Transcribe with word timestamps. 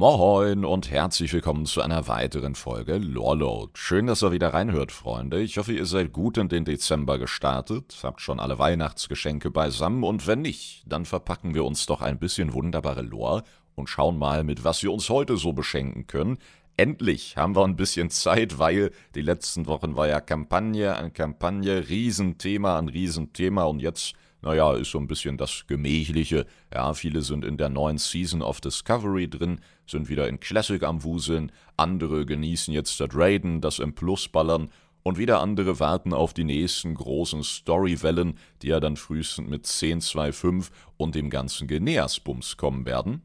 Moin 0.00 0.64
und 0.64 0.90
herzlich 0.90 1.30
willkommen 1.34 1.66
zu 1.66 1.82
einer 1.82 2.08
weiteren 2.08 2.54
Folge 2.54 2.96
Lorload. 2.96 3.72
Schön, 3.74 4.06
dass 4.06 4.22
ihr 4.22 4.32
wieder 4.32 4.54
reinhört, 4.54 4.92
Freunde. 4.92 5.42
Ich 5.42 5.58
hoffe, 5.58 5.74
ihr 5.74 5.84
seid 5.84 6.14
gut 6.14 6.38
in 6.38 6.48
den 6.48 6.64
Dezember 6.64 7.18
gestartet, 7.18 7.94
habt 8.02 8.22
schon 8.22 8.40
alle 8.40 8.58
Weihnachtsgeschenke 8.58 9.50
beisammen 9.50 10.02
und 10.02 10.26
wenn 10.26 10.40
nicht, 10.40 10.84
dann 10.86 11.04
verpacken 11.04 11.52
wir 11.52 11.66
uns 11.66 11.84
doch 11.84 12.00
ein 12.00 12.18
bisschen 12.18 12.54
wunderbare 12.54 13.02
Lore 13.02 13.42
und 13.74 13.90
schauen 13.90 14.16
mal, 14.16 14.42
mit 14.42 14.64
was 14.64 14.82
wir 14.82 14.90
uns 14.90 15.10
heute 15.10 15.36
so 15.36 15.52
beschenken 15.52 16.06
können. 16.06 16.38
Endlich 16.78 17.36
haben 17.36 17.54
wir 17.54 17.64
ein 17.66 17.76
bisschen 17.76 18.08
Zeit, 18.08 18.58
weil 18.58 18.92
die 19.14 19.20
letzten 19.20 19.66
Wochen 19.66 19.96
war 19.96 20.08
ja 20.08 20.22
Kampagne 20.22 20.96
an 20.96 21.12
Kampagne, 21.12 21.90
Riesenthema 21.90 22.78
an 22.78 22.88
Riesenthema 22.88 23.64
und 23.64 23.80
jetzt 23.80 24.14
naja, 24.42 24.72
ist 24.74 24.90
so 24.90 24.98
ein 24.98 25.06
bisschen 25.06 25.36
das 25.36 25.66
Gemächliche. 25.66 26.46
Ja, 26.72 26.94
viele 26.94 27.22
sind 27.22 27.44
in 27.44 27.56
der 27.56 27.68
neuen 27.68 27.98
Season 27.98 28.42
of 28.42 28.60
Discovery 28.60 29.28
drin, 29.28 29.60
sind 29.86 30.08
wieder 30.08 30.28
in 30.28 30.40
Classic 30.40 30.82
am 30.82 31.04
Wuseln, 31.04 31.52
andere 31.76 32.24
genießen 32.24 32.72
jetzt 32.72 33.00
das 33.00 33.10
Raiden, 33.14 33.60
das 33.60 33.78
im 33.78 33.94
Plus 33.94 34.28
ballern 34.28 34.70
und 35.02 35.18
wieder 35.18 35.40
andere 35.40 35.80
warten 35.80 36.12
auf 36.12 36.34
die 36.34 36.44
nächsten 36.44 36.94
großen 36.94 37.42
Storywellen, 37.42 38.38
die 38.62 38.68
ja 38.68 38.80
dann 38.80 38.96
frühestens 38.96 39.48
mit 39.48 39.66
10.2.5 39.66 40.70
und 40.96 41.14
dem 41.14 41.30
ganzen 41.30 41.68
Geneas-Bums 41.68 42.56
kommen 42.56 42.86
werden. 42.86 43.22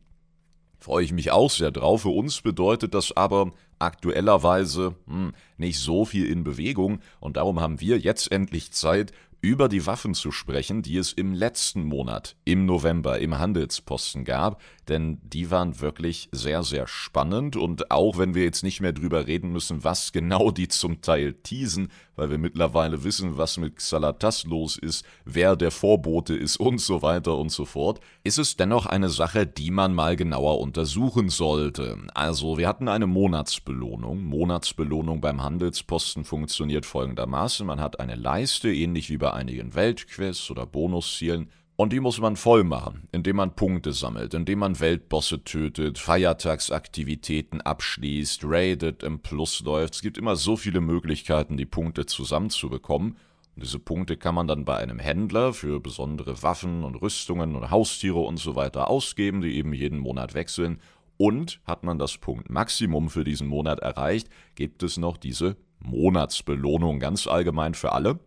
Freue 0.79 1.03
ich 1.03 1.13
mich 1.13 1.31
auch 1.31 1.49
sehr 1.49 1.71
drauf. 1.71 2.03
Für 2.03 2.09
uns 2.09 2.41
bedeutet 2.41 2.93
das 2.93 3.15
aber 3.17 3.51
aktuellerweise 3.79 4.95
hm, 5.07 5.33
nicht 5.57 5.79
so 5.79 6.05
viel 6.05 6.25
in 6.27 6.43
Bewegung 6.43 6.99
und 7.19 7.37
darum 7.37 7.59
haben 7.59 7.81
wir 7.81 7.97
jetzt 7.97 8.31
endlich 8.31 8.71
Zeit, 8.71 9.11
über 9.45 9.69
die 9.69 9.85
Waffen 9.85 10.15
zu 10.15 10.31
sprechen, 10.31 10.81
die 10.81 10.97
es 10.97 11.13
im 11.13 11.31
letzten 11.31 11.83
Monat, 11.83 12.35
im 12.45 12.65
November, 12.65 13.19
im 13.19 13.37
Handelsposten 13.37 14.25
gab, 14.25 14.59
denn 14.89 15.19
die 15.23 15.51
waren 15.51 15.79
wirklich 15.81 16.29
sehr, 16.31 16.63
sehr 16.63 16.87
spannend 16.87 17.55
und 17.55 17.91
auch 17.91 18.17
wenn 18.17 18.35
wir 18.35 18.43
jetzt 18.43 18.63
nicht 18.63 18.81
mehr 18.81 18.93
drüber 18.93 19.27
reden 19.27 19.51
müssen, 19.51 19.83
was 19.83 20.11
genau 20.11 20.51
die 20.51 20.67
zum 20.67 21.01
Teil 21.01 21.33
teasen, 21.33 21.89
weil 22.15 22.29
wir 22.29 22.37
mittlerweile 22.37 23.03
wissen, 23.03 23.37
was 23.37 23.57
mit 23.57 23.75
Xalatas 23.75 24.45
los 24.45 24.77
ist, 24.77 25.05
wer 25.25 25.55
der 25.55 25.71
Vorbote 25.71 26.35
ist 26.35 26.57
und 26.57 26.79
so 26.79 27.01
weiter 27.01 27.37
und 27.37 27.51
so 27.51 27.65
fort, 27.65 27.99
ist 28.23 28.37
es 28.37 28.55
dennoch 28.55 28.85
eine 28.85 29.09
Sache, 29.09 29.45
die 29.45 29.71
man 29.71 29.93
mal 29.93 30.15
genauer 30.15 30.59
untersuchen 30.59 31.29
sollte. 31.29 31.97
Also, 32.13 32.57
wir 32.57 32.67
hatten 32.67 32.87
eine 32.87 33.07
Monatsbelohnung. 33.07 34.23
Monatsbelohnung 34.23 35.21
beim 35.21 35.43
Handelsposten 35.43 36.23
funktioniert 36.23 36.85
folgendermaßen. 36.85 37.65
Man 37.65 37.81
hat 37.81 37.99
eine 37.99 38.15
Leiste, 38.15 38.73
ähnlich 38.73 39.09
wie 39.09 39.17
bei 39.17 39.33
einigen 39.33 39.75
Weltquests 39.75 40.49
oder 40.51 40.65
Bonuszielen, 40.65 41.49
und 41.77 41.91
die 41.91 41.99
muss 41.99 42.19
man 42.21 42.37
voll 42.37 42.63
machen, 42.63 43.07
indem 43.11 43.35
man 43.35 43.55
Punkte 43.55 43.91
sammelt, 43.91 44.33
indem 44.33 44.59
man 44.59 44.79
Weltbosse 44.79 45.43
tötet, 45.43 45.97
Feiertagsaktivitäten 45.97 47.59
abschließt, 47.59 48.43
raidet, 48.45 49.03
im 49.03 49.19
Plus 49.19 49.59
läuft. 49.61 49.95
Es 49.95 50.01
gibt 50.01 50.17
immer 50.17 50.37
so 50.37 50.55
viele 50.55 50.79
Möglichkeiten, 50.79 51.57
die 51.57 51.65
Punkte 51.65 52.05
zusammenzubekommen. 52.05 53.17
Und 53.55 53.63
diese 53.63 53.79
Punkte 53.79 54.15
kann 54.15 54.35
man 54.35 54.47
dann 54.47 54.63
bei 54.63 54.77
einem 54.77 54.99
Händler 54.99 55.53
für 55.53 55.81
besondere 55.81 56.41
Waffen 56.43 56.83
und 56.83 56.95
Rüstungen 56.95 57.55
und 57.55 57.71
Haustiere 57.71 58.19
und 58.19 58.37
so 58.37 58.55
weiter 58.55 58.89
ausgeben, 58.89 59.41
die 59.41 59.55
eben 59.55 59.73
jeden 59.73 59.99
Monat 59.99 60.33
wechseln. 60.33 60.79
Und 61.17 61.61
hat 61.65 61.83
man 61.83 61.99
das 61.99 62.17
Punktmaximum 62.17 63.09
für 63.09 63.23
diesen 63.25 63.47
Monat 63.47 63.79
erreicht, 63.79 64.29
gibt 64.55 64.81
es 64.83 64.97
noch 64.97 65.17
diese 65.17 65.57
Monatsbelohnung 65.79 66.99
ganz 66.99 67.27
allgemein 67.27 67.73
für 67.73 67.91
alle 67.91 68.19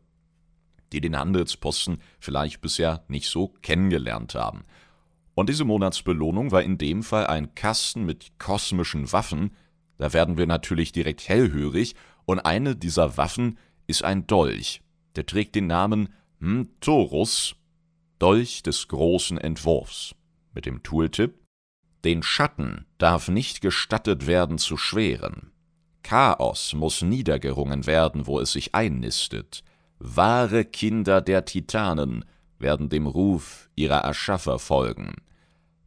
die 0.92 1.00
den 1.00 1.18
Handelsposten 1.18 2.00
vielleicht 2.18 2.60
bisher 2.60 3.04
nicht 3.08 3.28
so 3.28 3.48
kennengelernt 3.62 4.34
haben. 4.34 4.64
Und 5.34 5.48
diese 5.48 5.64
Monatsbelohnung 5.64 6.50
war 6.50 6.62
in 6.62 6.78
dem 6.78 7.02
Fall 7.02 7.26
ein 7.26 7.54
Kasten 7.54 8.04
mit 8.04 8.38
kosmischen 8.38 9.12
Waffen. 9.12 9.52
Da 9.96 10.12
werden 10.12 10.36
wir 10.36 10.46
natürlich 10.46 10.92
direkt 10.92 11.28
hellhörig, 11.28 11.94
und 12.24 12.40
eine 12.40 12.76
dieser 12.76 13.16
Waffen 13.16 13.56
ist 13.86 14.04
ein 14.04 14.26
Dolch. 14.26 14.82
Der 15.16 15.26
trägt 15.26 15.54
den 15.54 15.66
Namen 15.66 16.12
Mtorus, 16.40 17.56
Dolch 18.18 18.62
des 18.62 18.88
großen 18.88 19.38
Entwurfs. 19.38 20.14
Mit 20.52 20.66
dem 20.66 20.82
Tooltip 20.82 21.38
Den 22.04 22.22
Schatten 22.22 22.86
darf 22.98 23.28
nicht 23.28 23.60
gestattet 23.60 24.26
werden 24.26 24.58
zu 24.58 24.76
schweren. 24.76 25.52
Chaos 26.02 26.74
muss 26.74 27.02
niedergerungen 27.02 27.86
werden, 27.86 28.26
wo 28.26 28.40
es 28.40 28.52
sich 28.52 28.74
einnistet. 28.74 29.62
Wahre 29.98 30.64
Kinder 30.64 31.20
der 31.20 31.44
Titanen 31.44 32.24
werden 32.58 32.88
dem 32.88 33.06
Ruf 33.06 33.68
ihrer 33.74 33.98
Erschaffer 33.98 34.58
folgen. 34.58 35.14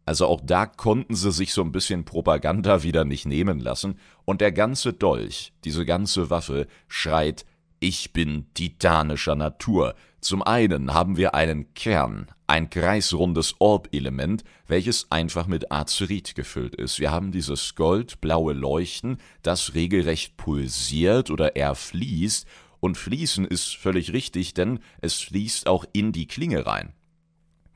Also 0.06 0.28
auch 0.28 0.42
da 0.44 0.66
konnten 0.66 1.16
sie 1.16 1.32
sich 1.32 1.54
so 1.54 1.62
ein 1.62 1.72
bisschen 1.72 2.06
Propaganda 2.06 2.84
wieder 2.84 3.06
nicht 3.06 3.26
nehmen 3.26 3.60
lassen, 3.60 4.00
und 4.26 4.42
der 4.42 4.52
ganze 4.52 4.94
Dolch, 4.94 5.54
diese 5.64 5.86
ganze 5.86 6.30
Waffe, 6.30 6.68
schreit 6.88 7.46
Ich 7.80 8.14
bin 8.14 8.46
titanischer 8.54 9.36
Natur. 9.36 9.96
Zum 10.20 10.44
einen 10.44 10.94
haben 10.94 11.18
wir 11.18 11.34
einen 11.34 11.74
Kern, 11.74 12.28
ein 12.46 12.70
kreisrundes 12.70 13.56
Orb-Element, 13.60 14.44
welches 14.68 15.10
einfach 15.12 15.48
mit 15.48 15.72
Azerit 15.72 16.36
gefüllt 16.36 16.76
ist. 16.76 17.00
Wir 17.00 17.10
haben 17.12 17.32
dieses 17.32 17.74
goldblaue 17.76 18.54
Leuchten, 18.54 19.18
das 19.42 19.74
regelrecht 19.74 20.38
pulsiert 20.38 21.32
oder 21.32 21.56
eher 21.56 21.74
fließt 21.74 22.46
und 22.82 22.98
fließen 22.98 23.46
ist 23.46 23.78
völlig 23.78 24.12
richtig, 24.12 24.54
denn 24.54 24.80
es 25.00 25.22
fließt 25.22 25.68
auch 25.68 25.86
in 25.94 26.12
die 26.12 26.28
Klinge 26.28 26.66
rein. 26.66 26.92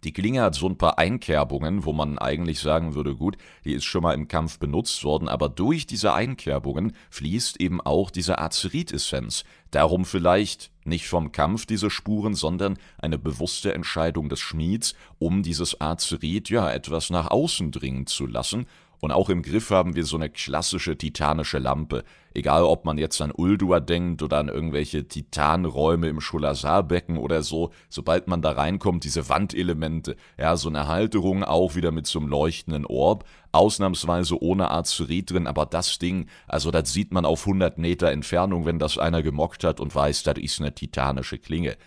Die 0.04 0.14
Klinge 0.14 0.44
hat 0.44 0.54
so 0.54 0.68
ein 0.68 0.78
paar 0.78 1.00
Einkerbungen, 1.00 1.84
wo 1.84 1.92
man 1.92 2.20
eigentlich 2.20 2.60
sagen 2.60 2.94
würde, 2.94 3.16
gut, 3.16 3.38
die 3.64 3.74
ist 3.74 3.86
schon 3.86 4.04
mal 4.04 4.14
im 4.14 4.28
Kampf 4.28 4.60
benutzt 4.60 5.04
worden, 5.04 5.28
aber 5.28 5.50
durch 5.50 5.88
diese 5.88 6.14
Einkerbungen 6.14 6.94
fließt 7.10 7.60
eben 7.60 7.82
auch 7.82 8.12
diese 8.12 8.38
Azerit-Essenz. 8.38 9.46
Darum 9.72 10.06
vielleicht 10.06 10.70
nicht 10.84 11.08
vom 11.08 11.32
Kampf 11.32 11.66
diese 11.66 11.90
Spuren, 11.90 12.36
sondern 12.36 12.78
eine 13.00 13.18
bewusste 13.18 13.74
Entscheidung 13.74 14.30
des 14.30 14.40
Schmieds, 14.40 14.94
um 15.18 15.42
dieses 15.42 15.82
Azerit 15.82 16.50
ja 16.50 16.72
etwas 16.72 17.10
nach 17.10 17.32
außen 17.32 17.72
dringen 17.72 18.06
zu 18.06 18.28
lassen 18.28 18.68
und 19.00 19.12
auch 19.12 19.30
im 19.30 19.42
Griff 19.42 19.70
haben 19.70 19.96
wir 19.96 20.06
so 20.06 20.18
eine 20.18 20.30
klassische 20.30 20.98
titanische 20.98 21.60
Lampe. 21.60 22.04
Egal, 22.34 22.64
ob 22.64 22.84
man 22.84 22.98
jetzt 22.98 23.22
an 23.22 23.32
Uldur 23.32 23.80
denkt 23.80 24.22
oder 24.22 24.40
an 24.40 24.50
irgendwelche 24.50 25.08
Titanräume 25.08 26.08
im 26.10 26.20
Scholazarbecken 26.20 27.18
oder 27.18 27.44
so, 27.44 27.72
sobald 27.90 28.28
man 28.28 28.42
da 28.42 28.52
reinkommt, 28.52 29.06
diese 29.06 29.30
Wandelemente, 29.30 30.18
ja, 30.38 30.58
so 30.58 30.68
eine 30.68 30.88
Halterung 30.88 31.44
auch 31.44 31.76
wieder 31.76 31.92
mit 31.92 32.08
so 32.08 32.20
einem 32.20 32.28
leuchtenden 32.28 32.86
Orb, 32.86 33.26
ausnahmsweise 33.54 34.42
ohne 34.42 34.70
Azerit 34.72 35.32
drin, 35.32 35.48
aber 35.48 35.66
das 35.66 35.98
Ding, 35.98 36.28
also 36.48 36.72
das 36.72 36.92
sieht 36.92 37.14
man 37.14 37.26
auf 37.26 37.48
100 37.48 37.78
Meter 37.78 38.12
Entfernung, 38.12 38.66
wenn 38.66 38.80
das 38.80 38.98
einer 38.98 39.24
gemockt 39.24 39.64
hat 39.64 39.80
und 39.80 39.96
weiß, 39.96 40.24
das 40.24 40.38
ist 40.38 40.60
eine 40.60 40.76
titanische 40.76 41.38
Klinge. 41.38 41.78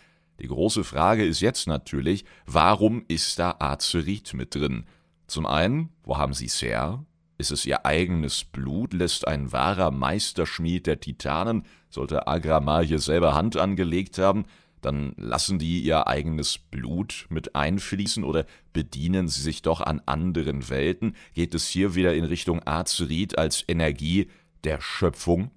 Die 0.41 0.47
große 0.47 0.85
Frage 0.85 1.25
ist 1.25 1.41
jetzt 1.41 1.67
natürlich, 1.67 2.25
warum 2.47 3.05
ist 3.09 3.39
da 3.39 3.57
Azerit 3.59 4.35
mit 4.35 4.55
drin? 4.55 4.87
Zum 5.29 5.45
einen, 5.47 5.91
wo 6.05 6.17
haben 6.17 6.33
sie 6.33 6.47
es 6.47 6.61
her? 6.63 7.05
Ist 7.37 7.53
es 7.53 7.67
ihr 7.67 7.85
eigenes 7.85 8.45
Blut? 8.45 8.95
Lässt 8.95 9.29
ein 9.29 9.53
wahrer 9.53 9.91
Meisterschmied 9.91 10.87
der 10.87 11.01
Titanen, 11.01 11.65
sollte 11.91 12.27
Agramar 12.27 12.83
hier 12.83 12.99
selber 12.99 13.35
Hand 13.35 13.57
angelegt 13.57 14.19
haben, 14.19 14.47
dann 14.81 15.13
lassen 15.17 15.59
die 15.59 15.81
ihr 15.81 16.07
eigenes 16.07 16.59
Blut 16.59 17.27
mit 17.29 17.55
einfließen 17.55 18.25
oder 18.25 18.47
bedienen 18.73 19.29
sie 19.29 19.43
sich 19.43 19.61
doch 19.61 19.83
an 19.83 20.01
anderen 20.07 20.71
Welten? 20.71 21.15
Geht 21.35 21.55
es 21.55 21.69
hier 21.69 21.95
wieder 21.95 22.15
in 22.15 22.25
Richtung 22.25 22.67
Azerit 22.67 23.37
als 23.37 23.65
Energie 23.69 24.29
der 24.65 24.81
Schöpfung? 24.81 25.51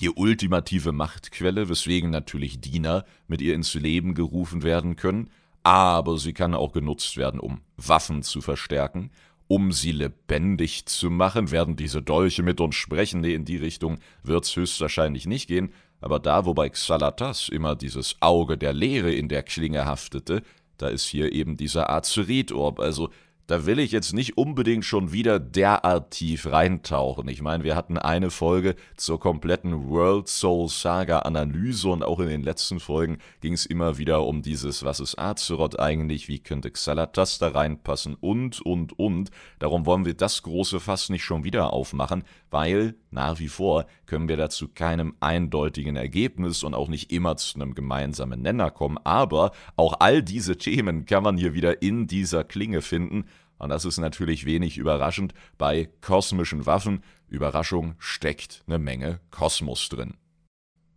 Die 0.00 0.10
ultimative 0.10 0.90
Machtquelle, 0.90 1.68
weswegen 1.68 2.10
natürlich 2.10 2.60
Diener 2.60 3.04
mit 3.28 3.40
ihr 3.40 3.54
ins 3.54 3.74
Leben 3.74 4.14
gerufen 4.14 4.64
werden 4.64 4.96
können, 4.96 5.30
aber 5.64 6.18
sie 6.18 6.34
kann 6.34 6.54
auch 6.54 6.72
genutzt 6.72 7.16
werden, 7.16 7.40
um 7.40 7.62
Waffen 7.76 8.22
zu 8.22 8.40
verstärken, 8.40 9.10
um 9.48 9.72
sie 9.72 9.92
lebendig 9.92 10.86
zu 10.86 11.10
machen, 11.10 11.50
werden 11.50 11.74
diese 11.76 12.02
Dolche 12.02 12.42
mit 12.42 12.60
uns 12.60 12.76
sprechen. 12.76 13.20
Nee, 13.20 13.34
in 13.34 13.44
die 13.44 13.56
Richtung 13.56 13.98
wird's 14.22 14.54
höchstwahrscheinlich 14.54 15.26
nicht 15.26 15.48
gehen. 15.48 15.72
Aber 16.00 16.18
da, 16.18 16.44
wo 16.44 16.54
bei 16.54 16.68
Xalatas 16.68 17.48
immer 17.48 17.76
dieses 17.76 18.16
Auge 18.20 18.58
der 18.58 18.72
Leere 18.72 19.12
in 19.12 19.28
der 19.28 19.42
Klinge 19.42 19.86
haftete, 19.86 20.42
da 20.76 20.88
ist 20.88 21.06
hier 21.06 21.32
eben 21.32 21.56
dieser 21.56 21.90
Azerit-Orb. 21.90 22.80
Also 22.80 23.10
da 23.46 23.66
will 23.66 23.78
ich 23.78 23.92
jetzt 23.92 24.12
nicht 24.12 24.38
unbedingt 24.38 24.84
schon 24.84 25.12
wieder 25.12 25.38
derart 25.38 26.12
tief 26.12 26.46
reintauchen. 26.46 27.28
Ich 27.28 27.42
meine, 27.42 27.64
wir 27.64 27.76
hatten 27.76 27.98
eine 27.98 28.30
Folge 28.30 28.74
zur 28.96 29.20
kompletten 29.20 29.88
World 29.88 30.28
Soul 30.28 30.68
Saga 30.68 31.20
Analyse 31.20 31.88
und 31.88 32.02
auch 32.02 32.20
in 32.20 32.28
den 32.28 32.42
letzten 32.42 32.80
Folgen 32.80 33.18
ging 33.40 33.52
es 33.52 33.66
immer 33.66 33.98
wieder 33.98 34.24
um 34.26 34.42
dieses, 34.42 34.84
was 34.84 35.00
ist 35.00 35.18
Azeroth 35.18 35.78
eigentlich, 35.78 36.28
wie 36.28 36.38
könnte 36.38 36.70
Xalatas 36.70 37.38
da 37.38 37.48
reinpassen 37.48 38.14
und, 38.14 38.60
und, 38.62 38.98
und. 38.98 39.30
Darum 39.58 39.86
wollen 39.86 40.06
wir 40.06 40.14
das 40.14 40.42
große 40.42 40.80
Fass 40.80 41.10
nicht 41.10 41.24
schon 41.24 41.44
wieder 41.44 41.72
aufmachen, 41.72 42.24
weil 42.50 42.94
nach 43.14 43.38
wie 43.38 43.48
vor 43.48 43.86
können 44.06 44.28
wir 44.28 44.36
dazu 44.36 44.68
keinem 44.68 45.14
eindeutigen 45.20 45.96
Ergebnis 45.96 46.62
und 46.62 46.74
auch 46.74 46.88
nicht 46.88 47.10
immer 47.12 47.36
zu 47.36 47.54
einem 47.54 47.74
gemeinsamen 47.74 48.42
Nenner 48.42 48.70
kommen. 48.70 48.98
Aber 49.04 49.52
auch 49.76 49.94
all 50.00 50.22
diese 50.22 50.58
Themen 50.58 51.06
kann 51.06 51.22
man 51.22 51.38
hier 51.38 51.54
wieder 51.54 51.80
in 51.80 52.06
dieser 52.06 52.44
Klinge 52.44 52.82
finden 52.82 53.24
Und 53.56 53.70
das 53.70 53.84
ist 53.84 53.98
natürlich 53.98 54.44
wenig 54.44 54.76
überraschend 54.76 55.32
bei 55.56 55.88
kosmischen 56.00 56.66
Waffen. 56.66 57.02
Überraschung 57.28 57.94
steckt 57.98 58.62
eine 58.66 58.78
Menge 58.78 59.20
Kosmos 59.30 59.88
drin. 59.88 60.14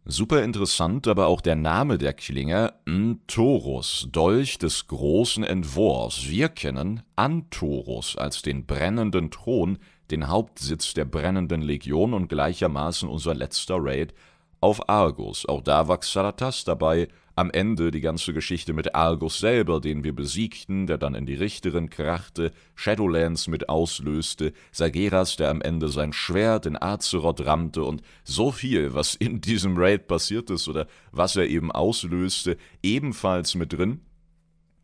Super 0.10 0.42
interessant 0.42 1.06
aber 1.06 1.28
auch 1.28 1.42
der 1.42 1.58
Name 1.58 1.98
der 1.98 2.14
Klinge, 2.14 2.74
Ntorus, 2.86 4.08
Dolch 4.10 4.58
des 4.58 4.88
großen 4.88 5.44
Entwurfs. 5.44 6.30
Wir 6.30 6.48
kennen 6.48 7.04
Antorus 7.18 8.16
als 8.16 8.42
den 8.42 8.66
brennenden 8.66 9.32
Thron, 9.32 9.80
den 10.12 10.28
Hauptsitz 10.28 10.94
der 10.94 11.06
brennenden 11.06 11.62
Legion 11.62 12.14
und 12.14 12.30
gleichermaßen 12.30 13.10
unser 13.10 13.34
letzter 13.34 13.78
Raid 13.80 14.14
auf 14.62 14.90
Argus. 14.90 15.46
Auch 15.46 15.62
da 15.62 15.88
war 15.88 16.00
Xaratas 16.00 16.64
dabei, 16.64 17.08
am 17.38 17.52
Ende 17.52 17.92
die 17.92 18.02
ganze 18.02 18.34
Geschichte 18.34 18.74
mit 18.74 18.96
Argus 18.96 19.40
selber, 19.40 19.80
den 19.80 20.04
wir 20.04 20.14
besiegten, 20.14 20.88
der 20.88 20.98
dann 20.98 21.14
in 21.14 21.28
die 21.28 21.36
Richterin 21.36 21.92
krachte, 21.92 22.52
Shadowlands 22.74 23.48
mit 23.48 23.70
auslöste, 23.70 24.54
Sageras, 24.72 25.36
der 25.36 25.52
am 25.52 25.62
Ende 25.62 25.90
sein 25.90 26.14
Schwert 26.14 26.66
in 26.66 26.82
Azeroth 26.82 27.46
rammte 27.46 27.84
und 27.84 28.02
so 28.24 28.52
viel, 28.52 28.96
was 28.96 29.14
in 29.14 29.40
diesem 29.40 29.78
Raid 29.78 30.08
passiert 30.08 30.50
ist 30.50 30.68
oder 30.68 30.88
was 31.12 31.36
er 31.36 31.48
eben 31.48 31.72
auslöste, 31.72 32.58
ebenfalls 32.82 33.54
mit 33.54 33.72
drin. 33.72 34.02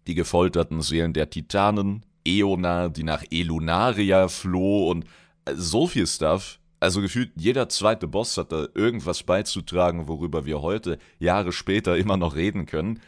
Die 0.06 0.14
gefolterten 0.14 0.84
Seelen 0.84 1.14
der 1.14 1.31
Titanen, 1.31 2.06
Eona, 2.25 2.90
die 2.90 3.04
nach 3.04 3.24
Elunaria 3.31 4.28
floh 4.28 4.90
und 4.90 5.06
so 5.54 5.88
viel 5.88 6.08
Stuff, 6.08 6.60
also 6.84 7.00
gefühlt 7.00 7.31
jeder 7.36 7.70
zweite 7.70 8.10
Boss 8.10 8.38
hat 8.38 8.52
da 8.52 8.68
irgendwas 8.75 9.24
beizutragen, 9.24 10.10
worüber 10.10 10.46
wir 10.46 10.62
heute, 10.62 10.98
Jahre 11.18 11.54
später, 11.54 11.98
immer 11.98 12.18
noch 12.18 12.36
reden 12.36 12.66
können. 12.66 13.00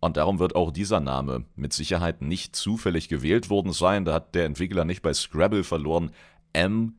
Und 0.00 0.16
darum 0.16 0.40
wird 0.40 0.56
auch 0.56 0.72
dieser 0.72 0.98
Name 0.98 1.44
mit 1.54 1.72
Sicherheit 1.72 2.22
nicht 2.22 2.56
zufällig 2.56 3.08
gewählt 3.08 3.48
worden 3.48 3.72
sein. 3.72 4.04
Da 4.04 4.14
hat 4.14 4.34
der 4.34 4.46
Entwickler 4.46 4.84
nicht 4.84 5.02
bei 5.02 5.12
Scrabble 5.12 5.62
verloren. 5.62 6.10
M. 6.52 6.94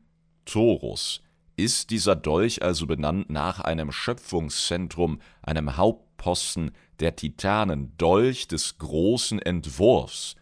Torus. 0.46 1.20
Ist 1.56 1.90
dieser 1.90 2.16
Dolch 2.16 2.62
also 2.62 2.86
benannt 2.86 3.28
nach 3.28 3.60
einem 3.60 3.92
Schöpfungszentrum, 3.92 5.20
einem 5.42 5.76
Hauptposten 5.76 6.70
der 7.00 7.14
Titanen, 7.14 7.92
Dolch 7.98 8.48
des 8.48 8.78
großen 8.78 9.38
Entwurfs? 9.38 10.36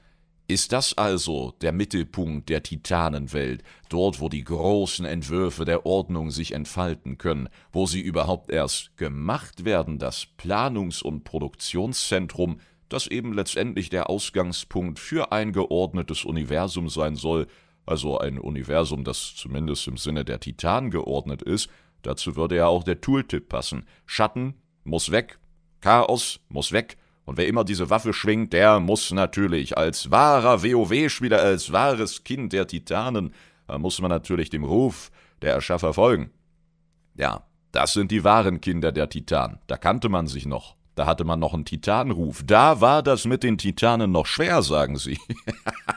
Ist 0.51 0.73
das 0.73 0.99
also 0.99 1.55
der 1.61 1.71
Mittelpunkt 1.71 2.49
der 2.49 2.65
Titanenwelt, 2.65 3.63
dort 3.89 4.19
wo 4.19 4.29
die 4.29 4.43
großen 4.43 5.05
Entwürfe 5.05 5.65
der 5.65 5.87
Ordnung 5.87 6.33
sich 6.33 6.55
entfalten 6.55 7.19
können, 7.19 7.49
wo 7.71 7.87
sie 7.87 8.01
überhaupt 8.01 8.51
erst 8.51 8.97
gemacht 8.97 9.65
werden, 9.65 10.01
das 10.01 10.27
Planungs- 10.39 11.05
und 11.05 11.23
Produktionszentrum, 11.23 12.59
das 12.89 13.07
eben 13.07 13.33
letztendlich 13.33 13.91
der 13.91 14.11
Ausgangspunkt 14.11 14.99
für 14.99 15.31
ein 15.31 15.53
geordnetes 15.53 16.25
Universum 16.25 16.89
sein 16.89 17.15
soll, 17.15 17.47
also 17.87 18.19
ein 18.19 18.37
Universum, 18.37 19.05
das 19.05 19.37
zumindest 19.37 19.87
im 19.87 19.99
Sinne 19.99 20.25
der 20.25 20.41
Titanen 20.41 20.91
geordnet 20.91 21.43
ist, 21.43 21.71
dazu 22.03 22.35
würde 22.35 22.57
ja 22.57 22.67
auch 22.67 22.83
der 22.83 23.01
Tooltip 23.01 23.49
passen. 23.49 23.87
Schatten 24.05 24.55
muss 24.83 25.13
weg, 25.13 25.39
Chaos 25.81 26.41
muss 26.49 26.73
weg, 26.73 26.97
und 27.31 27.37
wer 27.37 27.47
immer 27.47 27.63
diese 27.63 27.91
Waffe 27.91 28.13
schwingt, 28.13 28.53
der 28.53 28.81
muss 28.81 29.13
natürlich 29.13 29.79
als 29.79 30.11
wahrer 30.11 30.65
WoW-Spieler, 30.65 31.41
als 31.41 31.71
wahres 31.71 32.25
Kind 32.25 32.53
der 32.53 32.67
Titanen, 32.67 33.33
da 33.69 33.79
muss 33.79 34.01
man 34.01 34.09
natürlich 34.09 34.51
dem 34.51 34.65
Ruf 34.65 35.13
der 35.41 35.53
Erschaffer 35.53 35.95
folgen. 35.95 36.33
Ja, 37.15 37.45
das 37.71 37.93
sind 37.93 38.11
die 38.11 38.25
wahren 38.25 38.61
Kinder 38.61 38.91
der 38.91 39.09
Titanen. 39.09 39.61
Da 39.69 39.77
kannte 39.77 40.09
man 40.09 40.27
sich 40.27 40.45
noch. 40.45 40.75
Da 40.97 41.07
hatte 41.07 41.23
man 41.23 41.39
noch 41.39 41.55
einen 41.55 41.65
Titanenruf. 41.65 42.43
Da 42.45 42.81
war 42.81 43.01
das 43.01 43.27
mit 43.27 43.45
den 43.45 43.59
Titanen 43.59 44.11
noch 44.11 44.27
schwer, 44.27 44.63
sagen 44.63 44.97
sie. 44.97 45.17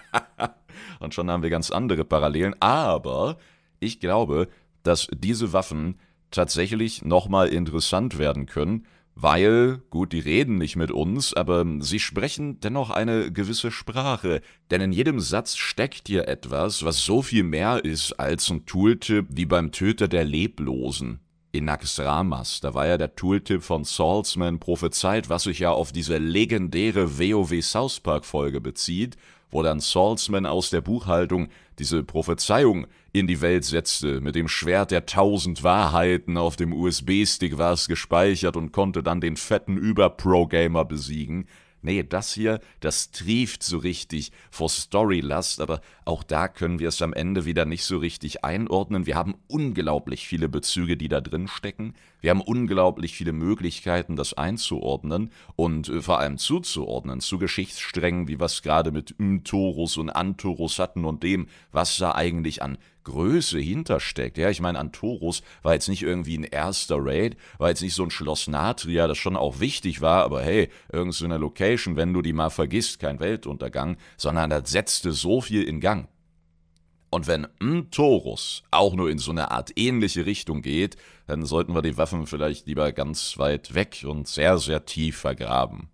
Und 0.99 1.15
schon 1.15 1.31
haben 1.31 1.41
wir 1.41 1.49
ganz 1.49 1.71
andere 1.71 2.05
Parallelen. 2.05 2.53
Aber 2.59 3.37
ich 3.79 3.99
glaube, 3.99 4.49
dass 4.83 5.07
diese 5.11 5.51
Waffen 5.51 5.97
tatsächlich 6.29 7.03
nochmal 7.03 7.47
interessant 7.47 8.19
werden 8.19 8.45
können, 8.45 8.85
weil, 9.15 9.81
gut, 9.89 10.11
die 10.11 10.19
reden 10.19 10.57
nicht 10.57 10.75
mit 10.75 10.91
uns, 10.91 11.33
aber 11.33 11.65
sie 11.79 11.99
sprechen 11.99 12.59
dennoch 12.59 12.89
eine 12.89 13.31
gewisse 13.31 13.71
Sprache, 13.71 14.41
denn 14.71 14.81
in 14.81 14.91
jedem 14.91 15.19
Satz 15.19 15.55
steckt 15.55 16.07
hier 16.07 16.27
etwas, 16.27 16.83
was 16.83 17.05
so 17.05 17.21
viel 17.21 17.43
mehr 17.43 17.85
ist 17.85 18.13
als 18.13 18.49
ein 18.49 18.65
Tooltip 18.65 19.27
wie 19.29 19.45
beim 19.45 19.71
Töter 19.71 20.07
der 20.07 20.25
Leblosen. 20.25 21.19
In 21.51 21.65
Naxramas, 21.65 22.61
da 22.61 22.73
war 22.73 22.87
ja 22.87 22.97
der 22.97 23.15
Tooltip 23.15 23.61
von 23.61 23.83
Salzman 23.83 24.59
prophezeit, 24.59 25.29
was 25.29 25.43
sich 25.43 25.59
ja 25.59 25.71
auf 25.71 25.91
diese 25.91 26.17
legendäre 26.17 27.19
WoW 27.19 27.61
South 27.61 27.99
Park 27.99 28.25
Folge 28.25 28.59
bezieht, 28.59 29.17
wo 29.51 29.61
dann 29.61 29.79
Salzman 29.79 30.47
aus 30.47 30.71
der 30.71 30.81
Buchhaltung 30.81 31.49
diese 31.77 32.03
Prophezeiung 32.03 32.87
in 33.13 33.27
die 33.27 33.41
Welt 33.41 33.63
setzte. 33.63 34.19
Mit 34.19 34.35
dem 34.35 34.47
Schwert 34.47 34.91
der 34.91 35.05
tausend 35.05 35.63
Wahrheiten 35.63 36.35
auf 36.35 36.55
dem 36.55 36.73
USB-Stick 36.73 37.57
war 37.57 37.73
es 37.73 37.87
gespeichert 37.87 38.57
und 38.57 38.71
konnte 38.71 39.03
dann 39.03 39.21
den 39.21 39.37
fetten 39.37 39.77
Über-Pro-Gamer 39.77 40.83
besiegen. 40.83 41.47
Nee, 41.83 42.03
das 42.03 42.33
hier, 42.33 42.59
das 42.79 43.11
trieft 43.11 43.61
so 43.61 43.77
richtig 43.77 44.31
vor 44.49 44.69
Storylast, 44.69 45.61
aber 45.61 45.81
auch 46.05 46.23
da 46.23 46.47
können 46.47 46.79
wir 46.79 46.89
es 46.89 47.01
am 47.01 47.13
Ende 47.13 47.45
wieder 47.45 47.65
nicht 47.65 47.83
so 47.83 47.97
richtig 47.97 48.43
einordnen. 48.43 49.05
Wir 49.05 49.15
haben 49.15 49.35
unglaublich 49.47 50.27
viele 50.27 50.49
Bezüge, 50.49 50.97
die 50.97 51.07
da 51.07 51.21
drin 51.21 51.47
stecken. 51.47 51.93
Wir 52.21 52.29
haben 52.29 52.41
unglaublich 52.41 53.15
viele 53.15 53.33
Möglichkeiten, 53.33 54.15
das 54.15 54.33
einzuordnen 54.33 55.31
und 55.55 55.89
äh, 55.89 56.01
vor 56.01 56.19
allem 56.19 56.37
zuzuordnen 56.37 57.19
zu 57.19 57.37
Geschichtssträngen, 57.37 58.27
wie 58.27 58.39
wir 58.39 58.45
es 58.45 58.61
gerade 58.61 58.91
mit 58.91 59.15
Mtorus 59.17 59.97
und 59.97 60.09
Antorus 60.09 60.79
hatten 60.79 61.05
und 61.05 61.23
dem, 61.23 61.47
was 61.71 61.97
da 61.97 62.13
eigentlich 62.15 62.61
an 62.61 62.77
Größe 63.03 63.59
hintersteckt. 63.59 64.37
Ja, 64.37 64.49
ich 64.49 64.61
meine, 64.61 64.79
Antorus 64.79 65.43
war 65.61 65.73
jetzt 65.73 65.89
nicht 65.89 66.03
irgendwie 66.03 66.37
ein 66.37 66.43
erster 66.43 66.97
Raid, 66.99 67.35
war 67.57 67.69
jetzt 67.69 67.81
nicht 67.81 67.93
so 67.93 68.03
ein 68.03 68.11
Schloss 68.11 68.47
Natria, 68.47 69.07
das 69.07 69.17
schon 69.17 69.35
auch 69.35 69.59
wichtig 69.59 70.01
war, 70.01 70.23
aber 70.23 70.41
hey, 70.41 70.69
irgend 70.91 71.13
so 71.13 71.27
Location, 71.27 71.95
wenn 71.95 72.13
du 72.13 72.21
die 72.21 72.33
mal 72.33 72.49
vergisst, 72.49 72.99
kein 72.99 73.19
Weltuntergang, 73.19 73.97
sondern 74.17 74.49
das 74.49 74.71
setzte 74.71 75.11
so 75.11 75.41
viel 75.41 75.63
in 75.63 75.79
Gang. 75.79 75.92
Und 77.13 77.27
wenn 77.27 77.47
Mtorus 77.59 78.63
auch 78.71 78.95
nur 78.95 79.11
in 79.11 79.19
so 79.19 79.29
eine 79.29 79.51
Art 79.51 79.71
ähnliche 79.75 80.25
Richtung 80.25 80.63
geht, 80.63 80.97
dann 81.27 81.45
sollten 81.45 81.75
wir 81.75 81.83
die 81.83 81.95
Waffen 81.95 82.25
vielleicht 82.25 82.65
lieber 82.65 82.91
ganz 82.91 83.37
weit 83.37 83.75
weg 83.75 84.03
und 84.07 84.27
sehr, 84.27 84.57
sehr 84.57 84.85
tief 84.85 85.17
vergraben. 85.17 85.89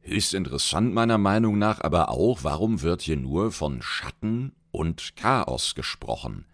Höchst 0.00 0.34
interessant 0.34 0.92
meiner 0.92 1.16
Meinung 1.16 1.58
nach 1.58 1.80
aber 1.80 2.10
auch, 2.10 2.42
warum 2.42 2.82
wird 2.82 3.02
hier 3.02 3.16
nur 3.16 3.52
von 3.52 3.82
Schatten 3.82 4.50
und 4.72 5.14
Chaos 5.14 5.76
gesprochen? 5.76 6.44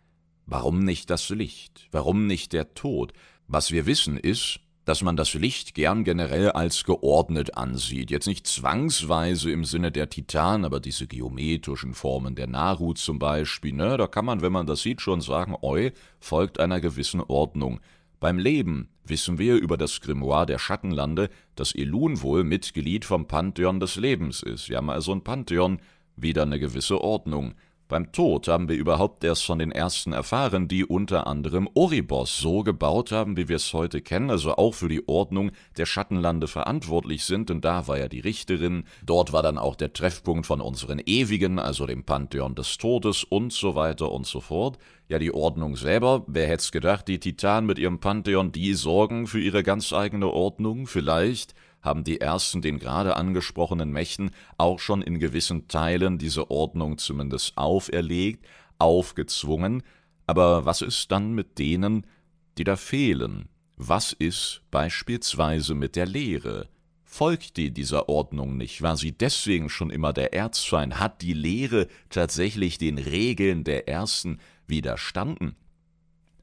Warum 0.45 0.85
nicht 0.85 1.09
das 1.09 1.31
Licht? 1.31 1.89
Warum 1.93 2.26
nicht 2.26 2.52
der 2.52 2.75
Tod? 2.75 3.14
Was 3.47 3.71
wir 3.71 3.87
wissen 3.87 4.19
ist, 4.19 4.61
dass 4.85 5.03
man 5.03 5.17
das 5.17 5.35
Licht 5.35 5.75
gern 5.75 6.05
generell 6.05 6.51
als 6.51 6.85
geordnet 6.85 7.57
ansieht. 7.57 8.11
Jetzt 8.11 8.27
nicht 8.27 8.47
zwangsweise 8.47 9.51
im 9.51 9.65
Sinne 9.65 9.93
der 9.93 10.11
Titan, 10.11 10.65
aber 10.65 10.81
diese 10.81 11.07
geometrischen 11.07 11.95
Formen 11.95 12.35
der 12.35 12.49
Naru 12.49 12.93
zum 12.95 13.19
Beispiel, 13.19 13.73
ne, 13.73 13.97
da 13.97 14.07
kann 14.07 14.25
man, 14.25 14.43
wenn 14.43 14.53
man 14.53 14.67
das 14.67 14.83
sieht, 14.83 15.01
schon 15.01 15.21
sagen, 15.21 15.57
oi, 15.62 15.93
folgt 16.19 16.59
einer 16.59 16.81
gewissen 16.81 17.21
Ordnung. 17.21 17.81
Beim 18.19 18.39
Leben 18.39 18.89
wissen 19.05 19.39
wir 19.39 19.57
über 19.57 19.77
das 19.77 20.01
Grimoire 20.01 20.47
der 20.47 20.59
Schattenlande, 20.59 21.29
dass 21.57 21.75
Elun 21.75 22.23
wohl 22.23 22.45
Mitglied 22.45 23.05
vom 23.05 23.27
Pantheon 23.27 23.81
des 23.81 23.97
Lebens 23.97 24.43
ist. 24.43 24.69
Wir 24.69 24.77
haben 24.77 24.91
also 24.91 25.12
ein 25.12 25.25
Pantheon, 25.25 25.81
wieder 26.17 26.43
eine 26.43 26.59
gewisse 26.59 27.01
Ordnung. 27.01 27.55
Beim 27.92 28.11
Tod 28.11 28.49
haben 28.49 28.70
wir 28.70 28.76
überhaupt 28.76 29.22
erst 29.22 29.44
von 29.44 29.58
den 29.58 29.70
ersten 29.70 30.14
erfahren, 30.14 30.66
die 30.66 30.82
unter 30.82 31.26
anderem 31.26 31.68
Oribos 31.75 32.38
so 32.38 32.62
gebaut 32.62 33.12
haben, 33.12 33.37
wie 33.37 33.50
wir 33.50 33.56
es 33.56 33.75
heute 33.75 34.00
kennen, 34.00 34.30
also 34.30 34.56
auch 34.56 34.72
für 34.72 34.88
die 34.88 35.06
Ordnung 35.06 35.50
der 35.76 35.84
Schattenlande 35.84 36.49
verantwortlich 36.49 37.22
sind, 37.25 37.50
denn 37.50 37.61
da 37.61 37.88
war 37.88 37.99
ja 37.99 38.08
die 38.08 38.20
Richterin, 38.20 38.84
dort 39.04 39.34
war 39.34 39.42
dann 39.42 39.58
auch 39.58 39.76
der 39.76 39.92
Treffpunkt 39.92 40.46
von 40.46 40.62
unseren 40.62 41.02
Ewigen, 41.04 41.58
also 41.58 41.84
dem 41.84 42.04
Pantheon 42.04 42.54
des 42.54 42.78
Todes 42.78 43.25
und 43.25 43.52
so 43.52 43.75
weiter 43.75 44.11
und 44.11 44.26
so 44.26 44.40
fort. 44.40 44.78
Ja, 45.08 45.18
die 45.18 45.34
Ordnung 45.34 45.76
selber, 45.76 46.25
wer 46.26 46.46
hätte 46.46 46.62
es 46.62 46.72
gedacht, 46.72 47.08
die 47.08 47.20
Titanen 47.20 47.66
mit 47.66 47.78
ihrem 47.78 48.00
Pantheon, 48.00 48.52
die 48.52 48.72
sorgen 48.72 49.26
für 49.26 49.38
ihre 49.38 49.62
ganz 49.62 49.92
eigene 49.92 50.28
Ordnung, 50.28 50.87
vielleicht 50.87 51.52
haben 51.83 52.05
die 52.05 52.21
ersten 52.21 52.62
den 52.62 52.79
gerade 52.79 53.17
angesprochenen 53.17 53.91
Mächten 53.91 54.31
auch 54.57 54.79
schon 54.79 55.03
in 55.03 55.19
gewissen 55.19 55.69
Teilen 55.69 56.19
diese 56.19 56.51
Ordnung 56.51 56.99
zumindest 56.99 57.59
auferlegt, 57.59 58.47
aufgezwungen, 58.79 59.83
aber 60.27 60.65
was 60.65 60.81
ist 60.81 61.11
dann 61.11 61.35
mit 61.35 61.59
denen, 61.59 62.07
die 62.59 62.65
da 62.65 62.77
fehlen? 62.77 63.49
Was 63.77 64.12
ist 64.12 64.62
beispielsweise 64.71 65.75
mit 65.75 65.97
der 65.97 66.07
Lehre? 66.07 66.69
Folgt 67.05 67.57
die 67.57 67.73
dieser 67.73 68.09
Ordnung 68.09 68.57
nicht? 68.57 68.81
War 68.81 68.97
sie 68.97 69.12
deswegen 69.12 69.69
schon 69.69 69.91
immer 69.91 70.12
der 70.12 70.33
Erzfeind? 70.33 70.99
Hat 70.99 71.21
die 71.21 71.35
Lehre 71.35 71.89
tatsächlich 72.09 72.79
den 72.79 72.97
Regeln 72.97 73.65
der 73.65 73.89
Ersten 73.89 74.39
widerstanden? 74.67 75.57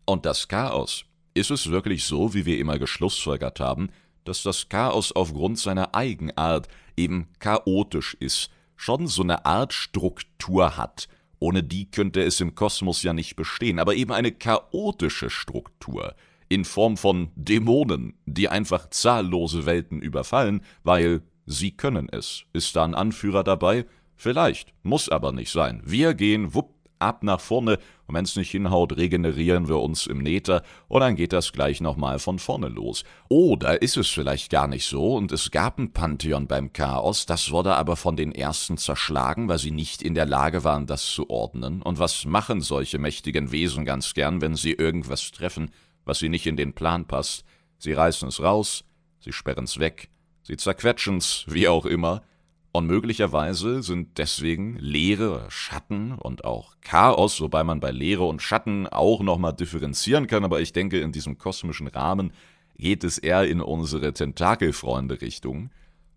Und 0.05 0.25
das 0.25 0.48
Chaos, 0.48 1.05
ist 1.34 1.50
es 1.50 1.69
wirklich 1.69 2.03
so, 2.03 2.34
wie 2.34 2.46
wir 2.46 2.60
immer 2.60 2.77
geschlussfolgert 2.77 3.60
haben, 3.60 3.89
dass 4.29 4.43
das 4.43 4.69
Chaos 4.69 5.12
aufgrund 5.12 5.57
seiner 5.57 5.95
Eigenart 5.95 6.67
eben 6.95 7.27
chaotisch 7.39 8.15
ist, 8.19 8.51
schon 8.75 9.07
so 9.07 9.24
eine 9.24 9.45
Art 9.45 9.74
Struktur 9.74 10.77
hat. 10.77 11.07
Ohne 11.39 11.63
die 11.63 11.89
könnte 11.89 12.21
es 12.21 12.39
im 12.39 12.53
Kosmos 12.53 13.01
ja 13.01 13.13
nicht 13.13 13.36
bestehen, 13.36 13.79
aber 13.79 13.95
eben 13.95 14.12
eine 14.12 14.31
chaotische 14.31 15.31
Struktur 15.31 16.15
in 16.48 16.63
Form 16.63 16.95
von 16.95 17.31
Dämonen, 17.36 18.19
die 18.25 18.50
einfach 18.50 18.91
zahllose 18.91 19.65
Welten 19.65 20.00
überfallen, 20.00 20.62
weil 20.83 21.21
sie 21.48 21.71
können 21.71 22.07
es. 22.12 22.43
Ist 22.53 22.75
da 22.75 22.83
ein 22.83 22.93
Anführer 22.93 23.43
dabei? 23.43 23.86
Vielleicht, 24.15 24.74
muss 24.83 25.09
aber 25.09 25.31
nicht 25.31 25.51
sein. 25.51 25.81
Wir 25.86 26.13
gehen 26.13 26.53
wupp 26.53 26.78
ab 26.99 27.23
nach 27.23 27.39
vorne 27.39 27.79
und 28.07 28.15
wenn 28.15 28.25
es 28.25 28.35
nicht 28.35 28.51
hinhaut, 28.51 28.97
regenerieren 28.97 29.67
wir 29.67 29.77
uns 29.77 30.07
im 30.07 30.19
Nether 30.19 30.63
und 30.87 31.01
dann 31.01 31.15
geht 31.15 31.33
das 31.33 31.51
gleich 31.51 31.81
nochmal 31.81 32.19
von 32.19 32.39
vorne 32.39 32.67
los. 32.67 33.03
Oder 33.27 33.81
ist 33.81 33.97
es 33.97 34.07
vielleicht 34.09 34.51
gar 34.51 34.67
nicht 34.67 34.85
so 34.85 35.15
und 35.15 35.31
es 35.31 35.51
gab 35.51 35.77
ein 35.77 35.93
Pantheon 35.93 36.47
beim 36.47 36.73
Chaos, 36.73 37.25
das 37.25 37.51
wurde 37.51 37.75
aber 37.75 37.95
von 37.95 38.15
den 38.15 38.31
Ersten 38.31 38.77
zerschlagen, 38.77 39.47
weil 39.47 39.59
sie 39.59 39.71
nicht 39.71 40.01
in 40.01 40.15
der 40.15 40.25
Lage 40.25 40.63
waren, 40.63 40.87
das 40.87 41.05
zu 41.05 41.29
ordnen. 41.29 41.81
Und 41.81 41.99
was 41.99 42.25
machen 42.25 42.61
solche 42.61 42.99
mächtigen 42.99 43.51
Wesen 43.51 43.85
ganz 43.85 44.13
gern, 44.13 44.41
wenn 44.41 44.55
sie 44.55 44.73
irgendwas 44.73 45.31
treffen, 45.31 45.71
was 46.05 46.19
sie 46.19 46.29
nicht 46.29 46.47
in 46.47 46.57
den 46.57 46.73
Plan 46.73 47.05
passt? 47.05 47.45
Sie 47.77 47.93
reißen 47.93 48.27
es 48.27 48.41
raus, 48.41 48.83
sie 49.19 49.31
sperren 49.31 49.65
es 49.65 49.79
weg, 49.79 50.09
sie 50.43 50.57
zerquetschen 50.57 51.17
es, 51.17 51.45
wie 51.47 51.67
auch 51.67 51.85
immer, 51.85 52.23
und 52.71 52.85
möglicherweise 52.85 53.81
sind 53.81 54.17
deswegen 54.17 54.77
Leere, 54.77 55.45
Schatten 55.49 56.11
und 56.11 56.45
auch 56.45 56.75
Chaos, 56.81 57.41
wobei 57.41 57.63
man 57.63 57.79
bei 57.79 57.91
Leere 57.91 58.25
und 58.25 58.41
Schatten 58.41 58.85
auch 58.88 59.21
nochmal 59.21 59.53
differenzieren 59.53 60.27
kann, 60.27 60.43
aber 60.43 60.61
ich 60.61 60.71
denke, 60.71 60.99
in 60.99 61.11
diesem 61.11 61.38
kosmischen 61.38 61.88
Rahmen 61.88 62.31
geht 62.77 63.03
es 63.03 63.17
eher 63.17 63.45
in 63.47 63.61
unsere 63.61 64.13
Tentakelfreunde-Richtung. 64.13 65.71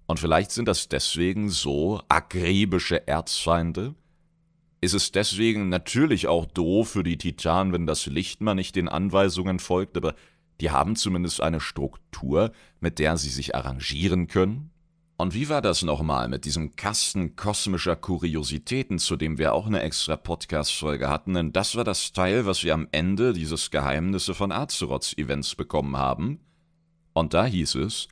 Und 0.06 0.20
vielleicht 0.20 0.50
sind 0.50 0.68
das 0.68 0.88
deswegen 0.88 1.48
so 1.48 2.02
akribische 2.08 3.08
Erzfeinde? 3.08 3.94
Ist 4.82 4.94
es 4.94 5.12
deswegen 5.12 5.68
natürlich 5.68 6.26
auch 6.26 6.44
doof 6.44 6.90
für 6.90 7.02
die 7.02 7.16
Titanen, 7.16 7.72
wenn 7.72 7.86
das 7.86 8.06
Licht 8.06 8.40
mal 8.40 8.54
nicht 8.54 8.76
den 8.76 8.88
Anweisungen 8.88 9.58
folgt, 9.58 9.96
aber 9.96 10.14
die 10.60 10.70
haben 10.70 10.96
zumindest 10.96 11.40
eine 11.40 11.60
Struktur, 11.60 12.52
mit 12.80 12.98
der 12.98 13.16
sie 13.16 13.30
sich 13.30 13.54
arrangieren 13.54 14.26
können? 14.26 14.71
Und 15.16 15.34
wie 15.34 15.48
war 15.48 15.62
das 15.62 15.82
nochmal 15.82 16.28
mit 16.28 16.44
diesem 16.44 16.74
Kasten 16.74 17.36
kosmischer 17.36 17.96
Kuriositäten, 17.96 18.98
zu 18.98 19.16
dem 19.16 19.38
wir 19.38 19.54
auch 19.54 19.66
eine 19.66 19.82
extra 19.82 20.16
Podcast-Folge 20.16 21.08
hatten? 21.08 21.34
Denn 21.34 21.52
das 21.52 21.76
war 21.76 21.84
das 21.84 22.12
Teil, 22.12 22.46
was 22.46 22.64
wir 22.64 22.74
am 22.74 22.88
Ende 22.92 23.32
dieses 23.32 23.70
Geheimnisse 23.70 24.34
von 24.34 24.50
Azeroths-Events 24.50 25.54
bekommen 25.54 25.96
haben. 25.96 26.40
Und 27.12 27.34
da 27.34 27.44
hieß 27.44 27.76
es, 27.76 28.08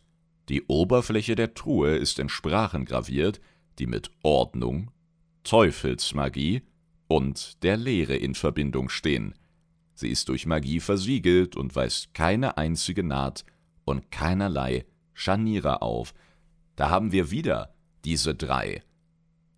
die 0.49 0.63
Oberfläche 0.67 1.35
der 1.35 1.55
Truhe 1.55 1.97
ist 1.97 2.19
in 2.19 2.29
Sprachen 2.29 2.85
graviert, 2.85 3.41
die 3.79 3.87
mit 3.87 4.11
Ordnung, 4.23 4.91
Teufelsmagie 5.43 6.63
und 7.09 7.63
der 7.63 7.77
Lehre 7.77 8.17
in 8.17 8.35
Verbindung 8.35 8.89
stehen. 8.89 9.35
Sie 9.95 10.09
ist 10.09 10.29
durch 10.29 10.47
Magie 10.47 10.81
versiegelt 10.81 11.57
und 11.57 11.75
weist 11.75 12.15
keine 12.15 12.57
einzige 12.57 13.03
Naht 13.03 13.45
und 13.85 14.11
keinerlei 14.11 14.85
Scharniere 15.15 15.83
auf– 15.83 16.15
da 16.77 16.91
haben 16.91 17.13
wir 17.13 17.31
wieder 17.31 17.75
diese 18.05 18.35
drei. 18.35 18.83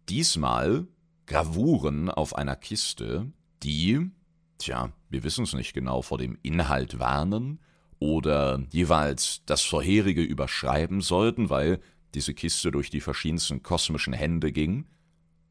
Diesmal 0.09 0.87
Gravuren 1.27 2.11
auf 2.11 2.35
einer 2.35 2.57
Kiste, 2.57 3.31
die, 3.63 4.11
tja, 4.59 4.93
wir 5.09 5.25
wissen 5.25 5.45
es 5.45 5.53
nicht 5.53 5.73
genau, 5.73 6.03
vor 6.03 6.19
dem 6.19 6.39
Inhalt 6.43 6.99
warnen 6.99 7.61
oder 7.99 8.61
jeweils 8.73 9.43
das 9.47 9.63
vorherige 9.63 10.23
überschreiben 10.23 11.01
sollten, 11.01 11.51
weil 11.51 11.81
diese 12.15 12.35
Kiste 12.35 12.71
durch 12.71 12.91
die 12.91 13.01
verschiedensten 13.01 13.63
kosmischen 13.63 14.13
Hände 14.13 14.53
ging? 14.53 14.87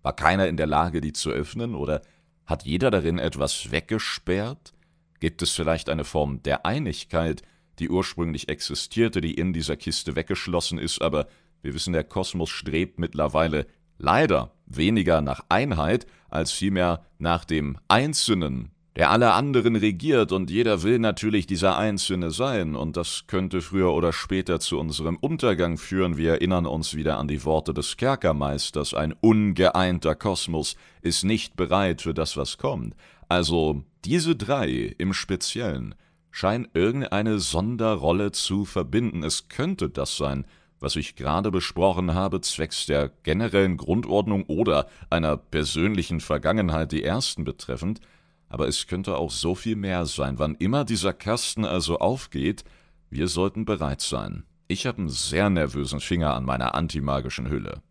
War 0.01 0.15
keiner 0.15 0.47
in 0.47 0.57
der 0.57 0.67
Lage, 0.67 1.01
die 1.01 1.13
zu 1.13 1.29
öffnen, 1.29 1.75
oder 1.75 2.01
hat 2.45 2.65
jeder 2.65 2.91
darin 2.91 3.19
etwas 3.19 3.71
weggesperrt? 3.71 4.73
Gibt 5.19 5.41
es 5.41 5.51
vielleicht 5.51 5.89
eine 5.89 6.03
Form 6.03 6.43
der 6.43 6.65
Einigkeit, 6.65 7.43
die 7.79 7.89
ursprünglich 7.89 8.49
existierte, 8.49 9.21
die 9.21 9.33
in 9.33 9.53
dieser 9.53 9.77
Kiste 9.77 10.15
weggeschlossen 10.15 10.77
ist, 10.77 11.01
aber 11.01 11.27
wir 11.61 11.73
wissen, 11.73 11.93
der 11.93 12.03
Kosmos 12.03 12.49
strebt 12.49 12.99
mittlerweile 12.99 13.67
leider 13.97 14.53
weniger 14.65 15.21
nach 15.21 15.41
Einheit 15.49 16.05
als 16.29 16.51
vielmehr 16.51 17.05
nach 17.19 17.45
dem 17.45 17.77
Einzelnen, 17.87 18.71
der 18.95 19.09
alle 19.09 19.33
anderen 19.33 19.75
regiert, 19.75 20.31
und 20.31 20.49
jeder 20.49 20.83
will 20.83 20.99
natürlich 20.99 21.47
dieser 21.47 21.77
Einzelne 21.77 22.31
sein, 22.31 22.75
und 22.75 22.97
das 22.97 23.25
könnte 23.27 23.61
früher 23.61 23.93
oder 23.93 24.11
später 24.11 24.59
zu 24.59 24.79
unserem 24.79 25.17
Untergang 25.17 25.77
führen. 25.77 26.17
Wir 26.17 26.33
erinnern 26.33 26.65
uns 26.65 26.95
wieder 26.95 27.17
an 27.17 27.27
die 27.27 27.45
Worte 27.45 27.73
des 27.73 27.95
Kerkermeisters, 27.95 28.93
ein 28.93 29.13
ungeeinter 29.13 30.15
Kosmos 30.15 30.75
ist 31.01 31.23
nicht 31.23 31.55
bereit 31.55 32.01
für 32.01 32.13
das, 32.13 32.35
was 32.35 32.57
kommt. 32.57 32.95
Also 33.29 33.83
diese 34.03 34.35
drei 34.35 34.93
im 34.97 35.13
Speziellen 35.13 35.95
scheinen 36.31 36.67
irgendeine 36.73 37.39
Sonderrolle 37.39 38.31
zu 38.31 38.65
verbinden. 38.65 39.23
Es 39.23 39.47
könnte 39.47 39.89
das 39.89 40.17
sein, 40.17 40.45
was 40.81 40.97
ich 40.97 41.15
gerade 41.15 41.51
besprochen 41.51 42.13
habe, 42.13 42.41
zwecks 42.41 42.85
der 42.88 43.09
generellen 43.23 43.77
Grundordnung 43.77 44.43
oder 44.47 44.88
einer 45.09 45.38
persönlichen 45.38 46.19
Vergangenheit 46.19 46.91
die 46.91 47.03
ersten 47.03 47.45
betreffend, 47.45 48.01
aber 48.50 48.67
es 48.67 48.88
könnte 48.88 49.15
auch 49.17 49.31
so 49.31 49.55
viel 49.55 49.77
mehr 49.77 50.05
sein. 50.05 50.39
Wann 50.39 50.55
immer 50.55 50.83
dieser 50.83 51.13
Kasten 51.13 51.63
also 51.63 52.00
aufgeht, 52.00 52.65
wir 53.09 53.27
sollten 53.27 53.63
bereit 53.63 54.01
sein. 54.01 54.43
Ich 54.67 54.85
habe 54.85 54.97
einen 54.97 55.09
sehr 55.09 55.50
nervösen 55.50 56.00
Finger 56.00 56.33
an 56.33 56.43
meiner 56.43 56.75
antimagischen 56.75 57.50
Hülle. 57.50 57.81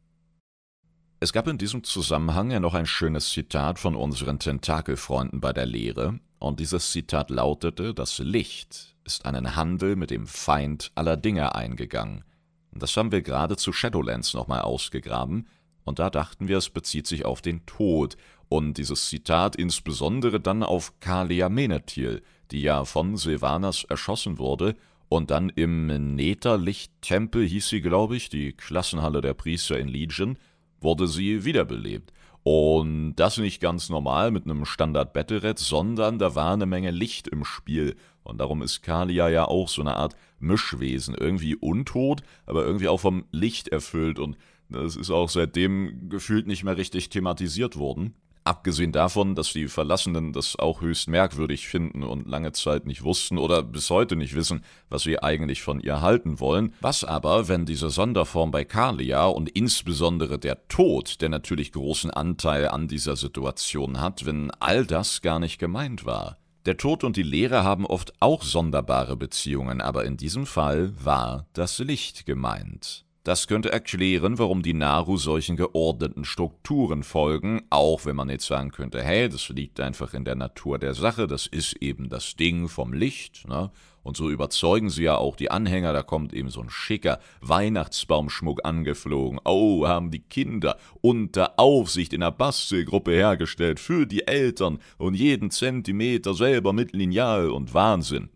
Es 1.21 1.33
gab 1.33 1.47
in 1.47 1.59
diesem 1.59 1.85
Zusammenhang 1.85 2.51
ja 2.51 2.61
noch 2.61 2.75
ein 2.75 2.87
schönes 2.87 3.31
Zitat 3.31 3.79
von 3.79 3.95
unseren 3.95 4.39
Tentakelfreunden 4.39 5.41
bei 5.41 5.53
der 5.53 5.67
Lehre, 5.67 6.19
und 6.39 6.59
dieses 6.59 6.91
Zitat 6.91 7.29
lautete: 7.29 7.93
Das 7.93 8.19
Licht 8.19 8.97
ist 9.05 9.27
einen 9.27 9.55
Handel 9.55 9.95
mit 9.95 10.11
dem 10.11 10.27
Feind 10.27 10.91
aller 10.95 11.19
Dinge 11.19 11.55
eingegangen. 11.55 12.25
Das 12.73 12.97
haben 12.97 13.13
wir 13.13 13.23
gerade 13.23 13.57
zu 13.57 13.73
Shadowlands 13.73 14.35
nochmal 14.35 14.63
ausgegraben, 14.63 15.47
und 15.85 15.99
da 15.99 16.11
dachten 16.11 16.47
wir, 16.47 16.59
es 16.59 16.71
bezieht 16.71 17.07
sich 17.07 17.25
auf 17.25 17.41
den 17.41 17.65
Tod, 17.67 18.17
und 18.49 18.79
dieses 18.79 19.09
Zitat 19.09 19.57
insbesondere 19.57 20.41
dann 20.41 20.63
auf 20.63 20.99
Kalia 21.01 21.49
Menethil, 21.49 22.23
die 22.51 22.63
ja 22.63 22.85
von 22.85 23.17
Sylvanas 23.17 23.85
erschossen 23.85 24.39
wurde 24.39 24.77
und 25.09 25.31
dann 25.31 25.51
im 25.51 26.15
Netherlicht-Tempel 26.15 27.45
hieß 27.47 27.69
sie, 27.69 27.81
glaube 27.81 28.17
ich, 28.17 28.29
die 28.29 28.53
Klassenhalle 28.53 29.21
der 29.21 29.35
Priester 29.35 29.79
in 29.79 29.89
Legion, 29.89 30.39
wurde 30.81 31.09
sie 31.09 31.45
wiederbelebt. 31.45 32.13
Und 32.43 33.17
das 33.17 33.37
nicht 33.39 33.61
ganz 33.61 33.91
normal 33.91 34.31
mit 34.31 34.45
einem 34.45 34.65
Standard-Battlered, 34.65 35.59
sondern 35.59 36.19
da 36.19 36.35
war 36.35 36.55
eine 36.55 36.67
Menge 36.67 36.91
Licht 36.91 37.29
im 37.29 37.45
Spiel. 37.45 37.97
Und 38.23 38.39
darum 38.39 38.63
ist 38.63 38.83
Kalia 38.83 39.29
ja 39.29 39.45
auch 39.45 39.69
so 39.69 39.83
eine 39.83 39.97
Art 39.97 40.15
Mischwesen. 40.39 41.15
Irgendwie 41.15 41.55
untot, 41.55 42.23
aber 42.47 42.65
irgendwie 42.65 42.89
auch 42.89 43.01
vom 43.01 43.25
Licht 43.31 43.69
erfüllt. 43.69 44.19
Und 44.19 44.39
das 44.71 44.97
ist 44.97 45.11
auch 45.11 45.29
seitdem 45.29 46.09
gefühlt 46.09 46.47
nicht 46.47 46.65
mehr 46.65 46.77
richtig 46.77 47.11
thematisiert 47.11 47.77
worden. 47.77 48.15
Abgesehen 48.43 48.93
davon, 48.93 49.35
dass 49.35 49.53
die 49.53 49.69
Verlassenen 49.69 50.33
das 50.33 50.59
auch 50.59 50.81
höchst 50.81 51.09
merkwürdig 51.09 51.69
finden 51.69 52.03
und 52.03 52.27
lange 52.27 52.53
Zeit 52.53 52.87
nicht 52.87 53.05
wussten 53.05 53.37
oder 53.37 53.63
bis 53.63 53.91
heute 53.91 54.17
nicht 54.17 54.35
wissen, 54.35 54.65
was 54.89 55.03
sie 55.03 55.23
eigentlich 55.23 55.63
von 55.63 55.79
ihr 55.79 56.01
halten 56.01 56.41
wollen, 56.41 56.75
was 56.81 57.05
aber, 57.05 57.49
wenn 57.49 57.67
diese 57.67 57.91
Sonderform 57.91 58.51
bei 58.51 58.65
Kalia 58.65 59.27
und 59.27 59.51
insbesondere 59.51 60.39
der 60.39 60.67
Tod, 60.69 61.21
der 61.21 61.29
natürlich 61.29 61.73
großen 61.73 62.11
Anteil 62.11 62.69
an 62.69 62.89
dieser 62.89 63.17
Situation 63.17 64.01
hat, 64.01 64.25
wenn 64.25 64.51
all 64.59 64.87
das 64.87 65.21
gar 65.21 65.39
nicht 65.39 65.59
gemeint 65.59 66.07
war. 66.07 66.39
Der 66.67 66.77
Tod 66.77 67.05
und 67.05 67.17
die 67.17 67.23
Leere 67.23 67.63
haben 67.63 67.87
oft 67.87 68.13
auch 68.21 68.43
sonderbare 68.43 69.17
Beziehungen, 69.17 69.81
aber 69.81 70.05
in 70.05 70.17
diesem 70.17 70.47
Fall 70.47 70.93
war 71.03 71.47
das 71.53 71.79
Licht 71.79 72.27
gemeint. 72.27 73.05
Das 73.31 73.47
könnte 73.47 73.71
erklären, 73.71 74.41
warum 74.41 74.61
die 74.61 74.75
Naru 74.75 75.17
solchen 75.17 75.55
geordneten 75.55 76.25
Strukturen 76.25 77.05
folgen, 77.05 77.63
auch 77.71 78.05
wenn 78.05 78.17
man 78.17 78.29
jetzt 78.29 78.47
sagen 78.47 78.73
könnte, 78.73 79.05
hey, 79.05 79.29
das 79.29 79.51
liegt 79.51 79.79
einfach 79.79 80.15
in 80.15 80.25
der 80.25 80.35
Natur 80.35 80.81
der 80.81 80.95
Sache, 80.95 81.29
das 81.29 81.47
ist 81.47 81.75
eben 81.75 82.09
das 82.09 82.35
Ding 82.35 82.67
vom 82.67 82.93
Licht, 82.93 83.47
ne? 83.47 83.71
Und 84.03 84.17
so 84.17 84.31
überzeugen 84.31 84.91
sie 84.91 85.05
ja 85.05 85.17
auch 85.17 85.37
die 85.37 85.49
Anhänger, 85.49 85.93
da 85.93 86.03
kommt 86.03 86.33
eben 86.33 86.49
so 86.49 86.61
ein 86.61 86.71
schicker 86.71 87.21
Weihnachtsbaumschmuck 87.41 88.65
angeflogen. 88.65 89.39
Oh, 89.45 89.87
haben 89.87 90.11
die 90.11 90.23
Kinder 90.23 90.77
unter 91.01 91.55
Aufsicht 91.57 92.13
in 92.13 92.23
der 92.23 92.33
Bastelgruppe 92.33 93.13
hergestellt 93.13 93.79
für 93.79 94.07
die 94.07 94.27
Eltern 94.27 94.81
und 94.99 95.15
jeden 95.15 95.53
Zentimeter 95.53 96.35
selber 96.35 96.73
mit 96.73 96.95
Lineal 96.95 97.51
und 97.51 97.75
Wahnsinn. 97.75 98.29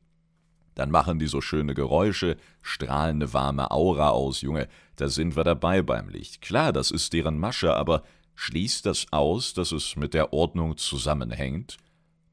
Dann 0.74 0.90
machen 0.90 1.18
die 1.18 1.26
so 1.26 1.40
schöne 1.40 1.74
Geräusche, 1.74 2.36
strahlende 2.60 3.32
warme 3.32 3.70
Aura 3.70 4.10
aus, 4.10 4.40
Junge, 4.40 4.68
da 4.96 5.08
sind 5.08 5.36
wir 5.36 5.44
dabei 5.44 5.82
beim 5.82 6.08
Licht. 6.08 6.40
Klar, 6.40 6.72
das 6.72 6.90
ist 6.90 7.12
deren 7.12 7.38
Masche, 7.38 7.74
aber 7.74 8.02
schließt 8.34 8.86
das 8.86 9.06
aus, 9.10 9.54
dass 9.54 9.72
es 9.72 9.96
mit 9.96 10.14
der 10.14 10.32
Ordnung 10.32 10.76
zusammenhängt? 10.76 11.76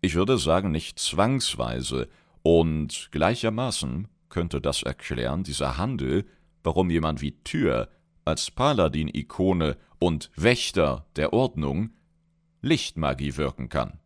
Ich 0.02 0.16
würde 0.16 0.38
sagen, 0.38 0.72
nicht 0.72 1.00
zwangsweise, 1.00 2.08
und 2.44 3.10
gleichermaßen 3.12 4.08
könnte 4.30 4.62
das 4.62 4.84
erklären, 4.84 5.44
dieser 5.44 5.78
Handel, 5.78 6.26
warum 6.64 6.90
jemand 6.90 7.22
wie 7.22 7.34
Tür 7.44 7.90
als 8.26 8.52
Paladin-Ikone 8.52 9.78
und 10.00 10.32
Wächter 10.36 11.06
der 11.16 11.34
Ordnung 11.34 11.92
Lichtmagie 12.62 13.38
wirken 13.38 13.70
kann. 13.70 14.00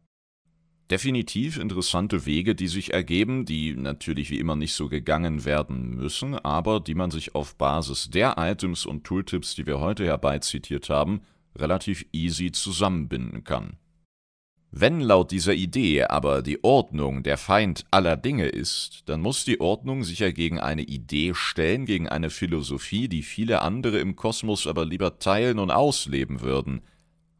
Definitiv 0.91 1.57
interessante 1.57 2.27
Wege, 2.27 2.53
die 2.53 2.67
sich 2.67 2.93
ergeben, 2.93 3.45
die 3.45 3.73
natürlich 3.75 4.29
wie 4.29 4.37
immer 4.37 4.55
nicht 4.55 4.73
so 4.73 4.87
gegangen 4.87 5.43
werden 5.43 5.95
müssen, 5.95 6.35
aber 6.35 6.79
die 6.79 6.93
man 6.93 7.09
sich 7.09 7.33
auf 7.33 7.55
Basis 7.55 8.11
der 8.11 8.35
Items 8.37 8.85
und 8.85 9.03
Tooltips, 9.03 9.55
die 9.55 9.65
wir 9.65 9.79
heute 9.79 10.05
herbeizitiert 10.05 10.89
haben, 10.89 11.21
relativ 11.57 12.05
easy 12.11 12.51
zusammenbinden 12.51 13.43
kann. 13.43 13.77
Wenn 14.69 14.99
laut 14.99 15.31
dieser 15.31 15.53
Idee 15.53 16.03
aber 16.03 16.43
die 16.43 16.63
Ordnung 16.63 17.23
der 17.23 17.37
Feind 17.37 17.85
aller 17.89 18.17
Dinge 18.17 18.47
ist, 18.47 19.03
dann 19.05 19.21
muss 19.21 19.43
die 19.43 19.61
Ordnung 19.61 20.03
sich 20.03 20.19
ja 20.19 20.31
gegen 20.31 20.59
eine 20.59 20.83
Idee 20.83 21.33
stellen, 21.33 21.85
gegen 21.85 22.09
eine 22.09 22.29
Philosophie, 22.29 23.07
die 23.07 23.23
viele 23.23 23.61
andere 23.61 23.99
im 23.99 24.15
Kosmos 24.15 24.67
aber 24.67 24.85
lieber 24.85 25.17
teilen 25.17 25.57
und 25.57 25.71
ausleben 25.71 26.41
würden. 26.41 26.81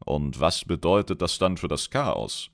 Und 0.04 0.40
was 0.40 0.64
bedeutet 0.64 1.22
das 1.22 1.38
dann 1.38 1.58
für 1.58 1.68
das 1.68 1.90
Chaos? 1.90 2.50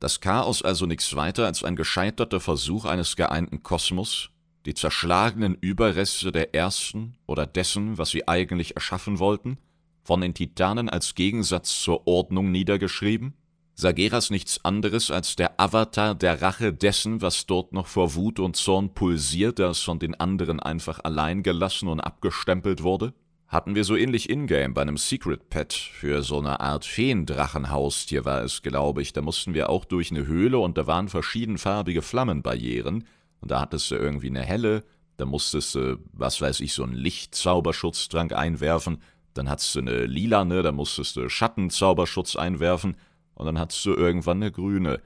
Das 0.00 0.20
Chaos 0.20 0.62
also 0.62 0.86
nichts 0.86 1.16
weiter 1.16 1.46
als 1.46 1.64
ein 1.64 1.74
gescheiterter 1.74 2.40
Versuch 2.40 2.84
eines 2.84 3.16
geeinten 3.16 3.62
Kosmos, 3.64 4.30
die 4.64 4.74
zerschlagenen 4.74 5.54
Überreste 5.54 6.30
der 6.30 6.54
ersten 6.54 7.16
oder 7.26 7.46
dessen, 7.46 7.98
was 7.98 8.10
sie 8.10 8.28
eigentlich 8.28 8.76
erschaffen 8.76 9.18
wollten, 9.18 9.58
von 10.04 10.20
den 10.20 10.34
Titanen 10.34 10.88
als 10.88 11.14
Gegensatz 11.14 11.80
zur 11.82 12.06
Ordnung 12.06 12.52
niedergeschrieben? 12.52 13.34
Sageras 13.74 14.30
nichts 14.30 14.64
anderes 14.64 15.10
als 15.10 15.36
der 15.36 15.60
Avatar 15.60 16.14
der 16.14 16.42
Rache 16.42 16.72
dessen, 16.72 17.22
was 17.22 17.46
dort 17.46 17.72
noch 17.72 17.86
vor 17.86 18.14
Wut 18.14 18.40
und 18.40 18.56
Zorn 18.56 18.94
pulsiert, 18.94 19.58
das 19.58 19.80
von 19.80 19.98
den 19.98 20.14
anderen 20.14 20.58
einfach 20.60 21.00
allein 21.04 21.42
gelassen 21.42 21.88
und 21.88 22.00
abgestempelt 22.00 22.82
wurde? 22.82 23.14
Hatten 23.48 23.74
wir 23.74 23.84
so 23.84 23.96
ähnlich 23.96 24.28
ingame 24.28 24.74
bei 24.74 24.82
einem 24.82 24.98
Secret 24.98 25.48
Pet 25.48 25.72
für 25.72 26.22
so 26.22 26.38
eine 26.38 26.60
Art 26.60 26.84
Feendrachenhaustier 26.84 28.26
war 28.26 28.42
es, 28.42 28.60
glaube 28.60 29.00
ich. 29.00 29.14
Da 29.14 29.22
mussten 29.22 29.54
wir 29.54 29.70
auch 29.70 29.86
durch 29.86 30.10
eine 30.10 30.26
Höhle 30.26 30.58
und 30.58 30.76
da 30.76 30.86
waren 30.86 31.08
verschiedenfarbige 31.08 32.02
Flammenbarrieren. 32.02 33.06
Und 33.40 33.50
da 33.50 33.60
hattest 33.62 33.90
du 33.90 33.94
irgendwie 33.94 34.28
eine 34.28 34.42
helle, 34.42 34.84
da 35.16 35.24
musstest 35.24 35.74
du, 35.74 35.98
was 36.12 36.42
weiß 36.42 36.60
ich, 36.60 36.74
so 36.74 36.82
einen 36.82 36.92
Lichtzauberschutzdrank 36.92 38.34
einwerfen. 38.34 38.98
Dann 39.32 39.48
hattest 39.48 39.74
du 39.74 39.80
eine 39.80 40.04
lilane, 40.04 40.62
da 40.62 40.70
musstest 40.70 41.16
du 41.16 41.30
Schattenzauberschutz 41.30 42.36
einwerfen 42.36 42.98
und 43.34 43.46
dann 43.46 43.58
hattest 43.58 43.84
du 43.86 43.94
irgendwann 43.94 44.42
eine 44.42 44.52
grüne, 44.52 45.00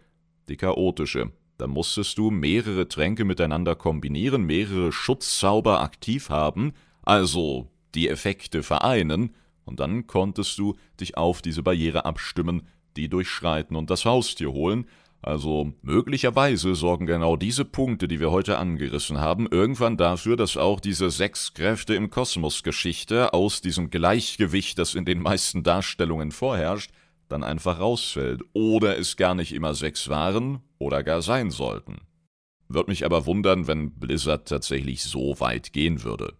die 0.48 0.56
chaotische. 0.56 1.30
Da 1.58 1.68
musstest 1.68 2.18
du 2.18 2.32
mehrere 2.32 2.88
Tränke 2.88 3.24
miteinander 3.24 3.76
kombinieren, 3.76 4.42
mehrere 4.42 4.90
Schutzzauber 4.90 5.80
aktiv 5.80 6.28
haben, 6.28 6.72
also 7.02 7.71
die 7.94 8.08
Effekte 8.08 8.62
vereinen, 8.62 9.34
und 9.64 9.78
dann 9.78 10.06
konntest 10.06 10.58
du 10.58 10.76
dich 10.98 11.16
auf 11.16 11.40
diese 11.40 11.62
Barriere 11.62 12.04
abstimmen, 12.04 12.62
die 12.96 13.08
durchschreiten 13.08 13.76
und 13.76 13.90
das 13.90 14.04
Haustier 14.04 14.52
holen, 14.52 14.86
also 15.22 15.72
möglicherweise 15.82 16.74
sorgen 16.74 17.06
genau 17.06 17.36
diese 17.36 17.64
Punkte, 17.64 18.08
die 18.08 18.18
wir 18.18 18.32
heute 18.32 18.58
angerissen 18.58 19.20
haben, 19.20 19.46
irgendwann 19.48 19.96
dafür, 19.96 20.36
dass 20.36 20.56
auch 20.56 20.80
diese 20.80 21.10
sechs 21.10 21.54
Kräfte 21.54 21.94
im 21.94 22.10
Kosmos-Geschichte 22.10 23.32
aus 23.32 23.60
diesem 23.60 23.90
Gleichgewicht, 23.90 24.78
das 24.80 24.96
in 24.96 25.04
den 25.04 25.22
meisten 25.22 25.62
Darstellungen 25.62 26.32
vorherrscht, 26.32 26.90
dann 27.28 27.44
einfach 27.44 27.78
rausfällt 27.78 28.42
oder 28.52 28.98
es 28.98 29.16
gar 29.16 29.36
nicht 29.36 29.52
immer 29.54 29.74
sechs 29.74 30.08
waren 30.08 30.58
oder 30.78 31.04
gar 31.04 31.22
sein 31.22 31.52
sollten. 31.52 32.00
Würde 32.68 32.90
mich 32.90 33.04
aber 33.04 33.24
wundern, 33.24 33.68
wenn 33.68 33.92
Blizzard 33.92 34.48
tatsächlich 34.48 35.04
so 35.04 35.38
weit 35.38 35.72
gehen 35.72 36.02
würde. 36.02 36.34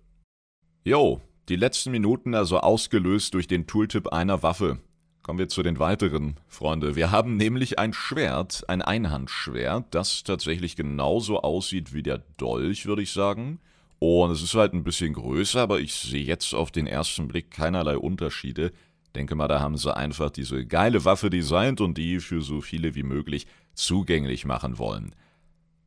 Jo, 0.84 1.20
die 1.48 1.56
letzten 1.56 1.90
Minuten 1.90 2.34
also 2.34 2.60
ausgelöst 2.60 3.34
durch 3.34 3.46
den 3.46 3.66
Tooltip 3.66 4.08
einer 4.08 4.42
Waffe. 4.42 4.78
Kommen 5.22 5.38
wir 5.38 5.48
zu 5.48 5.62
den 5.62 5.78
weiteren, 5.78 6.36
Freunde. 6.48 6.96
Wir 6.96 7.10
haben 7.10 7.36
nämlich 7.36 7.78
ein 7.78 7.92
Schwert, 7.92 8.64
ein 8.68 8.82
Einhandschwert, 8.82 9.86
das 9.92 10.24
tatsächlich 10.24 10.74
genauso 10.74 11.42
aussieht 11.42 11.92
wie 11.94 12.02
der 12.02 12.18
Dolch, 12.36 12.86
würde 12.86 13.02
ich 13.02 13.12
sagen. 13.12 13.60
Und 14.00 14.32
es 14.32 14.42
ist 14.42 14.54
halt 14.54 14.72
ein 14.72 14.82
bisschen 14.82 15.12
größer, 15.12 15.60
aber 15.60 15.78
ich 15.78 15.94
sehe 15.94 16.24
jetzt 16.24 16.54
auf 16.54 16.72
den 16.72 16.88
ersten 16.88 17.28
Blick 17.28 17.52
keinerlei 17.52 17.96
Unterschiede. 17.96 18.72
Denke 19.14 19.36
mal, 19.36 19.46
da 19.46 19.60
haben 19.60 19.76
sie 19.76 19.96
einfach 19.96 20.30
diese 20.30 20.66
geile 20.66 21.04
Waffe 21.04 21.30
designt 21.30 21.80
und 21.80 21.98
die 21.98 22.18
für 22.18 22.42
so 22.42 22.60
viele 22.60 22.96
wie 22.96 23.04
möglich 23.04 23.46
zugänglich 23.74 24.44
machen 24.44 24.78
wollen. 24.78 25.14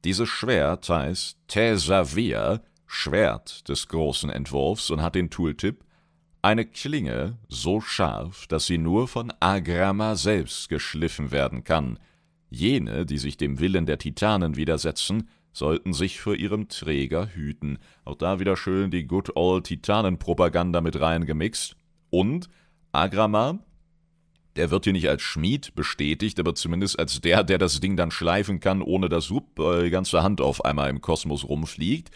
Dieses 0.05 0.29
Schwert 0.29 0.87
heißt 0.87 1.37
Tesavia, 1.47 2.61
Schwert 2.87 3.67
des 3.69 3.87
großen 3.87 4.29
Entwurfs 4.29 4.89
und 4.89 5.01
hat 5.01 5.15
den 5.15 5.29
Tooltip 5.29 5.83
eine 6.41 6.65
Klinge 6.65 7.39
so 7.49 7.81
scharf, 7.81 8.45
dass 8.47 8.67
sie 8.67 8.77
nur 8.77 9.07
von 9.07 9.33
Agrama 9.39 10.15
selbst 10.15 10.69
geschliffen 10.69 11.31
werden 11.31 11.63
kann. 11.63 11.97
Jene, 12.51 13.05
die 13.05 13.17
sich 13.17 13.37
dem 13.37 13.59
Willen 13.59 13.87
der 13.87 13.97
Titanen 13.97 14.55
widersetzen, 14.55 15.27
sollten 15.53 15.93
sich 15.93 16.19
vor 16.19 16.35
ihrem 16.35 16.67
Träger 16.67 17.29
hüten. 17.33 17.79
Auch 18.03 18.15
da 18.15 18.39
wieder 18.39 18.57
schön 18.57 18.91
die 18.91 19.07
Good 19.07 19.35
Old 19.35 19.65
Titanenpropaganda 19.65 20.81
mit 20.81 20.99
reingemixt. 20.99 21.77
Und 22.11 22.49
Agrama, 22.91 23.59
der 24.55 24.69
wird 24.69 24.83
hier 24.83 24.93
nicht 24.93 25.09
als 25.09 25.21
Schmied 25.21 25.73
bestätigt, 25.75 26.39
aber 26.39 26.55
zumindest 26.55 26.99
als 26.99 27.21
der, 27.21 27.43
der 27.43 27.57
das 27.57 27.79
Ding 27.79 27.97
dann 27.97 28.11
schleifen 28.11 28.59
kann, 28.59 28.81
ohne 28.81 29.09
dass 29.09 29.31
Wupp, 29.31 29.59
äh, 29.59 29.85
die 29.85 29.89
ganze 29.89 30.23
Hand 30.23 30.41
auf 30.41 30.63
einmal 30.63 30.89
im 30.89 31.01
Kosmos 31.01 31.43
rumfliegt. 31.43 32.11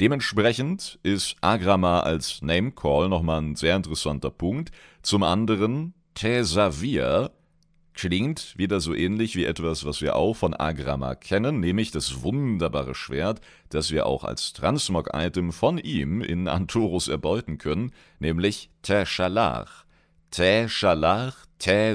Dementsprechend 0.00 0.98
ist 1.02 1.36
Agrama 1.40 2.00
als 2.00 2.42
Name-Call 2.42 3.08
nochmal 3.08 3.40
ein 3.40 3.56
sehr 3.56 3.76
interessanter 3.76 4.30
Punkt. 4.30 4.70
Zum 5.02 5.22
anderen, 5.22 5.94
Tesavir 6.14 7.30
klingt 7.94 8.58
wieder 8.58 8.80
so 8.80 8.94
ähnlich 8.94 9.36
wie 9.36 9.46
etwas, 9.46 9.86
was 9.86 10.02
wir 10.02 10.16
auch 10.16 10.34
von 10.34 10.52
Agrama 10.52 11.14
kennen, 11.14 11.60
nämlich 11.60 11.92
das 11.92 12.22
wunderbare 12.22 12.94
Schwert, 12.94 13.40
das 13.70 13.90
wir 13.90 14.04
auch 14.04 14.22
als 14.22 14.52
Transmog-Item 14.52 15.50
von 15.50 15.78
ihm 15.78 16.20
in 16.20 16.46
Antorus 16.46 17.08
erbeuten 17.08 17.56
können, 17.56 17.92
nämlich 18.18 18.68
Teshalach. 18.82 19.86
Tä 20.30 20.66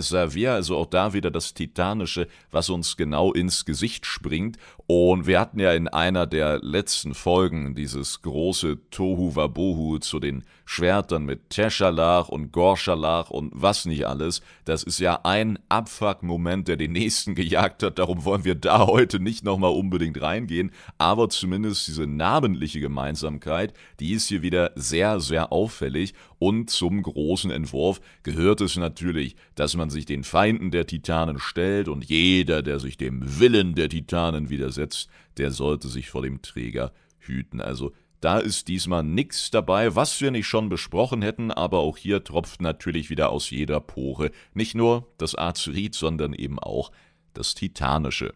Servier, 0.02 0.54
also 0.54 0.78
auch 0.78 0.88
da 0.88 1.14
wieder 1.14 1.30
das 1.30 1.54
Titanische, 1.54 2.28
was 2.50 2.70
uns 2.70 2.98
genau 2.98 3.32
ins 3.32 3.66
Gesicht 3.66 4.08
springt. 4.08 4.58
Und 4.93 5.25
wir 5.25 5.39
hatten 5.39 5.58
ja 5.58 5.71
in 5.71 5.88
einer 5.88 6.27
der 6.27 6.60
letzten 6.62 7.13
Folgen 7.13 7.75
dieses 7.75 8.21
große 8.23 8.77
Tohu 8.89 9.38
Wabohu 9.38 9.99
zu 9.99 10.19
den 10.19 10.43
Schwertern 10.72 11.26
mit 11.26 11.50
Teschalach 11.50 12.30
und 12.30 12.54
Gorschalach 12.54 13.30
und 13.30 13.52
was 13.54 13.86
nicht 13.86 14.08
alles. 14.08 14.42
Das 14.64 14.84
ist 14.84 15.00
ja 15.00 15.20
ein 15.24 15.60
Abfuck-Moment, 15.68 16.70
der 16.70 16.78
den 16.78 16.94
nächsten 16.94 17.36
gejagt 17.36 17.84
hat. 17.84 18.00
Darum 18.00 18.24
wollen 18.24 18.46
wir 18.46 18.56
da 18.56 18.88
heute 18.88 19.20
nicht 19.20 19.44
nochmal 19.44 19.74
unbedingt 19.74 20.22
reingehen. 20.22 20.72
Aber 20.98 21.28
zumindest 21.28 21.90
diese 21.90 22.08
namentliche 22.08 22.80
Gemeinsamkeit, 22.80 23.74
die 24.00 24.14
ist 24.14 24.30
hier 24.30 24.44
wieder 24.44 24.72
sehr, 24.76 25.20
sehr 25.20 25.52
auffällig. 25.52 26.14
Und 26.40 26.70
zum 26.70 27.04
großen 27.04 27.52
Entwurf 27.52 28.00
gehört 28.24 28.62
es 28.62 28.78
natürlich, 28.78 29.36
dass 29.56 29.76
man 29.76 29.90
sich 29.90 30.06
den 30.06 30.24
Feinden 30.24 30.72
der 30.72 30.88
Titanen 30.88 31.40
stellt 31.40 31.90
und 31.90 32.06
jeder, 32.06 32.62
der 32.62 32.80
sich 32.80 32.96
dem 32.96 33.42
Willen 33.42 33.76
der 33.76 33.90
Titanen 33.90 34.50
widersetzt, 34.50 35.10
der 35.36 35.52
sollte 35.52 35.90
sich 35.90 36.10
vor 36.10 36.22
dem 36.22 36.42
Träger 36.42 36.94
hüten. 37.20 37.60
Also 37.60 37.92
da 38.22 38.38
ist 38.38 38.68
diesmal 38.68 39.04
nichts 39.04 39.52
dabei, 39.52 39.96
was 39.96 40.22
wir 40.22 40.32
nicht 40.32 40.48
schon 40.48 40.70
besprochen 40.70 41.22
hätten, 41.22 41.52
aber 41.52 41.80
auch 41.80 41.98
hier 41.98 42.24
tropft 42.24 42.62
natürlich 42.62 43.10
wieder 43.10 43.32
aus 43.32 43.50
jeder 43.50 43.80
Pore 43.80 44.32
nicht 44.54 44.76
nur 44.76 45.12
das 45.18 45.36
Azerit, 45.36 45.96
sondern 45.96 46.34
eben 46.34 46.60
auch 46.60 46.92
das 47.34 47.56
Titanische. 47.56 48.34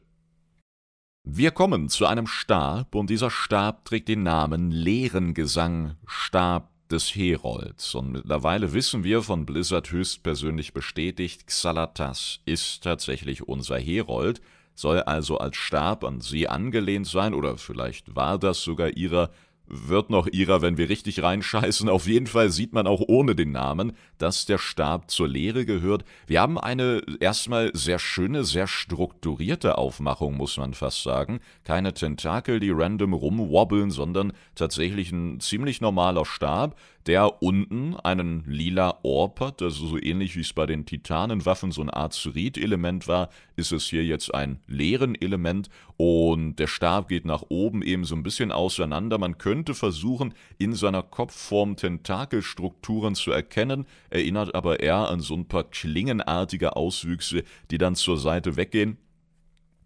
Wir 1.24 1.52
kommen 1.52 1.90
zu 1.90 2.06
einem 2.06 2.28
Stab, 2.28 2.94
und 2.94 3.10
dieser 3.10 3.32
Stab 3.32 3.86
trägt 3.86 4.10
den 4.10 4.24
Namen 4.24 4.70
Lehrengesang, 4.72 5.96
Stab 6.06 6.72
des 6.90 7.16
Herolds. 7.16 7.96
Und 7.96 8.12
mittlerweile 8.12 8.74
wissen 8.74 9.04
wir 9.04 9.22
von 9.22 9.46
Blizzard 9.46 9.92
höchstpersönlich 9.92 10.74
bestätigt, 10.74 11.48
Xalatas 11.48 12.42
ist 12.46 12.84
tatsächlich 12.84 13.48
unser 13.48 13.80
Herold, 13.80 14.42
soll 14.76 15.02
also 15.02 15.38
als 15.38 15.58
Stab 15.58 16.04
an 16.04 16.22
sie 16.22 16.48
angelehnt 16.48 17.08
sein, 17.08 17.34
oder 17.34 17.58
vielleicht 17.58 18.16
war 18.16 18.38
das 18.38 18.62
sogar 18.62 18.96
ihrer 18.96 19.32
wird 19.68 20.10
noch 20.10 20.28
ihrer, 20.28 20.62
wenn 20.62 20.78
wir 20.78 20.90
richtig 20.90 21.24
reinscheißen. 21.24 21.90
Auf 21.90 22.08
jeden 22.08 22.28
Fall 22.28 22.50
sieht 22.50 22.74
man 22.74 22.88
auch 22.88 23.02
ohne 23.08 23.36
den 23.36 23.52
Namen, 23.52 23.94
dass 24.18 24.46
der 24.46 24.58
Stab 24.58 25.10
zur 25.10 25.28
Lehre 25.28 25.66
gehört. 25.66 26.06
Wir 26.28 26.42
haben 26.42 26.58
eine 26.60 27.02
erstmal 27.20 27.72
sehr 27.74 28.00
schöne, 28.00 28.44
sehr 28.44 28.68
strukturierte 28.68 29.78
Aufmachung, 29.78 30.38
muss 30.38 30.58
man 30.58 30.74
fast 30.74 31.04
sagen. 31.04 31.40
Keine 31.64 31.94
Tentakel, 31.94 32.60
die 32.60 32.72
random 32.72 33.14
rumwobbeln, 33.14 33.92
sondern 33.92 34.34
tatsächlich 34.56 35.12
ein 35.12 35.40
ziemlich 35.40 35.82
normaler 35.82 36.26
Stab, 36.26 36.78
der 37.08 37.42
unten 37.42 37.96
einen 37.96 38.44
lila 38.48 39.00
Orb 39.04 39.40
hat, 39.40 39.62
also 39.62 39.88
so 39.88 39.98
ähnlich 39.98 40.36
wie 40.36 40.42
es 40.42 40.54
bei 40.54 40.66
den 40.66 40.86
Titanenwaffen 40.86 41.72
so 41.72 41.82
ein 41.82 41.94
Azurit-Element 41.94 43.08
war, 43.08 43.30
ist 43.56 43.72
es 43.72 43.86
hier 43.86 44.06
jetzt 44.06 44.34
ein 44.34 44.60
leeren 44.68 45.20
Element 45.20 45.70
und 45.98 46.58
der 46.58 46.68
Stab 46.68 47.08
geht 47.08 47.26
nach 47.26 47.44
oben 47.50 47.82
eben 47.82 48.06
so 48.06 48.16
ein 48.16 48.24
bisschen 48.24 48.52
auseinander. 48.52 49.18
Man 49.18 49.38
könnte 49.38 49.56
könnte 49.56 49.74
versuchen, 49.74 50.34
in 50.58 50.74
seiner 50.74 51.02
Kopfform 51.02 51.76
Tentakelstrukturen 51.76 53.16
zu 53.16 53.32
erkennen, 53.32 53.86
erinnert 54.10 54.54
aber 54.54 54.82
eher 54.82 55.10
an 55.10 55.22
so 55.22 55.34
ein 55.34 55.48
paar 55.48 55.64
klingenartige 55.64 56.76
Auswüchse, 56.76 57.44
die 57.72 57.78
dann 57.78 57.96
zur 57.96 58.18
Seite 58.18 58.58
weggehen. 58.58 58.98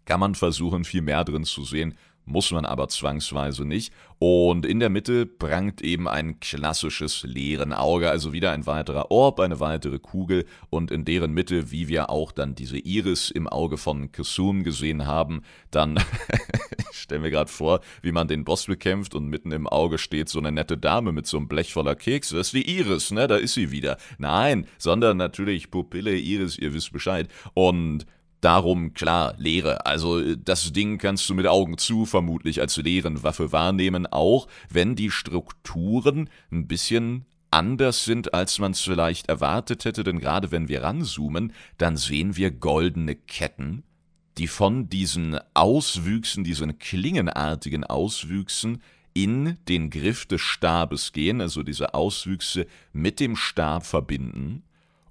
Kann 0.04 0.18
man 0.18 0.34
versuchen, 0.34 0.84
viel 0.84 1.02
mehr 1.02 1.24
drin 1.24 1.44
zu 1.44 1.62
sehen, 1.64 1.94
muss 2.30 2.50
man 2.52 2.64
aber 2.64 2.88
zwangsweise 2.88 3.64
nicht. 3.64 3.92
Und 4.18 4.66
in 4.66 4.80
der 4.80 4.90
Mitte 4.90 5.24
prangt 5.24 5.80
eben 5.80 6.06
ein 6.06 6.40
klassisches 6.40 7.22
leeren 7.22 7.72
Auge, 7.72 8.10
also 8.10 8.32
wieder 8.32 8.52
ein 8.52 8.66
weiterer 8.66 9.10
Orb, 9.10 9.40
eine 9.40 9.60
weitere 9.60 9.98
Kugel 9.98 10.44
und 10.68 10.90
in 10.90 11.06
deren 11.06 11.32
Mitte, 11.32 11.70
wie 11.70 11.88
wir 11.88 12.10
auch 12.10 12.30
dann 12.30 12.54
diese 12.54 12.78
Iris 12.78 13.30
im 13.30 13.48
Auge 13.48 13.78
von 13.78 14.12
Kasum 14.12 14.62
gesehen 14.62 15.06
haben, 15.06 15.42
dann 15.70 15.98
stellen 16.92 17.22
wir 17.22 17.30
gerade 17.30 17.50
vor, 17.50 17.80
wie 18.02 18.12
man 18.12 18.28
den 18.28 18.44
Boss 18.44 18.66
bekämpft 18.66 19.14
und 19.14 19.28
mitten 19.28 19.52
im 19.52 19.66
Auge 19.66 19.96
steht 19.96 20.28
so 20.28 20.38
eine 20.38 20.52
nette 20.52 20.76
Dame 20.76 21.12
mit 21.12 21.26
so 21.26 21.38
einem 21.38 21.48
Blech 21.48 21.72
voller 21.72 21.94
Kekse. 21.94 22.36
Das 22.36 22.48
ist 22.48 22.52
die 22.52 22.78
Iris, 22.78 23.10
ne? 23.10 23.26
Da 23.26 23.36
ist 23.36 23.54
sie 23.54 23.70
wieder. 23.70 23.96
Nein, 24.18 24.66
sondern 24.76 25.16
natürlich 25.16 25.70
Pupille, 25.70 26.16
Iris, 26.16 26.58
ihr 26.58 26.74
wisst 26.74 26.92
Bescheid. 26.92 27.28
Und 27.54 28.06
Darum, 28.40 28.94
klar, 28.94 29.34
Leere. 29.36 29.84
Also 29.86 30.18
äh, 30.18 30.36
das 30.42 30.72
Ding 30.72 30.98
kannst 30.98 31.28
du 31.28 31.34
mit 31.34 31.46
Augen 31.46 31.76
zu 31.78 32.06
vermutlich 32.06 32.60
als 32.60 32.76
leeren 32.76 33.22
Waffe 33.22 33.52
wahrnehmen, 33.52 34.06
auch 34.06 34.48
wenn 34.70 34.96
die 34.96 35.10
Strukturen 35.10 36.30
ein 36.50 36.66
bisschen 36.66 37.26
anders 37.50 38.04
sind, 38.04 38.32
als 38.32 38.58
man 38.58 38.72
es 38.72 38.80
vielleicht 38.80 39.28
erwartet 39.28 39.84
hätte, 39.84 40.04
denn 40.04 40.20
gerade 40.20 40.52
wenn 40.52 40.68
wir 40.68 40.82
ranzoomen, 40.82 41.52
dann 41.78 41.96
sehen 41.96 42.36
wir 42.36 42.50
goldene 42.50 43.16
Ketten, 43.16 43.82
die 44.38 44.46
von 44.46 44.88
diesen 44.88 45.38
Auswüchsen, 45.54 46.44
diesen 46.44 46.78
klingenartigen 46.78 47.84
Auswüchsen 47.84 48.82
in 49.12 49.58
den 49.68 49.90
Griff 49.90 50.26
des 50.26 50.40
Stabes 50.40 51.12
gehen, 51.12 51.40
also 51.40 51.64
diese 51.64 51.92
Auswüchse 51.92 52.66
mit 52.92 53.18
dem 53.18 53.34
Stab 53.34 53.84
verbinden 53.84 54.62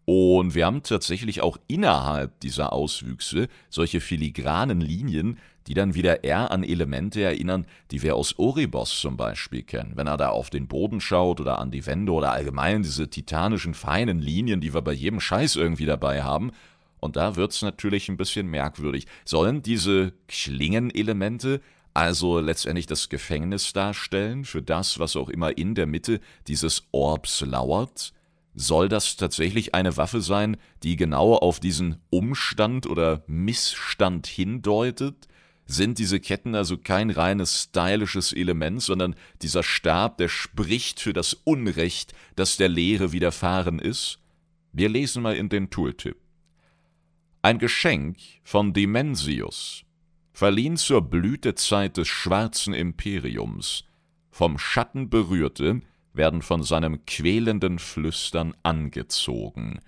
und 0.10 0.56
wir 0.56 0.66
haben 0.66 0.82
tatsächlich 0.82 1.42
auch 1.42 1.58
innerhalb 1.68 2.40
dieser 2.40 2.74
Auswüchse 2.74 3.48
solche 3.70 4.02
filigranen 4.02 4.82
Linien, 4.82 5.38
die 5.68 5.76
dann 5.76 5.94
wieder 5.94 6.24
eher 6.24 6.50
an 6.50 6.64
Elemente 6.64 7.22
erinnern, 7.22 7.68
die 7.92 8.02
wir 8.02 8.16
aus 8.16 8.40
Oribos 8.40 9.00
zum 9.00 9.18
Beispiel 9.18 9.62
kennen. 9.62 9.92
Wenn 9.94 10.08
er 10.08 10.18
da 10.18 10.30
auf 10.30 10.50
den 10.50 10.68
Boden 10.68 11.00
schaut 11.00 11.40
oder 11.40 11.60
an 11.60 11.70
die 11.70 11.86
Wände 11.86 12.12
oder 12.12 12.32
allgemein 12.32 12.82
diese 12.82 13.08
titanischen 13.08 13.76
feinen 13.76 14.18
Linien, 14.18 14.62
die 14.62 14.74
wir 14.74 14.82
bei 14.82 14.94
jedem 14.94 15.20
Scheiß 15.20 15.58
irgendwie 15.58 15.86
dabei 15.86 16.24
haben. 16.24 16.54
Und 17.00 17.16
da 17.16 17.36
wird 17.36 17.52
es 17.52 17.62
natürlich 17.62 18.10
ein 18.10 18.18
bisschen 18.18 18.48
merkwürdig. 18.48 19.06
Sollen 19.26 19.62
diese 19.62 20.14
Klingenelemente 20.28 21.62
also 21.94 22.40
letztendlich 22.40 22.88
das 22.88 23.10
Gefängnis 23.10 23.74
darstellen 23.74 24.44
für 24.44 24.64
das, 24.64 24.98
was 24.98 25.16
auch 25.16 25.30
immer 25.30 25.56
in 25.56 25.76
der 25.76 25.86
Mitte 25.86 26.20
dieses 26.48 26.88
Orbs 26.92 27.42
lauert? 27.42 28.12
Soll 28.56 28.90
das 28.90 29.16
tatsächlich 29.16 29.76
eine 29.76 29.96
Waffe 29.98 30.22
sein, 30.22 30.58
die 30.84 30.96
genau 30.96 31.36
auf 31.36 31.60
diesen 31.60 31.98
Umstand 32.10 32.88
oder 32.88 33.24
Missstand 33.28 34.28
hindeutet? 34.28 35.28
Sind 35.66 36.00
diese 36.00 36.20
Ketten 36.20 36.56
also 36.56 36.78
kein 36.78 37.12
reines 37.12 37.64
stylisches 37.64 38.34
Element, 38.34 38.82
sondern 38.82 39.16
dieser 39.44 39.62
Stab, 39.62 40.18
der 40.18 40.28
spricht 40.28 41.00
für 41.00 41.14
das 41.14 41.34
Unrecht, 41.34 42.14
das 42.36 42.58
der 42.58 42.70
Lehre 42.70 43.12
widerfahren 43.12 43.78
ist? 43.78 44.20
Wir 44.72 44.90
lesen 44.90 45.22
mal 45.22 45.36
in 45.36 45.50
den 45.50 45.70
Tooltip. 45.70 46.18
Ein 47.42 47.60
Geschenk 47.60 48.18
von 48.44 48.74
Dimensius, 48.74 49.84
verliehen 50.34 50.76
zur 50.76 51.02
Blütezeit 51.02 51.98
des 51.98 52.08
schwarzen 52.08 52.74
Imperiums, 52.74 53.86
vom 54.32 54.58
Schatten 54.58 55.10
berührte, 55.10 55.82
werden 56.20 56.42
von 56.42 56.64
seinem 56.64 57.06
quälenden 57.06 57.80
Flüstern 57.80 58.54
angezogen. 58.62 59.80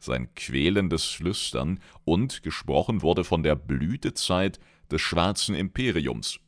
Sein 0.00 0.34
quälendes 0.34 1.04
Flüstern 1.04 1.78
und 2.04 2.42
gesprochen 2.42 3.02
wurde 3.02 3.22
von 3.22 3.44
der 3.44 3.54
Blütezeit 3.54 4.58
des 4.90 5.00
schwarzen 5.00 5.54
Imperiums. 5.54 6.40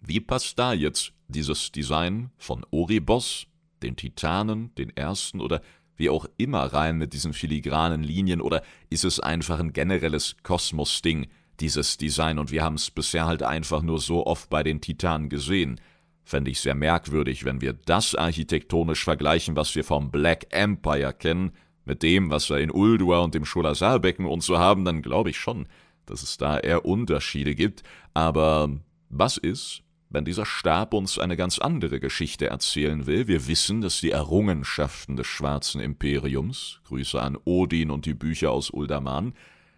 Wie 0.00 0.20
passt 0.20 0.56
da 0.56 0.72
jetzt 0.72 1.12
dieses 1.26 1.72
Design 1.72 2.30
von 2.38 2.64
Oribos, 2.70 3.48
den 3.82 3.96
Titanen, 3.96 4.72
den 4.76 4.96
ersten 4.96 5.40
oder 5.40 5.60
wie 5.96 6.08
auch 6.08 6.26
immer 6.36 6.62
rein 6.72 6.96
mit 6.96 7.14
diesen 7.14 7.32
filigranen 7.32 8.04
Linien 8.04 8.40
oder 8.40 8.62
ist 8.88 9.04
es 9.04 9.18
einfach 9.18 9.58
ein 9.58 9.72
generelles 9.72 10.36
Kosmos-Ding, 10.44 11.26
dieses 11.58 11.96
Design 11.96 12.38
und 12.38 12.52
wir 12.52 12.62
haben 12.62 12.76
es 12.76 12.92
bisher 12.92 13.26
halt 13.26 13.42
einfach 13.42 13.82
nur 13.82 13.98
so 13.98 14.24
oft 14.24 14.48
bei 14.48 14.62
den 14.62 14.80
Titanen 14.80 15.28
gesehen. 15.28 15.80
Fände 16.28 16.50
ich 16.50 16.60
sehr 16.60 16.74
merkwürdig, 16.74 17.46
wenn 17.46 17.62
wir 17.62 17.72
das 17.72 18.14
architektonisch 18.14 19.02
vergleichen, 19.02 19.56
was 19.56 19.74
wir 19.74 19.82
vom 19.82 20.10
Black 20.10 20.44
Empire 20.50 21.14
kennen, 21.14 21.52
mit 21.86 22.02
dem, 22.02 22.28
was 22.28 22.50
wir 22.50 22.58
in 22.58 22.70
Uldur 22.70 23.22
und 23.22 23.34
dem 23.34 23.46
Scholasarbecken 23.46 24.26
und 24.26 24.42
so 24.42 24.58
haben, 24.58 24.84
dann 24.84 25.00
glaube 25.00 25.30
ich 25.30 25.38
schon, 25.38 25.66
dass 26.04 26.22
es 26.22 26.36
da 26.36 26.58
eher 26.58 26.84
Unterschiede 26.84 27.54
gibt. 27.54 27.82
Aber 28.12 28.68
was 29.08 29.38
ist, 29.38 29.80
wenn 30.10 30.26
dieser 30.26 30.44
Stab 30.44 30.92
uns 30.92 31.18
eine 31.18 31.34
ganz 31.34 31.58
andere 31.58 31.98
Geschichte 31.98 32.48
erzählen 32.48 33.06
will? 33.06 33.26
Wir 33.26 33.46
wissen, 33.46 33.80
dass 33.80 33.98
die 34.02 34.10
Errungenschaften 34.10 35.16
des 35.16 35.26
Schwarzen 35.26 35.80
Imperiums, 35.80 36.80
Grüße 36.88 37.18
an 37.22 37.38
Odin 37.46 37.90
und 37.90 38.04
die 38.04 38.12
Bücher 38.12 38.50
aus 38.50 38.68
Uldaman, 38.68 39.32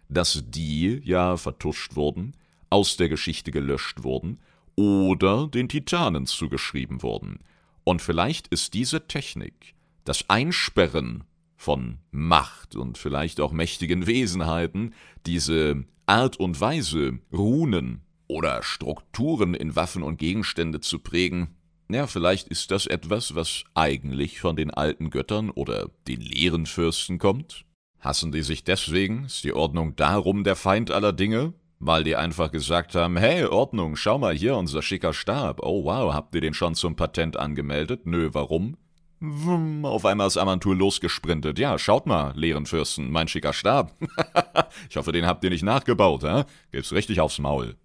dass 0.09 0.43
die 0.49 0.99
ja 1.05 1.37
vertuscht 1.37 1.95
wurden, 1.95 2.33
aus 2.69 2.97
der 2.97 3.07
Geschichte 3.07 3.51
gelöscht 3.51 4.03
wurden 4.03 4.37
oder 4.75 5.47
den 5.47 5.69
Titanen 5.69 6.25
zugeschrieben 6.25 7.01
wurden. 7.01 7.39
Und 7.83 8.01
vielleicht 8.01 8.47
ist 8.47 8.73
diese 8.73 9.07
Technik, 9.07 9.75
das 10.03 10.29
Einsperren 10.29 11.23
von 11.55 11.99
Macht 12.11 12.75
und 12.75 12.97
vielleicht 12.97 13.39
auch 13.39 13.51
mächtigen 13.51 14.07
Wesenheiten, 14.07 14.93
diese 15.25 15.85
Art 16.05 16.37
und 16.37 16.59
Weise, 16.59 17.19
Runen 17.31 18.01
oder 18.27 18.63
Strukturen 18.63 19.53
in 19.53 19.75
Waffen 19.75 20.03
und 20.03 20.17
Gegenstände 20.17 20.79
zu 20.79 20.99
prägen, 20.99 21.55
ja, 21.93 22.07
vielleicht 22.07 22.47
ist 22.47 22.71
das 22.71 22.87
etwas, 22.87 23.35
was 23.35 23.65
eigentlich 23.73 24.39
von 24.39 24.55
den 24.55 24.71
alten 24.71 25.09
Göttern 25.09 25.49
oder 25.49 25.89
den 26.07 26.21
leeren 26.21 26.65
Fürsten 26.65 27.17
kommt? 27.17 27.65
Hassen 27.99 28.31
die 28.31 28.43
sich 28.43 28.63
deswegen? 28.63 29.25
Ist 29.25 29.43
die 29.43 29.53
Ordnung 29.53 29.95
darum 29.97 30.43
der 30.43 30.55
Feind 30.55 30.89
aller 30.89 31.11
Dinge? 31.11 31.53
Weil 31.81 32.03
die 32.03 32.15
einfach 32.15 32.51
gesagt 32.51 32.93
haben, 32.93 33.17
hey, 33.17 33.43
Ordnung, 33.45 33.95
schau 33.95 34.19
mal 34.19 34.35
hier, 34.35 34.55
unser 34.55 34.83
schicker 34.83 35.13
Stab. 35.13 35.61
Oh 35.63 35.83
wow, 35.83 36.13
habt 36.13 36.35
ihr 36.35 36.41
den 36.41 36.53
schon 36.53 36.75
zum 36.75 36.95
Patent 36.95 37.37
angemeldet? 37.37 38.05
Nö, 38.05 38.29
warum? 38.33 38.77
Wumm, 39.19 39.83
auf 39.85 40.05
einmal 40.05 40.27
ist 40.27 40.37
Amantur 40.37 40.75
losgesprintet. 40.75 41.57
Ja, 41.57 41.77
schaut 41.79 42.05
mal, 42.05 42.33
Fürsten, 42.65 43.11
mein 43.11 43.27
schicker 43.27 43.53
Stab. 43.53 43.95
ich 44.89 44.95
hoffe, 44.95 45.11
den 45.11 45.25
habt 45.25 45.43
ihr 45.43 45.49
nicht 45.49 45.63
nachgebaut, 45.63 46.23
hä? 46.23 46.43
Gibt's 46.71 46.93
richtig 46.93 47.19
aufs 47.19 47.39
Maul. 47.39 47.75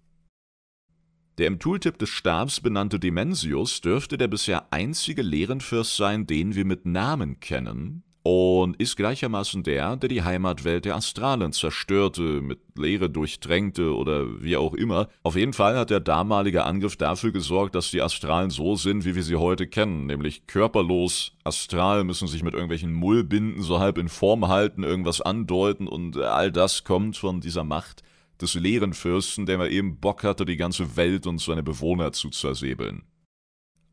Der 1.39 1.47
im 1.47 1.59
Tooltip 1.59 1.97
des 1.97 2.09
Stabs 2.09 2.61
benannte 2.61 2.99
Dimensius 2.99 3.81
dürfte 3.81 4.17
der 4.17 4.27
bisher 4.27 4.71
einzige 4.71 5.23
Leerenfürst 5.23 5.95
sein, 5.95 6.27
den 6.27 6.55
wir 6.55 6.65
mit 6.65 6.85
Namen 6.85 7.39
kennen, 7.39 8.03
und 8.27 8.75
ist 8.75 8.97
gleichermaßen 8.97 9.63
der, 9.63 9.95
der 9.95 10.09
die 10.09 10.21
Heimatwelt 10.21 10.83
der 10.83 10.97
Astralen 10.97 11.53
zerstörte, 11.53 12.41
mit 12.41 12.59
Leere 12.75 13.09
durchtränkte 13.09 13.95
oder 13.95 14.43
wie 14.43 14.57
auch 14.57 14.73
immer. 14.73 15.07
Auf 15.23 15.37
jeden 15.37 15.53
Fall 15.53 15.77
hat 15.77 15.91
der 15.91 16.01
damalige 16.01 16.65
Angriff 16.65 16.97
dafür 16.97 17.31
gesorgt, 17.31 17.73
dass 17.73 17.89
die 17.89 18.01
Astralen 18.01 18.49
so 18.49 18.75
sind, 18.75 19.05
wie 19.05 19.15
wir 19.15 19.23
sie 19.23 19.37
heute 19.37 19.65
kennen, 19.65 20.07
nämlich 20.07 20.45
körperlos, 20.45 21.37
astral, 21.45 22.03
müssen 22.03 22.27
sich 22.27 22.43
mit 22.43 22.53
irgendwelchen 22.53 22.91
Mullbinden 22.91 23.61
so 23.63 23.79
halb 23.79 23.97
in 23.97 24.09
Form 24.09 24.49
halten, 24.49 24.83
irgendwas 24.83 25.21
andeuten 25.21 25.87
und 25.87 26.17
all 26.17 26.51
das 26.51 26.83
kommt 26.83 27.15
von 27.15 27.39
dieser 27.39 27.63
Macht 27.63 28.03
des 28.41 28.55
leeren 28.55 28.93
Fürsten, 28.93 29.45
der 29.45 29.57
mal 29.57 29.71
eben 29.71 30.01
Bock 30.01 30.25
hatte, 30.25 30.43
die 30.43 30.57
ganze 30.57 30.97
Welt 30.97 31.27
und 31.27 31.39
seine 31.39 31.63
Bewohner 31.63 32.11
zu 32.11 32.29
zersäbeln. 32.29 33.03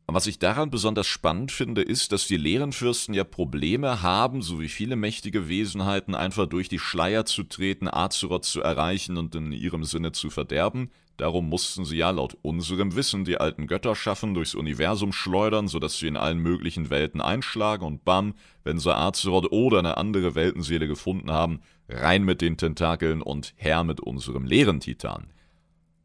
Was 0.07 0.27
ich 0.27 0.37
daran 0.37 0.69
besonders 0.69 1.07
spannend 1.07 1.51
finde, 1.51 1.81
ist, 1.81 2.11
dass 2.11 2.27
die 2.27 2.37
Leerenfürsten 2.37 3.15
ja 3.15 3.23
Probleme 3.23 4.03
haben, 4.03 4.43
so 4.43 4.59
wie 4.59 4.69
viele 4.69 4.95
mächtige 4.95 5.49
Wesenheiten, 5.49 6.13
einfach 6.13 6.45
durch 6.45 6.69
die 6.69 6.77
Schleier 6.77 7.25
zu 7.25 7.43
treten, 7.43 7.87
Azeroth 7.87 8.45
zu 8.45 8.61
erreichen 8.61 9.17
und 9.17 9.33
in 9.33 9.51
ihrem 9.51 9.83
Sinne 9.83 10.11
zu 10.11 10.29
verderben. 10.29 10.91
Darum 11.17 11.49
mussten 11.49 11.85
sie 11.85 11.97
ja 11.97 12.11
laut 12.11 12.37
unserem 12.43 12.95
Wissen 12.95 13.25
die 13.25 13.39
alten 13.39 13.65
Götter 13.65 13.95
schaffen, 13.95 14.35
durchs 14.35 14.53
Universum 14.53 15.11
schleudern, 15.11 15.67
sodass 15.67 15.97
sie 15.97 16.07
in 16.07 16.17
allen 16.17 16.39
möglichen 16.39 16.91
Welten 16.91 17.21
einschlagen 17.21 17.85
und 17.85 18.05
bam, 18.05 18.35
wenn 18.63 18.77
sie 18.77 18.95
Azeroth 18.95 19.51
oder 19.51 19.79
eine 19.79 19.97
andere 19.97 20.35
Weltenseele 20.35 20.87
gefunden 20.87 21.31
haben, 21.31 21.61
rein 21.89 22.23
mit 22.23 22.41
den 22.41 22.57
Tentakeln 22.57 23.23
und 23.23 23.53
her 23.55 23.83
mit 23.83 24.01
unserem 24.01 24.45
leeren 24.45 24.81
Titan. 24.81 25.27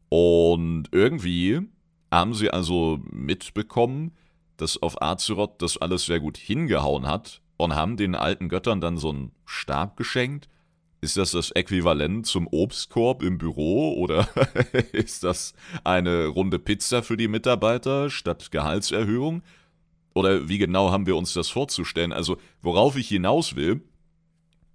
Und 0.09 0.85
irgendwie 0.91 1.61
haben 2.11 2.33
sie 2.33 2.51
also 2.51 2.99
mitbekommen, 3.09 4.11
dass 4.57 4.81
auf 4.81 5.01
Azeroth 5.01 5.61
das 5.61 5.77
alles 5.77 6.05
sehr 6.05 6.19
gut 6.19 6.37
hingehauen 6.37 7.07
hat 7.07 7.41
und 7.57 7.75
haben 7.75 7.97
den 7.97 8.15
alten 8.15 8.49
Göttern 8.49 8.81
dann 8.81 8.97
so 8.97 9.09
einen 9.09 9.31
Stab 9.45 9.97
geschenkt 9.97 10.49
Ist 10.99 11.17
das 11.17 11.31
das 11.31 11.51
Äquivalent 11.51 12.27
zum 12.27 12.47
Obstkorb 12.47 13.23
im 13.23 13.37
Büro 13.37 13.95
oder 13.95 14.27
ist 14.91 15.23
das 15.23 15.53
eine 15.83 16.27
Runde 16.27 16.59
Pizza 16.59 17.01
für 17.01 17.17
die 17.17 17.27
Mitarbeiter 17.27 18.09
statt 18.09 18.51
Gehaltserhöhung? 18.51 19.41
Oder 20.13 20.49
wie 20.49 20.57
genau 20.57 20.91
haben 20.91 21.05
wir 21.05 21.15
uns 21.15 21.33
das 21.33 21.49
vorzustellen? 21.49 22.11
Also, 22.11 22.37
worauf 22.61 22.97
ich 22.97 23.07
hinaus 23.07 23.55
will, 23.55 23.81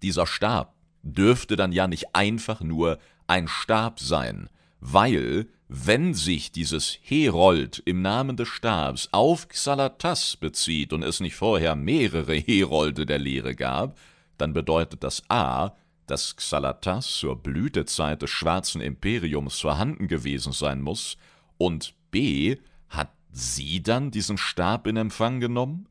dieser 0.03 0.27
Stab 0.27 0.75
dürfte 1.03 1.57
dann 1.57 1.73
ja 1.73 1.87
nicht 1.87 2.15
einfach 2.15 2.61
nur 2.61 2.99
ein 3.27 3.47
Stab 3.47 4.01
sein, 4.01 4.49
weil, 4.81 5.47
wenn 5.69 6.15
sich 6.15 6.53
dieses 6.53 6.99
Herold 7.03 7.83
im 7.85 8.01
Namen 8.01 8.37
des 8.37 8.49
Stabs 8.49 9.09
auf 9.11 9.49
Xalatas 9.49 10.37
bezieht 10.37 10.93
und 10.93 11.03
es 11.03 11.19
nicht 11.19 11.35
vorher 11.35 11.75
mehrere 11.75 12.37
Herolde 12.37 13.05
der 13.05 13.19
Lehre 13.19 13.55
gab, 13.57 13.99
dann 14.39 14.53
bedeutet 14.53 15.03
das 15.03 15.25
A, 15.29 15.73
dass 16.07 16.37
Xalatas 16.37 17.11
zur 17.11 17.37
Blütezeit 17.43 18.23
des 18.23 18.31
Schwarzen 18.31 18.81
Imperiums 18.81 19.59
vorhanden 19.59 20.07
gewesen 20.07 20.53
sein 20.53 20.83
muss, 20.83 21.17
und 21.59 21.95
b. 22.13 22.59
hat 22.89 23.11
sie 23.33 23.83
dann 23.83 24.11
diesen 24.13 24.39
Stab 24.39 24.87
in 24.87 24.97
Empfang 24.97 25.41
genommen? 25.41 25.89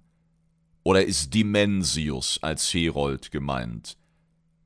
Oder 0.84 1.04
ist 1.04 1.34
Dimensius 1.34 2.40
als 2.42 2.74
Herold 2.74 3.32
gemeint? 3.32 3.98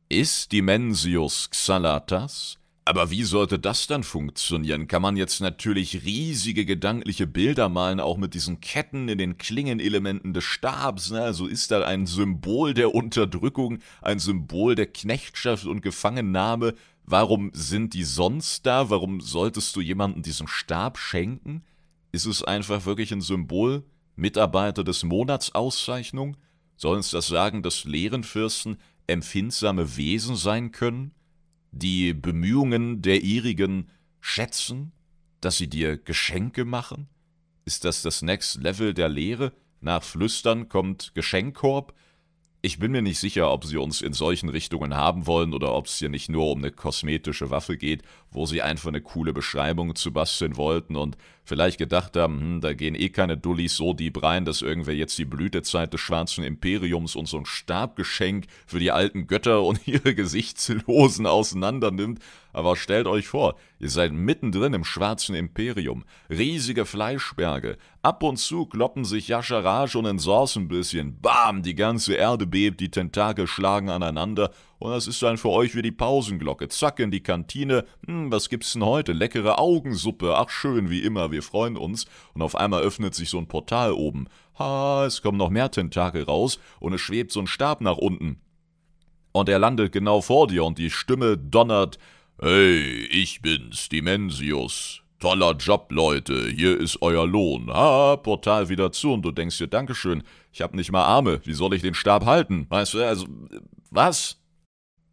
Ist 0.09 0.51
Dimensius 0.51 1.49
Xalatas? 1.49 2.58
Aber 2.89 3.11
wie 3.11 3.21
sollte 3.21 3.59
das 3.59 3.85
dann 3.85 4.01
funktionieren? 4.01 4.87
Kann 4.87 5.03
man 5.03 5.15
jetzt 5.15 5.41
natürlich 5.41 6.05
riesige 6.05 6.65
gedankliche 6.65 7.27
Bilder 7.27 7.69
malen, 7.69 7.99
auch 7.99 8.17
mit 8.17 8.33
diesen 8.33 8.61
Ketten 8.61 9.09
in 9.09 9.19
den 9.19 9.37
Klingenelementen 9.37 10.33
des 10.33 10.43
Stabs. 10.43 11.11
Ne? 11.11 11.21
Also 11.21 11.45
ist 11.45 11.69
da 11.69 11.83
ein 11.83 12.07
Symbol 12.07 12.73
der 12.73 12.95
Unterdrückung, 12.95 13.77
ein 14.01 14.17
Symbol 14.17 14.73
der 14.73 14.87
Knechtschaft 14.87 15.67
und 15.67 15.83
Gefangennahme. 15.83 16.73
Warum 17.05 17.51
sind 17.53 17.93
die 17.93 18.03
sonst 18.03 18.65
da? 18.65 18.89
Warum 18.89 19.21
solltest 19.21 19.75
du 19.75 19.81
jemandem 19.81 20.23
diesen 20.23 20.47
Stab 20.47 20.97
schenken? 20.97 21.61
Ist 22.11 22.25
es 22.25 22.43
einfach 22.43 22.87
wirklich 22.87 23.11
ein 23.11 23.21
Symbol? 23.21 23.83
Mitarbeiter 24.15 24.83
des 24.83 25.03
Monats 25.03 25.53
Auszeichnung? 25.53 26.37
Soll 26.75 26.97
uns 26.97 27.11
das 27.11 27.27
sagen, 27.27 27.61
dass 27.61 27.83
Lehrenfürsten 27.83 28.77
empfindsame 29.05 29.95
Wesen 29.95 30.35
sein 30.35 30.71
können? 30.71 31.11
Die 31.71 32.13
Bemühungen 32.13 33.01
der 33.01 33.21
ihrigen 33.21 33.89
schätzen, 34.19 34.91
dass 35.41 35.57
sie 35.57 35.67
dir 35.67 35.97
Geschenke 35.97 36.65
machen? 36.65 37.07
Ist 37.65 37.85
das 37.85 38.01
das 38.01 38.21
Next 38.21 38.61
Level 38.61 38.93
der 38.93 39.09
Lehre? 39.09 39.53
Nach 39.81 40.03
Flüstern 40.03 40.69
kommt 40.69 41.13
Geschenkkorb? 41.15 41.93
Ich 42.61 42.79
bin 42.79 42.91
mir 42.91 43.01
nicht 43.01 43.19
sicher, 43.19 43.51
ob 43.51 43.63
sie 43.63 43.77
uns 43.77 44.01
in 44.01 44.11
solchen 44.11 44.49
Richtungen 44.49 44.93
haben 44.93 45.27
wollen 45.27 45.53
oder 45.53 45.73
ob 45.73 45.85
es 45.85 45.97
hier 45.97 46.09
nicht 46.09 46.27
nur 46.27 46.51
um 46.51 46.57
eine 46.57 46.71
kosmetische 46.71 47.49
Waffe 47.49 47.77
geht, 47.77 48.03
wo 48.31 48.45
sie 48.45 48.61
einfach 48.61 48.89
eine 48.89 49.01
coole 49.01 49.33
Beschreibung 49.33 49.95
zu 49.95 50.11
basteln 50.13 50.57
wollten 50.57 50.95
und 50.95 51.17
vielleicht 51.43 51.79
gedacht 51.79 52.15
haben, 52.15 52.39
hm, 52.39 52.61
da 52.61 52.73
gehen 52.73 52.95
eh 52.95 53.09
keine 53.09 53.35
Dullis 53.35 53.75
so 53.75 53.93
deep 53.93 54.21
rein, 54.21 54.45
dass 54.45 54.61
irgendwer 54.61 54.93
jetzt 54.93 55.17
die 55.17 55.25
Blütezeit 55.25 55.91
des 55.93 55.99
schwarzen 55.99 56.43
Imperiums 56.43 57.15
und 57.15 57.27
so 57.27 57.37
ein 57.37 57.45
Stabgeschenk 57.45 58.45
für 58.67 58.79
die 58.79 58.91
alten 58.91 59.25
Götter 59.27 59.63
und 59.63 59.79
ihre 59.87 60.13
Gesichtslosen 60.13 61.25
auseinandernimmt. 61.25 62.19
Aber 62.53 62.75
stellt 62.75 63.07
euch 63.07 63.27
vor, 63.27 63.55
ihr 63.79 63.89
seid 63.89 64.11
mittendrin 64.11 64.73
im 64.73 64.83
schwarzen 64.83 65.35
Imperium, 65.35 66.03
riesige 66.29 66.85
Fleischberge, 66.85 67.77
ab 68.01 68.23
und 68.23 68.37
zu 68.37 68.65
kloppen 68.65 69.05
sich 69.05 69.27
Yasharaj 69.27 69.95
und 69.95 70.05
Ensors 70.05 70.55
ein 70.55 70.67
bisschen, 70.67 71.19
bam, 71.19 71.63
die 71.63 71.75
ganze 71.75 72.13
Erde 72.13 72.47
bebt, 72.47 72.79
die 72.79 72.91
Tentakel 72.91 73.47
schlagen 73.47 73.89
aneinander 73.89 74.51
und 74.79 74.91
das 74.91 75.07
ist 75.07 75.21
dann 75.21 75.37
für 75.37 75.49
euch 75.49 75.75
wie 75.75 75.81
die 75.81 75.91
Pausenglocke. 75.91 76.69
Zack 76.69 76.99
in 76.99 77.11
die 77.11 77.21
Kantine. 77.21 77.85
Hm, 78.07 78.31
was 78.31 78.47
gibt's 78.47 78.73
denn 78.73 78.85
heute? 78.85 79.11
Leckere 79.11 79.59
Augensuppe. 79.59 80.37
Ach 80.37 80.49
schön, 80.49 80.89
wie 80.89 81.01
immer, 81.01 81.31
wir 81.31 81.43
freuen 81.43 81.75
uns. 81.75 82.05
Und 82.33 82.41
auf 82.41 82.55
einmal 82.55 82.81
öffnet 82.81 83.13
sich 83.13 83.29
so 83.29 83.37
ein 83.37 83.47
Portal 83.47 83.91
oben. 83.91 84.27
Ha, 84.57 85.05
es 85.05 85.21
kommen 85.21 85.37
noch 85.37 85.49
mehr 85.49 85.69
Tentakel 85.69 86.23
raus 86.23 86.59
und 86.79 86.93
es 86.93 87.01
schwebt 87.01 87.33
so 87.33 87.41
ein 87.41 87.47
Stab 87.47 87.81
nach 87.81 87.97
unten. 87.97 88.39
Und 89.33 89.49
er 89.49 89.59
landet 89.59 89.91
genau 89.91 90.21
vor 90.21 90.47
dir 90.47 90.63
und 90.63 90.77
die 90.77 90.89
Stimme 90.89 91.37
donnert. 91.37 91.99
Hey, 92.41 93.05
ich 93.11 93.41
bin's, 93.41 93.89
Dimensius. 93.89 95.01
Toller 95.19 95.51
Job, 95.57 95.87
Leute, 95.91 96.47
hier 96.47 96.79
ist 96.79 97.01
euer 97.01 97.27
Lohn. 97.27 97.69
Ha, 97.69 98.15
Portal 98.15 98.69
wieder 98.69 98.93
zu 98.93 99.11
und 99.11 99.23
du 99.23 99.31
denkst 99.31 99.57
dir, 99.57 99.67
Dankeschön, 99.67 100.23
ich 100.53 100.61
hab 100.61 100.73
nicht 100.73 100.93
mal 100.93 101.03
Arme, 101.03 101.41
wie 101.43 101.53
soll 101.53 101.73
ich 101.73 101.81
den 101.81 101.93
Stab 101.93 102.25
halten? 102.25 102.65
Weißt 102.69 102.93
du, 102.93 103.05
also, 103.05 103.27
was? 103.91 104.38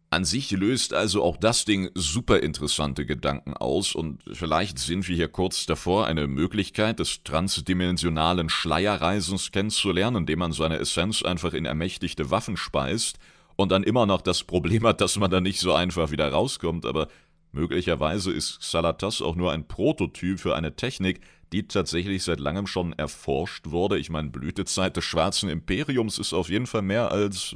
An 0.09 0.23
sich 0.23 0.51
löst 0.51 0.93
also 0.93 1.21
auch 1.21 1.35
das 1.35 1.65
Ding 1.65 1.89
super 1.93 2.39
interessante 2.39 3.05
Gedanken 3.05 3.53
aus 3.53 3.93
und 3.93 4.23
vielleicht 4.31 4.79
sind 4.79 5.05
wir 5.09 5.17
hier 5.17 5.27
kurz 5.27 5.65
davor, 5.65 6.05
eine 6.05 6.27
Möglichkeit 6.27 6.99
des 6.99 7.23
transdimensionalen 7.23 8.47
Schleierreisens 8.47 9.51
kennenzulernen, 9.51 10.17
indem 10.17 10.39
man 10.39 10.53
seine 10.53 10.77
Essenz 10.77 11.23
einfach 11.23 11.53
in 11.53 11.65
ermächtigte 11.65 12.31
Waffen 12.31 12.55
speist 12.55 13.19
und 13.57 13.69
dann 13.69 13.83
immer 13.83 14.05
noch 14.05 14.21
das 14.21 14.45
Problem 14.45 14.87
hat, 14.87 15.01
dass 15.01 15.17
man 15.17 15.29
da 15.29 15.41
nicht 15.41 15.59
so 15.59 15.73
einfach 15.73 16.09
wieder 16.09 16.31
rauskommt, 16.31 16.85
aber 16.85 17.09
möglicherweise 17.51 18.31
ist 18.31 18.59
Salatas 18.61 19.21
auch 19.21 19.35
nur 19.35 19.51
ein 19.51 19.67
Prototyp 19.67 20.39
für 20.39 20.55
eine 20.55 20.77
Technik, 20.77 21.19
die 21.51 21.67
tatsächlich 21.67 22.23
seit 22.23 22.39
langem 22.39 22.67
schon 22.67 22.93
erforscht 22.93 23.67
wurde. 23.69 23.97
Ich 23.97 24.09
meine, 24.09 24.29
Blütezeit 24.29 24.97
des 24.97 25.05
Schwarzen 25.05 25.49
Imperiums 25.49 26.19
ist 26.19 26.33
auf 26.33 26.49
jeden 26.49 26.67
Fall 26.67 26.81
mehr 26.81 27.11
als 27.11 27.55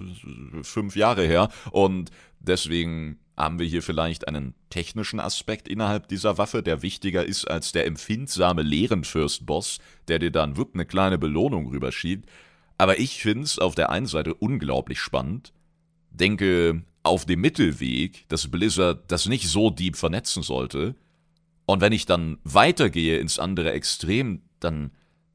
fünf 0.64 0.96
Jahre 0.96 1.26
her 1.26 1.50
und 1.72 2.12
deswegen 2.40 3.20
haben 3.38 3.60
wir 3.60 3.66
hier 3.66 3.82
vielleicht 3.82 4.28
einen 4.28 4.54
technischen 4.70 5.20
Aspekt 5.20 5.68
innerhalb 5.68 6.08
dieser 6.08 6.38
Waffe, 6.38 6.62
der 6.62 6.82
wichtiger 6.82 7.26
ist 7.26 7.46
als 7.46 7.72
der 7.72 7.88
empfindsame 7.88 8.62
Lehrenfürst-Boss, 8.62 9.80
der 10.08 10.20
dir 10.20 10.32
dann 10.32 10.58
wirklich 10.58 10.76
eine 10.76 10.86
kleine 10.86 11.18
Belohnung 11.18 11.68
rüberschiebt. 11.68 12.30
Aber 12.78 13.00
ich 13.00 13.22
finde 13.22 13.46
es 13.46 13.60
auf 13.60 13.76
der 13.76 13.90
einen 13.90 14.06
Seite 14.06 14.34
unglaublich 14.34 15.00
spannend, 15.00 15.54
denke 16.12 16.84
auf 17.04 17.26
dem 17.26 17.42
Mittelweg, 17.42 18.28
dass 18.28 18.50
Blizzard 18.50 19.12
das 19.12 19.28
nicht 19.28 19.48
so 19.48 19.70
deep 19.70 19.96
vernetzen 19.96 20.44
sollte, 20.44 20.96
und 21.72 21.82
wenn 21.82 21.94
ich 21.94 22.06
dann 22.06 22.38
weitergehe 22.44 23.18
ins 23.20 23.40
andere 23.40 23.72
Extrem, 23.72 24.42
dann, 24.60 24.92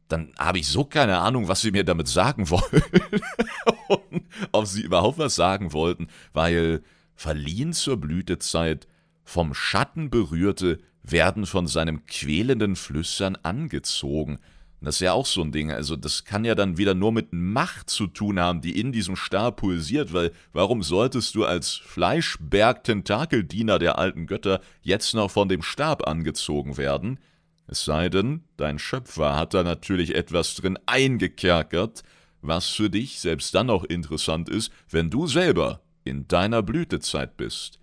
dann 0.09 0.33
habe 0.39 0.59
ich 0.59 0.69
so 0.69 0.85
keine 0.85 1.19
Ahnung, 1.19 1.49
was 1.49 1.63
sie 1.63 1.71
mir 1.71 1.85
damit 1.85 2.09
sagen 2.09 2.51
wollen. 2.51 4.13
ob 4.53 4.67
sie 4.67 4.83
überhaupt 4.83 5.19
was 5.19 5.35
sagen 5.35 5.73
wollten, 5.73 6.09
weil 6.33 6.83
verliehen 7.15 7.73
zur 7.73 7.97
Blütezeit, 7.97 8.87
vom 9.25 9.55
Schatten 9.55 10.11
berührte, 10.11 10.79
werden 11.03 11.47
von 11.47 11.67
seinem 11.67 12.05
quälenden 12.07 12.77
Flüstern 12.77 13.37
angezogen. 13.37 14.39
Das 14.81 14.97
ist 14.97 15.01
ja 15.01 15.13
auch 15.13 15.27
so 15.27 15.43
ein 15.43 15.53
Ding. 15.53 15.73
Also, 15.73 15.97
das 15.97 16.25
kann 16.25 16.45
ja 16.45 16.55
dann 16.55 16.77
wieder 16.77 16.95
nur 16.95 17.11
mit 17.11 17.33
Macht 17.33 17.91
zu 17.91 18.07
tun 18.07 18.39
haben, 18.39 18.61
die 18.61 18.79
in 18.79 18.93
diesem 18.93 19.17
Stab 19.17 19.57
pulsiert, 19.57 20.13
weil 20.13 20.33
warum 20.53 20.83
solltest 20.83 21.35
du 21.35 21.45
als 21.45 21.75
Fleischberg-Tentakeldiener 21.75 23.79
der 23.79 23.99
alten 23.99 24.27
Götter 24.27 24.61
jetzt 24.83 25.15
noch 25.15 25.31
von 25.31 25.49
dem 25.49 25.63
Stab 25.63 26.07
angezogen 26.07 26.77
werden? 26.77 27.19
Es 27.67 27.85
sei 27.85 28.09
denn, 28.09 28.45
dein 28.57 28.79
Schöpfer 28.79 29.35
hat 29.35 29.55
da 29.55 29.65
natürlich 29.65 30.15
etwas 30.15 30.55
drin 30.55 30.79
eingekerkert, 30.87 32.05
was 32.43 32.69
für 32.69 32.91
dich 32.91 33.19
selbst 33.19 33.55
dann 33.55 33.67
noch 33.67 33.83
interessant 33.83 34.49
ist, 34.49 34.71
wenn 34.89 35.11
du 35.11 35.27
selber 35.27 35.81
in 36.05 36.29
deiner 36.29 36.63
Blütezeit 36.63 37.37
bist. 37.37 37.81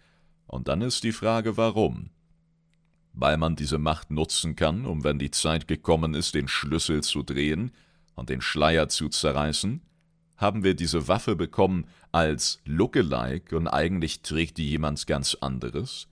Und 0.47 0.69
dann 0.69 0.81
ist 0.81 1.03
die 1.03 1.11
Frage, 1.11 1.57
warum? 1.57 2.11
Weil 3.13 3.37
man 3.37 3.55
diese 3.55 3.77
Macht 3.77 4.11
nutzen 4.11 4.55
kann, 4.55 4.85
um, 4.85 5.03
wenn 5.03 5.19
die 5.19 5.31
Zeit 5.31 5.67
gekommen 5.67 6.13
ist, 6.13 6.35
den 6.35 6.47
Schlüssel 6.47 7.01
zu 7.03 7.23
drehen 7.23 7.71
und 8.15 8.29
den 8.29 8.41
Schleier 8.41 8.89
zu 8.89 9.09
zerreißen, 9.09 9.81
haben 10.37 10.63
wir 10.63 10.73
diese 10.73 11.07
Waffe 11.07 11.35
bekommen 11.35 11.85
als 12.11 12.59
Lookalike 12.65 13.55
und 13.55 13.67
eigentlich 13.67 14.21
trägt 14.21 14.57
die 14.57 14.69
jemand 14.69 15.07
ganz 15.07 15.35
anderes? 15.35 16.07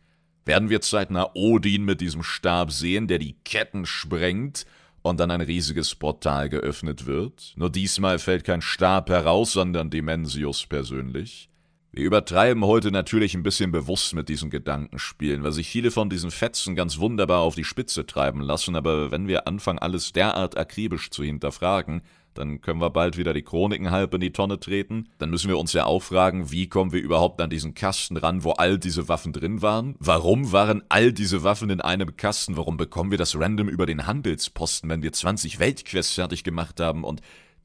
Werden 0.45 0.69
wir 0.69 0.81
zeitnah 0.81 1.31
Odin 1.35 1.85
mit 1.85 2.01
diesem 2.01 2.23
Stab 2.23 2.71
sehen, 2.71 3.07
der 3.07 3.19
die 3.19 3.35
Ketten 3.43 3.85
sprengt 3.85 4.65
und 5.01 5.19
dann 5.19 5.31
ein 5.31 5.41
riesiges 5.41 5.93
Portal 5.95 6.49
geöffnet 6.49 7.05
wird? 7.05 7.53
Nur 7.55 7.69
diesmal 7.69 8.19
fällt 8.19 8.43
kein 8.43 8.61
Stab 8.61 9.09
heraus, 9.09 9.53
sondern 9.53 9.89
Dimensius 9.89 10.65
persönlich. 10.65 11.50
Wir 11.93 12.05
übertreiben 12.05 12.63
heute 12.63 12.89
natürlich 12.89 13.35
ein 13.35 13.43
bisschen 13.43 13.73
bewusst 13.73 14.13
mit 14.13 14.29
diesen 14.29 14.49
Gedankenspielen, 14.49 15.43
weil 15.43 15.51
sich 15.51 15.67
viele 15.67 15.91
von 15.91 16.09
diesen 16.09 16.31
Fetzen 16.31 16.73
ganz 16.73 16.99
wunderbar 16.99 17.41
auf 17.41 17.55
die 17.55 17.65
Spitze 17.65 18.05
treiben 18.05 18.39
lassen, 18.39 18.77
aber 18.77 19.11
wenn 19.11 19.27
wir 19.27 19.45
anfangen, 19.45 19.79
alles 19.79 20.13
derart 20.13 20.57
akribisch 20.57 21.09
zu 21.09 21.21
hinterfragen, 21.21 22.01
dann 22.33 22.61
können 22.61 22.79
wir 22.79 22.91
bald 22.91 23.17
wieder 23.17 23.33
die 23.33 23.41
Chroniken 23.41 23.91
halb 23.91 24.13
in 24.13 24.21
die 24.21 24.31
Tonne 24.31 24.57
treten. 24.57 25.09
Dann 25.17 25.31
müssen 25.31 25.49
wir 25.49 25.57
uns 25.57 25.73
ja 25.73 25.83
auch 25.83 26.01
fragen, 26.01 26.49
wie 26.49 26.69
kommen 26.69 26.93
wir 26.93 27.01
überhaupt 27.01 27.41
an 27.41 27.49
diesen 27.49 27.73
Kasten 27.73 28.15
ran, 28.15 28.45
wo 28.45 28.51
all 28.51 28.79
diese 28.79 29.09
Waffen 29.09 29.33
drin 29.33 29.61
waren? 29.61 29.95
Warum 29.99 30.53
waren 30.53 30.83
all 30.87 31.11
diese 31.11 31.43
Waffen 31.43 31.69
in 31.69 31.81
einem 31.81 32.15
Kasten? 32.15 32.55
Warum 32.55 32.77
bekommen 32.77 33.11
wir 33.11 33.17
das 33.17 33.37
random 33.37 33.67
über 33.67 33.85
den 33.85 34.07
Handelsposten, 34.07 34.89
wenn 34.89 35.03
wir 35.03 35.11
20 35.11 35.59
Weltquests 35.59 36.13
fertig 36.13 36.45
gemacht 36.45 36.79
haben? 36.79 37.03
Und 37.03 37.19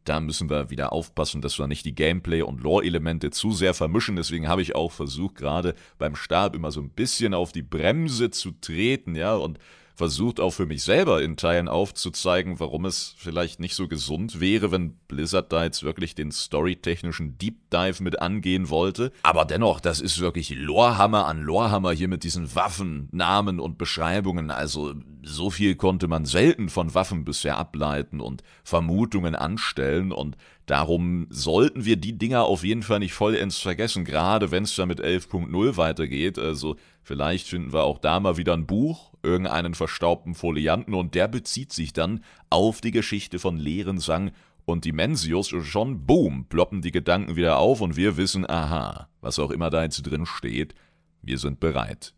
da 0.09 0.21
müssen 0.21 0.49
wir 0.49 0.71
wieder 0.71 0.93
aufpassen, 0.93 1.41
dass 1.41 1.59
wir 1.59 1.67
nicht 1.67 1.85
die 1.85 1.95
Gameplay- 1.95 2.43
und 2.43 2.63
Lore-Elemente 2.63 3.31
zu 3.31 3.53
sehr 3.53 3.75
vermischen. 3.75 4.17
Deswegen 4.17 4.49
habe 4.49 4.63
ich 4.63 4.75
auch 4.75 4.93
versucht, 4.93 5.37
gerade 5.37 5.75
beim 5.99 6.17
Stab 6.17 6.55
immer 6.55 6.71
so 6.71 6.81
ein 6.81 6.91
bisschen 6.91 7.35
auf 7.35 7.53
die 7.53 7.63
Bremse 7.63 8.31
zu 8.31 8.53
treten, 8.53 9.15
ja, 9.15 9.35
und 9.35 9.59
versucht 9.97 10.41
auch 10.41 10.51
für 10.51 10.67
mich 10.67 10.85
selber 10.85 11.23
in 11.23 11.37
Teilen 11.37 11.69
aufzuzeigen, 11.69 12.61
warum 12.61 12.85
es 12.85 13.15
vielleicht 13.17 13.61
nicht 13.61 13.75
so 13.75 13.89
gesund 13.89 14.41
wäre, 14.41 14.71
wenn 14.71 14.93
Blizzard 15.09 15.51
da 15.53 15.65
jetzt 15.65 15.83
wirklich 15.83 16.15
den 16.15 16.31
storytechnischen 16.31 17.39
Deep 17.39 17.71
Dive 17.71 18.03
mit 18.03 18.21
angehen 18.21 18.69
wollte. 18.69 19.11
Aber 19.23 19.47
dennoch, 19.47 19.81
das 19.81 20.01
ist 20.01 20.21
wirklich 20.21 20.51
Lorehammer 20.51 21.27
an 21.27 21.41
Lorehammer 21.41 21.93
hier 21.93 22.09
mit 22.09 22.25
diesen 22.25 22.55
Waffen, 22.55 23.09
Namen 23.11 23.59
und 23.59 23.79
Beschreibungen. 23.79 24.51
Also 24.51 24.95
so 25.23 25.49
viel 25.51 25.75
konnte 25.75 26.09
man 26.09 26.27
selten 26.27 26.69
von 26.69 26.95
Waffen 26.95 27.25
bisher 27.25 27.57
ableiten 27.57 28.21
und 28.21 28.43
Vermutungen 28.65 29.35
anstellen 29.35 30.13
und 30.13 30.37
darum 30.67 31.27
sollten 31.31 31.85
wir 31.85 31.97
die 31.97 32.19
Dinger 32.19 32.45
auf 32.45 32.65
jeden 32.65 32.83
Fall 32.83 32.99
nicht 32.99 33.15
vollends 33.15 33.59
vergessen, 33.59 34.05
gerade 34.05 34.51
wenn 34.51 34.65
es 34.65 34.75
da 34.75 34.87
mit 34.87 35.01
11.0 35.01 35.77
weitergeht. 35.77 36.39
Also 36.39 36.77
vielleicht 37.03 37.49
finden 37.49 37.73
wir 37.73 37.85
auch 37.85 37.99
da 37.99 38.21
mal 38.21 38.37
wieder 38.37 38.55
ein 38.55 38.67
Buch 38.67 39.13
irgendeinen 39.23 39.75
verstaubten 39.75 40.35
Folianten 40.35 40.95
und 40.95 41.15
der 41.15 41.29
bezieht 41.29 41.73
sich 41.73 41.93
dann 41.93 42.23
auf 42.49 42.81
die 42.81 42.93
Geschichte 42.93 43.39
von 43.39 43.57
Lehrensang 43.57 44.33
und 44.65 44.85
Dimensius 44.85 45.53
und 45.53 45.65
schon, 45.65 46.07
boom, 46.07 46.47
ploppen 46.47 46.83
die 46.83 46.93
Gedanken 46.93 47.37
wieder 47.37 47.59
auf 47.59 47.81
und 47.81 47.97
wir 47.97 48.17
wissen, 48.17 48.49
aha, 48.49 49.09
was 49.21 49.39
auch 49.39 49.51
immer 49.51 49.71
da 49.71 49.83
jetzt 49.83 50.03
drin 50.03 50.27
steht, 50.27 50.75
wir 51.23 51.39
sind 51.39 51.61
bereit. 51.61 52.16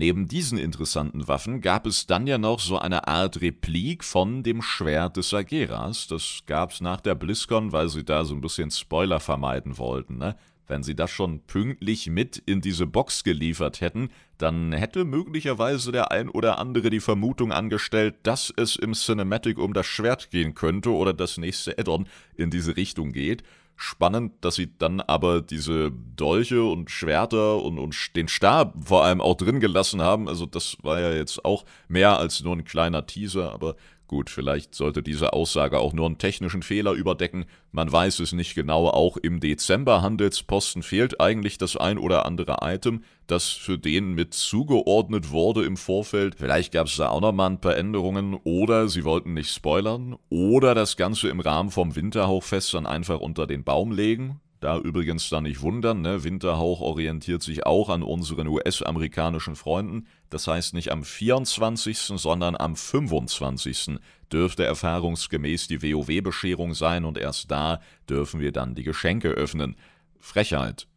Neben 0.00 0.28
diesen 0.28 0.58
interessanten 0.58 1.26
Waffen 1.26 1.60
gab 1.60 1.84
es 1.84 2.06
dann 2.06 2.28
ja 2.28 2.38
noch 2.38 2.60
so 2.60 2.78
eine 2.78 3.08
Art 3.08 3.40
Replik 3.40 4.04
von 4.04 4.44
dem 4.44 4.62
Schwert 4.62 5.16
des 5.16 5.30
Sageras. 5.30 6.06
Das 6.06 6.42
gab's 6.46 6.80
nach 6.80 7.00
der 7.00 7.16
BlizzCon, 7.16 7.72
weil 7.72 7.88
sie 7.88 8.04
da 8.04 8.24
so 8.24 8.32
ein 8.32 8.40
bisschen 8.40 8.70
Spoiler 8.70 9.18
vermeiden 9.18 9.76
wollten. 9.76 10.18
Ne? 10.18 10.36
Wenn 10.68 10.84
sie 10.84 10.94
das 10.94 11.10
schon 11.10 11.40
pünktlich 11.40 12.06
mit 12.06 12.40
in 12.46 12.60
diese 12.60 12.86
Box 12.86 13.24
geliefert 13.24 13.80
hätten, 13.80 14.10
dann 14.36 14.72
hätte 14.72 15.04
möglicherweise 15.04 15.90
der 15.90 16.12
ein 16.12 16.28
oder 16.28 16.60
andere 16.60 16.90
die 16.90 17.00
Vermutung 17.00 17.50
angestellt, 17.50 18.14
dass 18.22 18.54
es 18.56 18.76
im 18.76 18.92
Cinematic 18.92 19.58
um 19.58 19.72
das 19.72 19.86
Schwert 19.86 20.30
gehen 20.30 20.54
könnte 20.54 20.90
oder 20.90 21.12
das 21.12 21.38
nächste 21.38 21.76
Addon 21.76 22.06
in 22.36 22.50
diese 22.50 22.76
Richtung 22.76 23.10
geht. 23.10 23.42
Spannend, 23.80 24.32
dass 24.40 24.56
sie 24.56 24.76
dann 24.76 25.00
aber 25.00 25.40
diese 25.40 25.92
Dolche 25.92 26.64
und 26.64 26.90
Schwerter 26.90 27.62
und, 27.62 27.78
und 27.78 27.94
den 28.16 28.26
Stab 28.26 28.74
vor 28.84 29.04
allem 29.04 29.20
auch 29.20 29.36
drin 29.36 29.60
gelassen 29.60 30.02
haben. 30.02 30.28
Also 30.28 30.46
das 30.46 30.76
war 30.82 31.00
ja 31.00 31.12
jetzt 31.12 31.44
auch 31.44 31.64
mehr 31.86 32.18
als 32.18 32.42
nur 32.42 32.56
ein 32.56 32.64
kleiner 32.64 33.06
Teaser, 33.06 33.52
aber 33.52 33.76
Gut, 34.08 34.30
vielleicht 34.30 34.74
sollte 34.74 35.02
diese 35.02 35.34
Aussage 35.34 35.78
auch 35.78 35.92
nur 35.92 36.06
einen 36.06 36.16
technischen 36.16 36.62
Fehler 36.62 36.92
überdecken, 36.92 37.44
man 37.72 37.92
weiß 37.92 38.20
es 38.20 38.32
nicht 38.32 38.54
genau, 38.54 38.88
auch 38.88 39.18
im 39.18 39.38
Dezember-Handelsposten 39.38 40.82
fehlt 40.82 41.20
eigentlich 41.20 41.58
das 41.58 41.76
ein 41.76 41.98
oder 41.98 42.24
andere 42.24 42.56
Item, 42.62 43.04
das 43.26 43.50
für 43.50 43.76
den 43.76 44.14
mit 44.14 44.32
zugeordnet 44.32 45.30
wurde 45.30 45.62
im 45.66 45.76
Vorfeld. 45.76 46.36
Vielleicht 46.38 46.72
gab 46.72 46.86
es 46.86 46.96
da 46.96 47.10
auch 47.10 47.20
nochmal 47.20 47.50
ein 47.50 47.60
paar 47.60 47.76
Änderungen 47.76 48.40
oder 48.44 48.88
sie 48.88 49.04
wollten 49.04 49.34
nicht 49.34 49.52
spoilern 49.52 50.16
oder 50.30 50.74
das 50.74 50.96
Ganze 50.96 51.28
im 51.28 51.40
Rahmen 51.40 51.70
vom 51.70 51.94
Winterhauchfest 51.94 52.72
dann 52.72 52.86
einfach 52.86 53.20
unter 53.20 53.46
den 53.46 53.62
Baum 53.62 53.92
legen. 53.92 54.40
Da 54.60 54.78
übrigens 54.78 55.28
dann 55.28 55.44
nicht 55.44 55.62
wundern, 55.62 56.00
ne? 56.00 56.24
Winterhauch 56.24 56.80
orientiert 56.80 57.42
sich 57.42 57.64
auch 57.64 57.88
an 57.88 58.02
unseren 58.02 58.48
US-amerikanischen 58.48 59.54
Freunden. 59.54 60.08
Das 60.30 60.48
heißt 60.48 60.74
nicht 60.74 60.90
am 60.90 61.04
24., 61.04 61.96
sondern 62.16 62.56
am 62.56 62.74
25. 62.74 63.98
dürfte 64.32 64.64
erfahrungsgemäß 64.64 65.68
die 65.68 65.80
WoW-Bescherung 65.80 66.74
sein 66.74 67.04
und 67.04 67.18
erst 67.18 67.50
da 67.52 67.80
dürfen 68.08 68.40
wir 68.40 68.50
dann 68.50 68.74
die 68.74 68.82
Geschenke 68.82 69.28
öffnen. 69.28 69.76
Frechheit. 70.18 70.88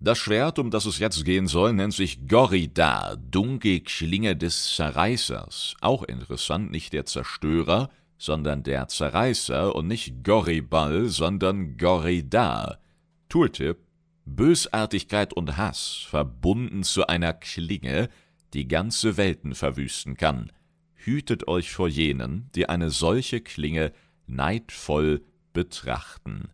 Das 0.00 0.18
Schwert, 0.18 0.58
um 0.58 0.70
das 0.70 0.86
es 0.86 0.98
jetzt 0.98 1.24
gehen 1.24 1.46
soll, 1.46 1.74
nennt 1.74 1.94
sich 1.94 2.26
Gorida, 2.26 3.14
dunkle 3.16 3.80
Klinge 3.80 4.34
des 4.34 4.74
Zerreißers. 4.74 5.76
Auch 5.80 6.02
interessant, 6.02 6.72
nicht 6.72 6.92
der 6.92 7.04
Zerstörer, 7.04 7.88
sondern 8.18 8.64
der 8.64 8.88
Zerreißer 8.88 9.76
und 9.76 9.86
nicht 9.86 10.24
Goribal, 10.24 11.06
sondern 11.06 11.76
Gorida. 11.76 12.78
Tooltip 13.32 13.78
Bösartigkeit 14.26 15.32
und 15.32 15.56
Hass 15.56 16.04
verbunden 16.06 16.82
zu 16.82 17.06
einer 17.06 17.32
Klinge, 17.32 18.10
die 18.52 18.68
ganze 18.68 19.16
Welten 19.16 19.54
verwüsten 19.54 20.18
kann. 20.18 20.52
Hütet 20.92 21.48
euch 21.48 21.70
vor 21.72 21.88
jenen, 21.88 22.50
die 22.54 22.68
eine 22.68 22.90
solche 22.90 23.40
Klinge 23.40 23.94
neidvoll 24.26 25.22
betrachten. 25.54 26.50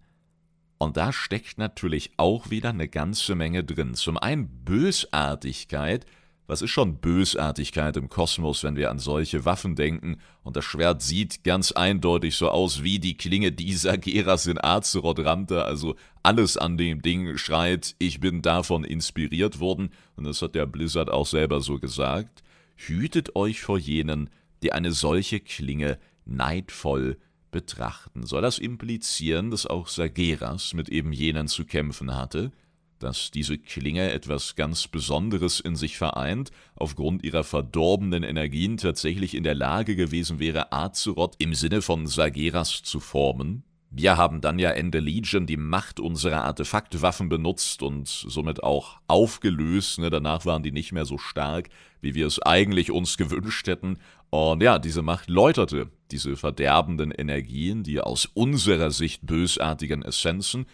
Und 0.79 0.97
da 0.97 1.13
steckt 1.13 1.59
natürlich 1.59 2.13
auch 2.17 2.49
wieder 2.49 2.69
eine 2.69 2.87
ganze 2.87 3.35
Menge 3.35 3.65
drin. 3.65 3.95
Zum 3.95 4.17
einen 4.17 4.47
Bösartigkeit, 4.65 6.07
was 6.49 6.63
ist 6.63 6.71
schon 6.71 6.97
Bösartigkeit 6.97 7.99
im 7.99 8.09
Kosmos, 8.09 8.65
wenn 8.65 8.75
wir 8.75 8.91
an 8.91 8.99
solche 8.99 9.45
Waffen 9.45 9.77
denken? 9.77 10.17
Und 10.43 10.57
das 10.57 10.65
Schwert 10.65 11.03
sieht 11.03 11.45
ganz 11.45 11.73
eindeutig 11.73 12.37
so 12.37 12.49
aus 12.49 12.83
wie 12.83 12.99
die 12.99 13.19
Klinge 13.19 13.53
dieser 13.53 13.99
Geras 13.99 14.47
in 14.47 14.59
Azeroth 14.59 15.21
rammte. 15.21 15.67
Also 15.67 15.95
alles 16.23 16.57
an 16.57 16.79
dem 16.79 17.03
Ding 17.03 17.37
schreit, 17.37 17.95
ich 17.99 18.21
bin 18.21 18.41
davon 18.41 18.85
inspiriert 18.85 19.61
worden. 19.61 19.91
Und 20.17 20.25
das 20.25 20.41
hat 20.41 20.55
der 20.55 20.65
Blizzard 20.65 21.11
auch 21.11 21.27
selber 21.27 21.61
so 21.61 21.79
gesagt. 21.79 22.43
Hütet 22.77 23.37
euch 23.37 23.61
vor 23.61 23.79
jenen, 23.79 24.31
die 24.63 24.73
eine 24.73 24.93
solche 24.93 25.41
Klinge 25.41 25.99
neidvoll 26.25 27.19
betrachten. 27.51 28.25
Soll 28.25 28.41
das 28.41 28.59
implizieren, 28.59 29.51
dass 29.51 29.67
auch 29.67 29.87
Sageras 29.87 30.73
mit 30.73 30.89
eben 30.89 31.13
jenen 31.13 31.47
zu 31.47 31.67
kämpfen 31.67 32.15
hatte? 32.15 32.53
Dass 32.99 33.31
diese 33.31 33.59
Klinge 33.59 34.11
etwas 34.11 34.57
ganz 34.57 34.89
Besonderes 34.89 35.61
in 35.61 35.77
sich 35.77 35.97
vereint, 35.99 36.51
aufgrund 36.75 37.25
ihrer 37.25 37.45
verdorbenen 37.45 38.23
Energien 38.23 38.77
tatsächlich 38.77 39.35
in 39.35 39.45
der 39.45 39.55
Lage 39.55 39.97
gewesen 39.97 40.39
wäre, 40.39 40.73
Azeroth 40.73 41.37
im 41.39 41.55
Sinne 41.55 41.83
von 41.83 42.07
Sageras 42.07 42.83
zu 42.83 43.01
formen. 43.01 43.65
Wir 43.91 44.19
haben 44.19 44.43
dann 44.43 44.59
ja 44.59 44.71
Ende 44.71 45.01
Legion 45.01 45.47
die 45.47 45.57
Macht 45.57 45.99
unserer 45.99 46.45
Artefaktwaffen 46.45 47.31
benutzt 47.31 47.83
und 47.83 48.07
somit 48.07 48.63
auch 48.63 49.01
aufgelöst. 49.07 49.99
Ne? 49.99 50.11
Danach 50.11 50.45
waren 50.45 50.63
die 50.63 50.73
nicht 50.73 50.93
mehr 50.93 51.07
so 51.07 51.17
stark, 51.17 51.71
wie 52.03 52.15
wir 52.15 52.27
es 52.27 52.41
eigentlich 52.41 52.91
uns 52.91 53.17
gewünscht 53.17 53.67
hätten. 53.67 53.99
Und 54.29 54.63
ja, 54.63 54.79
diese 54.79 55.01
Macht 55.01 55.31
läuterte 55.31 55.89
diese 56.11 56.37
verderbenden 56.37 57.13
Energien, 57.13 57.83
die 57.83 58.01
aus 58.01 58.27
unserer 58.27 58.91
Sicht 58.91 59.27
bösartigen 59.27 60.03
Essenzen, 60.03 60.67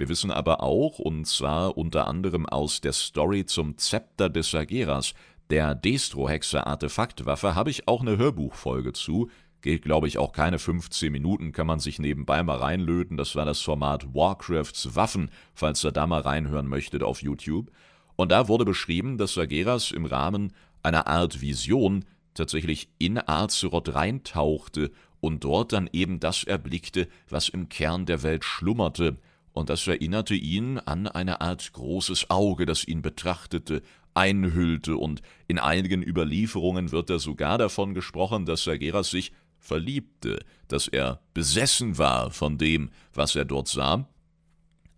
wir 0.00 0.08
wissen 0.08 0.30
aber 0.30 0.62
auch, 0.62 0.98
und 0.98 1.26
zwar 1.26 1.76
unter 1.76 2.06
anderem 2.06 2.46
aus 2.46 2.80
der 2.80 2.94
Story 2.94 3.44
zum 3.44 3.76
Zepter 3.76 4.30
des 4.30 4.50
Sageras, 4.50 5.12
der 5.50 5.74
Destro-Hexe-Artefaktwaffe, 5.74 7.54
habe 7.54 7.68
ich 7.68 7.86
auch 7.86 8.00
eine 8.00 8.16
Hörbuchfolge 8.16 8.94
zu. 8.94 9.28
Geht, 9.60 9.82
glaube 9.82 10.08
ich, 10.08 10.16
auch 10.16 10.32
keine 10.32 10.58
15 10.58 11.12
Minuten, 11.12 11.52
kann 11.52 11.66
man 11.66 11.80
sich 11.80 11.98
nebenbei 11.98 12.42
mal 12.42 12.56
reinlöten. 12.56 13.18
Das 13.18 13.36
war 13.36 13.44
das 13.44 13.60
Format 13.60 14.14
Warcrafts 14.14 14.96
Waffen, 14.96 15.30
falls 15.52 15.84
ihr 15.84 15.92
da 15.92 16.06
mal 16.06 16.22
reinhören 16.22 16.66
möchtet 16.66 17.02
auf 17.02 17.20
YouTube. 17.20 17.70
Und 18.16 18.32
da 18.32 18.48
wurde 18.48 18.64
beschrieben, 18.64 19.18
dass 19.18 19.34
Sageras 19.34 19.90
im 19.90 20.06
Rahmen 20.06 20.54
einer 20.82 21.08
Art 21.08 21.42
Vision 21.42 22.06
tatsächlich 22.32 22.88
in 22.96 23.18
Azeroth 23.18 23.94
reintauchte 23.94 24.92
und 25.20 25.44
dort 25.44 25.74
dann 25.74 25.90
eben 25.92 26.20
das 26.20 26.44
erblickte, 26.44 27.06
was 27.28 27.50
im 27.50 27.68
Kern 27.68 28.06
der 28.06 28.22
Welt 28.22 28.46
schlummerte, 28.46 29.18
und 29.52 29.68
das 29.68 29.86
erinnerte 29.86 30.34
ihn 30.34 30.78
an 30.78 31.06
eine 31.06 31.40
Art 31.40 31.72
großes 31.72 32.30
Auge, 32.30 32.66
das 32.66 32.86
ihn 32.86 33.02
betrachtete, 33.02 33.82
einhüllte, 34.14 34.96
und 34.96 35.22
in 35.48 35.58
einigen 35.58 36.02
Überlieferungen 36.02 36.92
wird 36.92 37.10
da 37.10 37.18
sogar 37.18 37.58
davon 37.58 37.94
gesprochen, 37.94 38.46
dass 38.46 38.64
Sageras 38.64 39.10
sich 39.10 39.32
verliebte, 39.58 40.40
dass 40.68 40.88
er 40.88 41.20
besessen 41.34 41.98
war 41.98 42.30
von 42.30 42.58
dem, 42.58 42.90
was 43.12 43.36
er 43.36 43.44
dort 43.44 43.68
sah, 43.68 44.08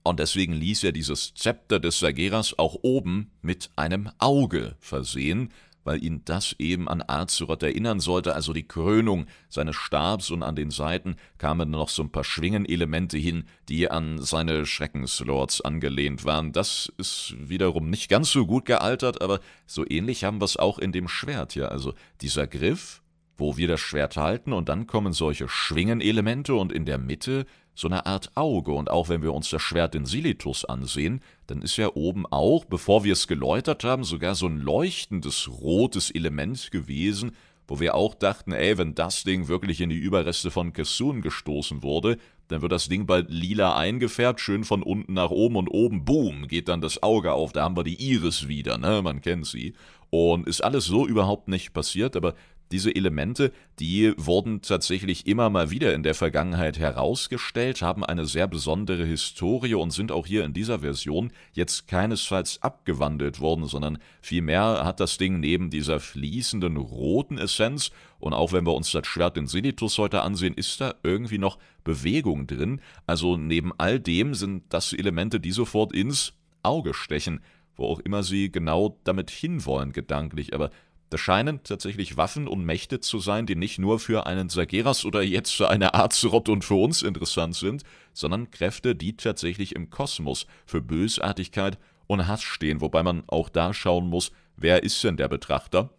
und 0.04 0.18
deswegen 0.18 0.52
ließ 0.52 0.84
er 0.84 0.92
dieses 0.92 1.32
Zepter 1.34 1.78
des 1.78 2.00
Sageras 2.00 2.58
auch 2.58 2.76
oben 2.82 3.30
mit 3.40 3.70
einem 3.76 4.10
Auge 4.18 4.74
versehen, 4.80 5.50
weil 5.84 6.02
ihn 6.02 6.22
das 6.24 6.54
eben 6.58 6.88
an 6.88 7.02
Azeroth 7.06 7.62
erinnern 7.62 8.00
sollte, 8.00 8.34
also 8.34 8.52
die 8.52 8.66
Krönung 8.66 9.26
seines 9.48 9.76
Stabs 9.76 10.30
und 10.30 10.42
an 10.42 10.56
den 10.56 10.70
Seiten 10.70 11.16
kamen 11.38 11.70
noch 11.70 11.88
so 11.88 12.02
ein 12.02 12.12
paar 12.12 12.24
Schwingenelemente 12.24 13.18
hin, 13.18 13.44
die 13.68 13.90
an 13.90 14.18
seine 14.18 14.66
Schreckenslords 14.66 15.60
angelehnt 15.60 16.24
waren. 16.24 16.52
Das 16.52 16.92
ist 16.98 17.34
wiederum 17.38 17.90
nicht 17.90 18.08
ganz 18.08 18.30
so 18.30 18.46
gut 18.46 18.64
gealtert, 18.64 19.22
aber 19.22 19.40
so 19.66 19.84
ähnlich 19.88 20.24
haben 20.24 20.40
wir 20.40 20.44
es 20.44 20.56
auch 20.56 20.78
in 20.78 20.92
dem 20.92 21.08
Schwert 21.08 21.52
hier. 21.52 21.70
Also 21.70 21.94
dieser 22.20 22.46
Griff, 22.46 23.02
wo 23.36 23.56
wir 23.56 23.68
das 23.68 23.80
Schwert 23.80 24.16
halten 24.16 24.52
und 24.52 24.68
dann 24.68 24.86
kommen 24.86 25.12
solche 25.12 25.48
Schwingenelemente 25.48 26.54
und 26.54 26.72
in 26.72 26.84
der 26.84 26.98
Mitte 26.98 27.46
so 27.74 27.88
eine 27.88 28.06
Art 28.06 28.32
Auge. 28.34 28.72
Und 28.72 28.90
auch 28.90 29.08
wenn 29.08 29.22
wir 29.22 29.32
uns 29.32 29.50
das 29.50 29.62
Schwert 29.62 29.94
in 29.94 30.06
Silitus 30.06 30.64
ansehen, 30.64 31.20
dann 31.46 31.62
ist 31.62 31.76
ja 31.76 31.94
oben 31.94 32.26
auch, 32.26 32.64
bevor 32.64 33.04
wir 33.04 33.12
es 33.12 33.26
geläutert 33.26 33.84
haben, 33.84 34.04
sogar 34.04 34.34
so 34.34 34.46
ein 34.46 34.58
leuchtendes 34.58 35.48
rotes 35.60 36.10
Element 36.10 36.70
gewesen, 36.70 37.32
wo 37.68 37.80
wir 37.80 37.94
auch 37.94 38.14
dachten, 38.14 38.52
ey, 38.52 38.76
wenn 38.76 38.94
das 38.94 39.24
Ding 39.24 39.48
wirklich 39.48 39.80
in 39.80 39.90
die 39.90 39.96
Überreste 39.96 40.50
von 40.50 40.72
Kessun 40.72 41.22
gestoßen 41.22 41.82
wurde, 41.82 42.18
dann 42.48 42.60
wird 42.60 42.72
das 42.72 42.88
Ding 42.88 43.06
bald 43.06 43.30
lila 43.30 43.76
eingefärbt, 43.76 44.40
schön 44.40 44.64
von 44.64 44.82
unten 44.82 45.14
nach 45.14 45.30
oben 45.30 45.56
und 45.56 45.68
oben, 45.68 46.04
boom, 46.04 46.48
geht 46.48 46.68
dann 46.68 46.80
das 46.80 47.02
Auge 47.02 47.32
auf, 47.32 47.52
da 47.52 47.62
haben 47.62 47.76
wir 47.76 47.84
die 47.84 48.02
Iris 48.10 48.48
wieder, 48.48 48.78
ne, 48.78 49.00
man 49.02 49.22
kennt 49.22 49.46
sie. 49.46 49.74
Und 50.10 50.46
ist 50.46 50.62
alles 50.62 50.84
so 50.84 51.06
überhaupt 51.06 51.48
nicht 51.48 51.72
passiert, 51.72 52.16
aber 52.16 52.34
diese 52.72 52.94
Elemente, 52.94 53.52
die 53.78 54.12
wurden 54.16 54.62
tatsächlich 54.62 55.26
immer 55.26 55.50
mal 55.50 55.70
wieder 55.70 55.94
in 55.94 56.02
der 56.02 56.14
Vergangenheit 56.14 56.78
herausgestellt, 56.78 57.82
haben 57.82 58.04
eine 58.04 58.26
sehr 58.26 58.48
besondere 58.48 59.04
Historie 59.04 59.74
und 59.74 59.92
sind 59.92 60.10
auch 60.10 60.26
hier 60.26 60.44
in 60.44 60.52
dieser 60.52 60.80
Version 60.80 61.32
jetzt 61.52 61.86
keinesfalls 61.86 62.62
abgewandelt 62.62 63.40
worden, 63.40 63.66
sondern 63.66 63.98
vielmehr 64.20 64.84
hat 64.84 64.98
das 64.98 65.18
Ding 65.18 65.38
neben 65.38 65.70
dieser 65.70 66.00
fließenden 66.00 66.76
roten 66.76 67.38
Essenz 67.38 67.92
und 68.18 68.34
auch 68.34 68.52
wenn 68.52 68.64
wir 68.64 68.74
uns 68.74 68.92
das 68.92 69.06
Schwert 69.06 69.36
in 69.36 69.48
Silitus 69.48 69.98
heute 69.98 70.22
ansehen, 70.22 70.54
ist 70.54 70.80
da 70.80 70.94
irgendwie 71.02 71.38
noch 71.38 71.58
Bewegung 71.82 72.46
drin. 72.46 72.80
Also 73.04 73.36
neben 73.36 73.72
all 73.78 73.98
dem 73.98 74.34
sind 74.34 74.62
das 74.68 74.92
Elemente, 74.92 75.40
die 75.40 75.50
sofort 75.50 75.92
ins 75.92 76.32
Auge 76.62 76.94
stechen, 76.94 77.40
wo 77.76 77.86
auch 77.86 77.98
immer 77.98 78.22
sie 78.22 78.52
genau 78.52 78.96
damit 79.02 79.30
hinwollen 79.30 79.92
gedanklich, 79.92 80.54
aber 80.54 80.70
das 81.12 81.20
scheinen 81.20 81.62
tatsächlich 81.62 82.16
Waffen 82.16 82.48
und 82.48 82.64
Mächte 82.64 83.00
zu 83.00 83.18
sein, 83.18 83.44
die 83.44 83.54
nicht 83.54 83.78
nur 83.78 83.98
für 83.98 84.26
einen 84.26 84.48
Sageras 84.48 85.04
oder 85.04 85.22
jetzt 85.22 85.54
für 85.54 85.68
eine 85.68 85.94
Azeroth 85.94 86.48
und 86.48 86.64
für 86.64 86.82
uns 86.82 87.02
interessant 87.02 87.54
sind, 87.54 87.82
sondern 88.14 88.50
Kräfte, 88.50 88.94
die 88.94 89.14
tatsächlich 89.16 89.74
im 89.76 89.90
Kosmos 89.90 90.46
für 90.64 90.80
Bösartigkeit 90.80 91.78
und 92.06 92.26
Hass 92.26 92.42
stehen, 92.42 92.80
wobei 92.80 93.02
man 93.02 93.24
auch 93.26 93.50
da 93.50 93.74
schauen 93.74 94.08
muss, 94.08 94.32
wer 94.56 94.84
ist 94.84 95.04
denn 95.04 95.18
der 95.18 95.28
Betrachter? 95.28 95.90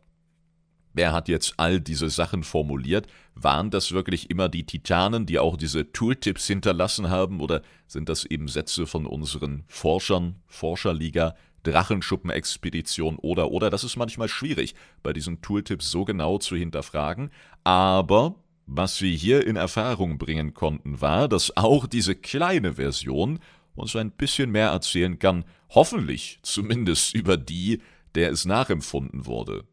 Wer 0.93 1.13
hat 1.13 1.27
jetzt 1.27 1.55
all 1.57 1.79
diese 1.79 2.09
Sachen 2.09 2.43
formuliert? 2.43 3.05
Waren 3.35 3.69
das 3.69 3.91
wirklich 3.91 4.31
immer 4.31 4.49
die 4.49 4.65
Titanen, 4.65 5.27
die 5.27 5.37
auch 5.37 5.57
diese 5.57 5.91
Tooltips 5.91 6.47
hinterlassen 6.47 7.11
haben, 7.11 7.39
oder 7.39 7.61
sind 7.85 8.09
das 8.09 8.25
eben 8.25 8.47
Sätze 8.47 8.87
von 8.87 9.05
unseren 9.05 9.63
Forschern, 9.67 10.37
Forscherliga, 10.47 11.35
Drachenschuppenexpedition 11.63 13.17
oder 13.17 13.51
oder. 13.51 13.69
Das 13.69 13.83
ist 13.83 13.97
manchmal 13.97 14.27
schwierig, 14.27 14.75
bei 15.01 15.13
diesen 15.13 15.41
Tooltips 15.41 15.89
so 15.89 16.05
genau 16.05 16.37
zu 16.37 16.55
hinterfragen. 16.55 17.31
Aber 17.63 18.35
was 18.65 19.01
wir 19.01 19.11
hier 19.11 19.45
in 19.45 19.55
Erfahrung 19.55 20.17
bringen 20.17 20.53
konnten, 20.53 21.01
war, 21.01 21.27
dass 21.27 21.57
auch 21.57 21.87
diese 21.87 22.15
kleine 22.15 22.73
Version 22.73 23.39
uns 23.75 23.95
ein 23.95 24.11
bisschen 24.11 24.51
mehr 24.51 24.69
erzählen 24.69 25.19
kann, 25.19 25.45
hoffentlich 25.69 26.39
zumindest 26.43 27.15
über 27.15 27.37
die, 27.37 27.81
der 28.15 28.31
es 28.31 28.45
nachempfunden 28.45 29.25
wurde. 29.25 29.63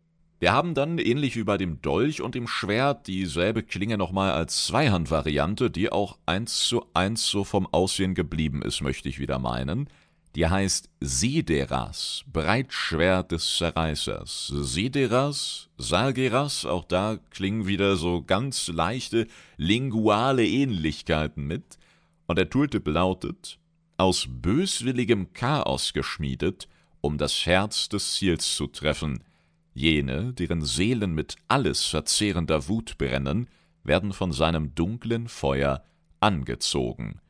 Wir 0.40 0.52
haben 0.52 0.72
dann, 0.72 0.96
ähnlich 0.98 1.36
wie 1.36 1.44
bei 1.44 1.58
dem 1.58 1.82
Dolch 1.82 2.22
und 2.22 2.34
dem 2.34 2.48
Schwert, 2.48 3.06
dieselbe 3.08 3.62
Klinge 3.62 3.98
nochmal 3.98 4.32
als 4.32 4.64
Zweihandvariante, 4.66 5.70
die 5.70 5.92
auch 5.92 6.16
eins 6.24 6.60
zu 6.60 6.86
eins 6.94 7.26
so 7.28 7.44
vom 7.44 7.66
Aussehen 7.66 8.14
geblieben 8.14 8.62
ist, 8.62 8.80
möchte 8.80 9.10
ich 9.10 9.18
wieder 9.18 9.38
meinen. 9.38 9.90
Die 10.36 10.46
heißt 10.46 10.88
Sideras, 11.00 12.22
Breitschwert 12.32 13.32
des 13.32 13.56
Zerreißers. 13.56 14.52
Sideras, 14.54 15.68
Salgeras, 15.76 16.64
auch 16.66 16.84
da 16.84 17.18
klingen 17.30 17.66
wieder 17.66 17.96
so 17.96 18.22
ganz 18.22 18.68
leichte 18.68 19.26
linguale 19.56 20.46
Ähnlichkeiten 20.46 21.46
mit. 21.46 21.78
Und 22.26 22.38
der 22.38 22.48
Tooltip 22.48 22.86
lautet, 22.86 23.58
aus 23.96 24.28
böswilligem 24.30 25.32
Chaos 25.32 25.92
geschmiedet, 25.92 26.68
um 27.00 27.18
das 27.18 27.44
Herz 27.44 27.88
des 27.88 28.14
Ziels 28.14 28.54
zu 28.54 28.68
treffen. 28.68 29.24
Jene, 29.74 30.32
deren 30.32 30.62
Seelen 30.62 31.12
mit 31.12 31.36
alles 31.48 31.86
verzehrender 31.86 32.68
Wut 32.68 32.98
brennen, 32.98 33.48
werden 33.82 34.12
von 34.12 34.30
seinem 34.30 34.76
dunklen 34.76 35.26
Feuer 35.26 35.82
angezogen. 36.20 37.20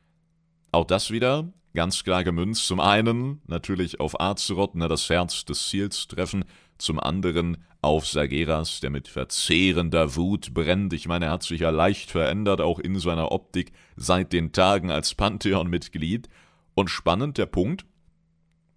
Auch 0.71 0.85
das 0.85 1.09
wieder 1.09 1.51
Ganz 1.73 2.03
klar 2.03 2.23
gemünzt 2.23 2.67
zum 2.67 2.79
einen 2.81 3.41
natürlich 3.47 3.99
auf 3.99 4.19
Azeroth, 4.19 4.75
ne, 4.75 4.87
das 4.89 5.09
Herz 5.09 5.45
des 5.45 5.69
Ziels 5.69 6.07
treffen, 6.07 6.43
zum 6.77 6.99
anderen 6.99 7.57
auf 7.81 8.05
Sageras, 8.07 8.79
der 8.81 8.89
mit 8.89 9.07
verzehrender 9.07 10.15
Wut 10.15 10.53
brennt. 10.53 10.93
Ich 10.93 11.07
meine, 11.07 11.25
er 11.25 11.31
hat 11.31 11.43
sich 11.43 11.61
ja 11.61 11.69
leicht 11.69 12.11
verändert, 12.11 12.61
auch 12.61 12.79
in 12.79 12.99
seiner 12.99 13.31
Optik, 13.31 13.71
seit 13.95 14.33
den 14.33 14.51
Tagen 14.51 14.91
als 14.91 15.15
Pantheon-Mitglied. 15.15 16.27
Und 16.73 16.89
spannend 16.89 17.37
der 17.37 17.47
Punkt, 17.47 17.85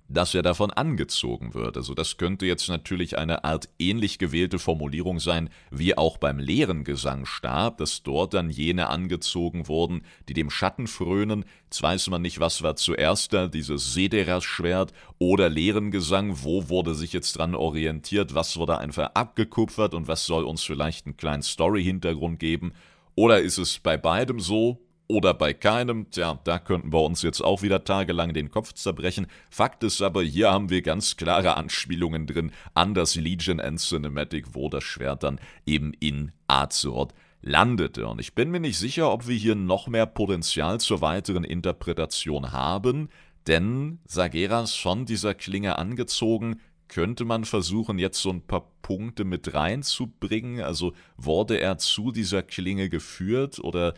dass 0.09 0.35
er 0.35 0.43
davon 0.43 0.71
angezogen 0.71 1.55
wird. 1.55 1.77
Also 1.77 1.95
das 1.95 2.19
könnte 2.19 2.47
jetzt 2.47 2.69
natürlich 2.69 3.17
eine 3.17 3.45
Art 3.45 3.69
ähnlich 3.79 4.19
gewählte 4.19 4.59
Formulierung 4.59 5.19
sein, 5.19 5.49
wie 5.71 5.97
auch 5.97 6.19
beim 6.19 6.39
leeren 6.39 6.85
Gesangstab, 6.85 7.79
dass 7.79 8.03
dort 8.03 8.35
dann 8.35 8.51
jene 8.51 8.89
angezogen 8.89 9.67
wurden, 9.67 10.03
die 10.29 10.35
dem 10.35 10.51
Schatten 10.51 10.87
frönen. 10.87 11.45
Jetzt 11.65 11.83
weiß 11.83 12.09
man 12.09 12.23
nicht, 12.23 12.39
was 12.39 12.63
war 12.63 12.77
zuerst 12.77 13.33
da, 13.33 13.49
dieses 13.49 13.95
Sederas-Schwert 13.95 14.93
oder 15.19 15.49
leeren 15.49 15.91
Gesang, 15.91 16.43
wo 16.43 16.69
wurde 16.69 16.95
sich 16.95 17.13
jetzt 17.13 17.39
dran 17.39 17.55
orientiert, 17.55 18.35
was 18.35 18.57
wurde 18.57 18.79
einfach 18.79 19.11
abgekupfert 19.15 19.95
und 19.95 20.07
was 20.07 20.27
soll 20.27 20.45
uns 20.45 20.63
vielleicht 20.63 21.07
einen 21.07 21.17
kleinen 21.17 21.43
Story-Hintergrund 21.43 22.39
geben. 22.39 22.75
Oder 23.17 23.41
ist 23.41 23.59
es 23.59 23.79
bei 23.79 23.97
beidem 23.97 24.41
so, 24.41 24.84
oder 25.07 25.35
bei 25.35 25.53
keinem, 25.53 26.11
tja, 26.11 26.41
da 26.45 26.59
könnten 26.59 26.93
wir 26.93 27.03
uns 27.03 27.23
jetzt 27.23 27.43
auch 27.43 27.63
wieder 27.63 27.85
tagelang 27.85 28.33
den 28.33 28.51
Kopf 28.51 28.73
zerbrechen. 28.73 29.27
Fakt 29.51 29.85
ist 29.85 30.01
aber, 30.01 30.23
hier 30.23 30.51
haben 30.51 30.71
wir 30.71 30.83
ganz 30.83 31.17
klare 31.17 31.57
Anspielungen 31.57 32.27
drin 32.27 32.53
an 32.73 32.95
das 32.95 33.15
Legion 33.15 33.59
End 33.59 33.81
Cinematic, 33.81 34.55
wo 34.55 34.69
das 34.69 34.85
Schwert 34.85 35.23
dann 35.23 35.39
eben 35.67 35.93
in 36.01 36.33
Azeroth 36.49 37.13
landete. 37.43 38.07
Und 38.07 38.21
ich 38.21 38.35
bin 38.35 38.51
mir 38.51 38.61
nicht 38.61 38.79
sicher, 38.79 39.13
ob 39.13 39.29
wir 39.29 39.37
hier 39.37 39.55
noch 39.55 39.89
mehr 39.89 40.07
Potenzial 40.07 40.81
zur 40.81 41.03
weiteren 41.03 41.45
Interpretation 41.45 42.53
haben, 42.53 43.11
denn 43.47 43.99
Sageras 44.07 44.75
von 44.75 45.05
dieser 45.05 45.35
Klinge 45.35 45.79
angezogen, 45.79 46.61
könnte 46.89 47.25
man 47.25 47.45
versuchen, 47.45 47.99
jetzt 47.99 48.21
so 48.21 48.31
ein 48.31 48.43
paar 48.43 48.71
Punkte 48.83 49.25
mit 49.25 49.55
reinzubringen. 49.55 50.63
Also 50.63 50.93
wurde 51.17 51.59
er 51.59 51.79
zu 51.79 52.13
dieser 52.13 52.43
Klinge 52.43 52.89
geführt 52.89 53.59
oder 53.59 53.95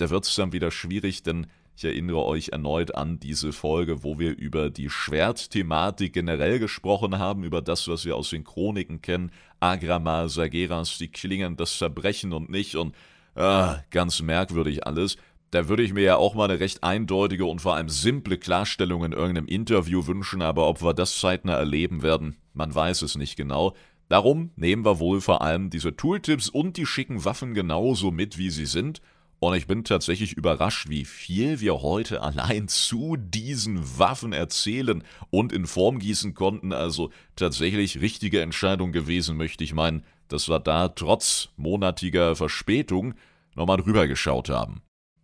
da 0.00 0.10
wird 0.10 0.24
es 0.24 0.34
dann 0.34 0.52
wieder 0.52 0.70
schwierig, 0.70 1.22
denn 1.22 1.46
ich 1.76 1.84
erinnere 1.84 2.24
euch 2.24 2.48
erneut 2.48 2.94
an 2.96 3.20
diese 3.20 3.52
Folge, 3.52 4.02
wo 4.02 4.18
wir 4.18 4.36
über 4.36 4.68
die 4.68 4.90
Schwertthematik 4.90 6.12
generell 6.12 6.58
gesprochen 6.58 7.20
haben, 7.20 7.44
über 7.44 7.62
das, 7.62 7.86
was 7.86 8.04
wir 8.04 8.16
aus 8.16 8.30
den 8.30 8.42
Chroniken 8.42 9.00
kennen. 9.00 9.30
Agrama, 9.60 10.28
Sageras, 10.28 10.98
die 10.98 11.06
Klingen, 11.06 11.56
das 11.56 11.78
Zerbrechen 11.78 12.32
und 12.32 12.50
nicht 12.50 12.74
und 12.74 12.96
ah, 13.36 13.76
ganz 13.90 14.20
merkwürdig 14.20 14.88
alles. 14.88 15.18
Da 15.52 15.68
würde 15.68 15.84
ich 15.84 15.92
mir 15.92 16.02
ja 16.02 16.16
auch 16.16 16.34
mal 16.34 16.50
eine 16.50 16.58
recht 16.58 16.82
eindeutige 16.82 17.44
und 17.44 17.60
vor 17.60 17.76
allem 17.76 17.88
simple 17.88 18.38
Klarstellung 18.38 19.04
in 19.04 19.12
irgendeinem 19.12 19.46
Interview 19.46 20.04
wünschen, 20.06 20.42
aber 20.42 20.66
ob 20.66 20.82
wir 20.82 20.94
das 20.94 21.20
zeitnah 21.20 21.54
erleben 21.54 22.02
werden, 22.02 22.36
man 22.54 22.74
weiß 22.74 23.02
es 23.02 23.16
nicht 23.16 23.36
genau. 23.36 23.76
Darum 24.08 24.50
nehmen 24.56 24.84
wir 24.84 24.98
wohl 24.98 25.20
vor 25.20 25.42
allem 25.42 25.70
diese 25.70 25.94
Tooltips 25.94 26.48
und 26.48 26.76
die 26.76 26.86
schicken 26.86 27.24
Waffen 27.24 27.54
genauso 27.54 28.10
mit, 28.10 28.36
wie 28.36 28.50
sie 28.50 28.66
sind 28.66 29.00
und 29.40 29.54
ich 29.54 29.66
bin 29.66 29.84
tatsächlich 29.84 30.32
überrascht, 30.32 30.88
wie 30.88 31.04
viel 31.04 31.60
wir 31.60 31.82
heute 31.82 32.22
allein 32.22 32.68
zu 32.68 33.16
diesen 33.16 33.98
Waffen 33.98 34.32
erzählen 34.32 35.04
und 35.30 35.52
in 35.52 35.66
Form 35.66 35.98
gießen 35.98 36.34
konnten. 36.34 36.72
Also 36.72 37.10
tatsächlich 37.36 38.00
richtige 38.00 38.40
Entscheidung 38.40 38.92
gewesen, 38.92 39.36
möchte 39.36 39.64
ich 39.64 39.74
meinen, 39.74 40.02
dass 40.28 40.48
wir 40.48 40.58
da 40.58 40.88
trotz 40.88 41.48
monatiger 41.56 42.36
Verspätung 42.36 43.14
nochmal 43.54 43.78
drüber 43.78 44.06
geschaut 44.06 44.48
haben. 44.48 44.82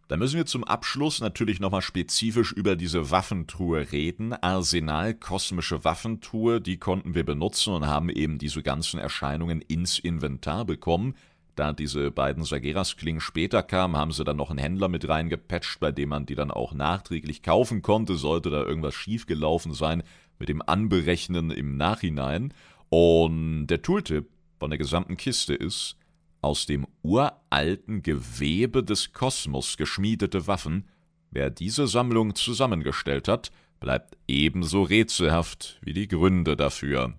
Da 0.08 0.18
müssen 0.18 0.36
wir 0.36 0.44
zum 0.44 0.64
Abschluss 0.64 1.20
natürlich 1.20 1.60
nochmal 1.60 1.80
spezifisch 1.80 2.52
über 2.52 2.76
diese 2.76 3.10
Waffentruhe 3.10 3.90
reden. 3.90 4.34
Arsenal 4.34 5.14
kosmische 5.14 5.82
Waffentruhe, 5.82 6.60
die 6.60 6.76
konnten 6.76 7.14
wir 7.14 7.24
benutzen 7.24 7.72
und 7.72 7.86
haben 7.86 8.10
eben 8.10 8.38
diese 8.38 8.62
ganzen 8.62 9.00
Erscheinungen 9.00 9.62
ins 9.62 9.98
Inventar 9.98 10.66
bekommen. 10.66 11.14
Da 11.54 11.72
diese 11.72 12.10
beiden 12.10 12.44
Sageras-Klingen 12.44 13.20
später 13.20 13.62
kamen, 13.62 13.96
haben 13.96 14.12
sie 14.12 14.24
dann 14.24 14.36
noch 14.36 14.50
einen 14.50 14.58
Händler 14.58 14.88
mit 14.88 15.08
reingepatcht, 15.08 15.78
bei 15.78 15.92
dem 15.92 16.08
man 16.08 16.26
die 16.26 16.34
dann 16.34 16.50
auch 16.50 16.72
nachträglich 16.74 17.42
kaufen 17.42 17.80
konnte, 17.82 18.16
sollte 18.16 18.50
da 18.50 18.62
irgendwas 18.62 18.94
schiefgelaufen 18.94 19.72
sein 19.72 20.02
mit 20.38 20.48
dem 20.48 20.62
Anberechnen 20.62 21.50
im 21.50 21.76
Nachhinein. 21.76 22.52
Und 22.88 23.68
der 23.68 23.82
Tooltip 23.82 24.28
von 24.58 24.70
der 24.70 24.78
gesamten 24.78 25.16
Kiste 25.16 25.54
ist, 25.54 25.96
aus 26.40 26.66
dem 26.66 26.86
uralten 27.02 28.02
Gewebe 28.02 28.82
des 28.82 29.12
Kosmos 29.12 29.76
geschmiedete 29.76 30.46
Waffen. 30.46 30.88
Wer 31.30 31.50
diese 31.50 31.86
Sammlung 31.86 32.34
zusammengestellt 32.34 33.28
hat, 33.28 33.50
bleibt 33.80 34.16
ebenso 34.28 34.82
rätselhaft 34.82 35.78
wie 35.82 35.94
die 35.94 36.08
Gründe 36.08 36.56
dafür. 36.56 37.14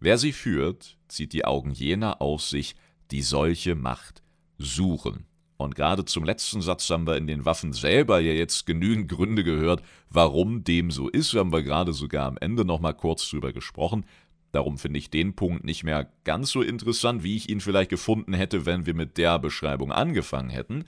Wer 0.00 0.16
sie 0.16 0.32
führt, 0.32 0.96
zieht 1.08 1.32
die 1.32 1.44
Augen 1.44 1.72
jener 1.72 2.22
auf 2.22 2.42
sich, 2.42 2.76
die 3.10 3.22
solche 3.22 3.74
Macht 3.74 4.22
suchen. 4.58 5.26
Und 5.56 5.74
gerade 5.74 6.04
zum 6.04 6.24
letzten 6.24 6.62
Satz 6.62 6.88
haben 6.88 7.06
wir 7.06 7.16
in 7.16 7.26
den 7.26 7.44
Waffen 7.44 7.72
selber 7.72 8.20
ja 8.20 8.32
jetzt 8.32 8.64
genügend 8.64 9.08
Gründe 9.08 9.42
gehört, 9.42 9.82
warum 10.08 10.62
dem 10.62 10.92
so 10.92 11.08
ist. 11.08 11.34
Haben 11.34 11.52
wir 11.52 11.62
gerade 11.62 11.92
sogar 11.92 12.26
am 12.26 12.38
Ende 12.38 12.64
nochmal 12.64 12.94
kurz 12.94 13.28
drüber 13.28 13.52
gesprochen. 13.52 14.04
Darum 14.52 14.78
finde 14.78 14.98
ich 14.98 15.10
den 15.10 15.34
Punkt 15.34 15.64
nicht 15.64 15.82
mehr 15.82 16.10
ganz 16.24 16.50
so 16.50 16.62
interessant, 16.62 17.22
wie 17.24 17.36
ich 17.36 17.48
ihn 17.48 17.60
vielleicht 17.60 17.90
gefunden 17.90 18.34
hätte, 18.34 18.66
wenn 18.66 18.86
wir 18.86 18.94
mit 18.94 19.18
der 19.18 19.38
Beschreibung 19.40 19.90
angefangen 19.90 20.48
hätten. 20.48 20.84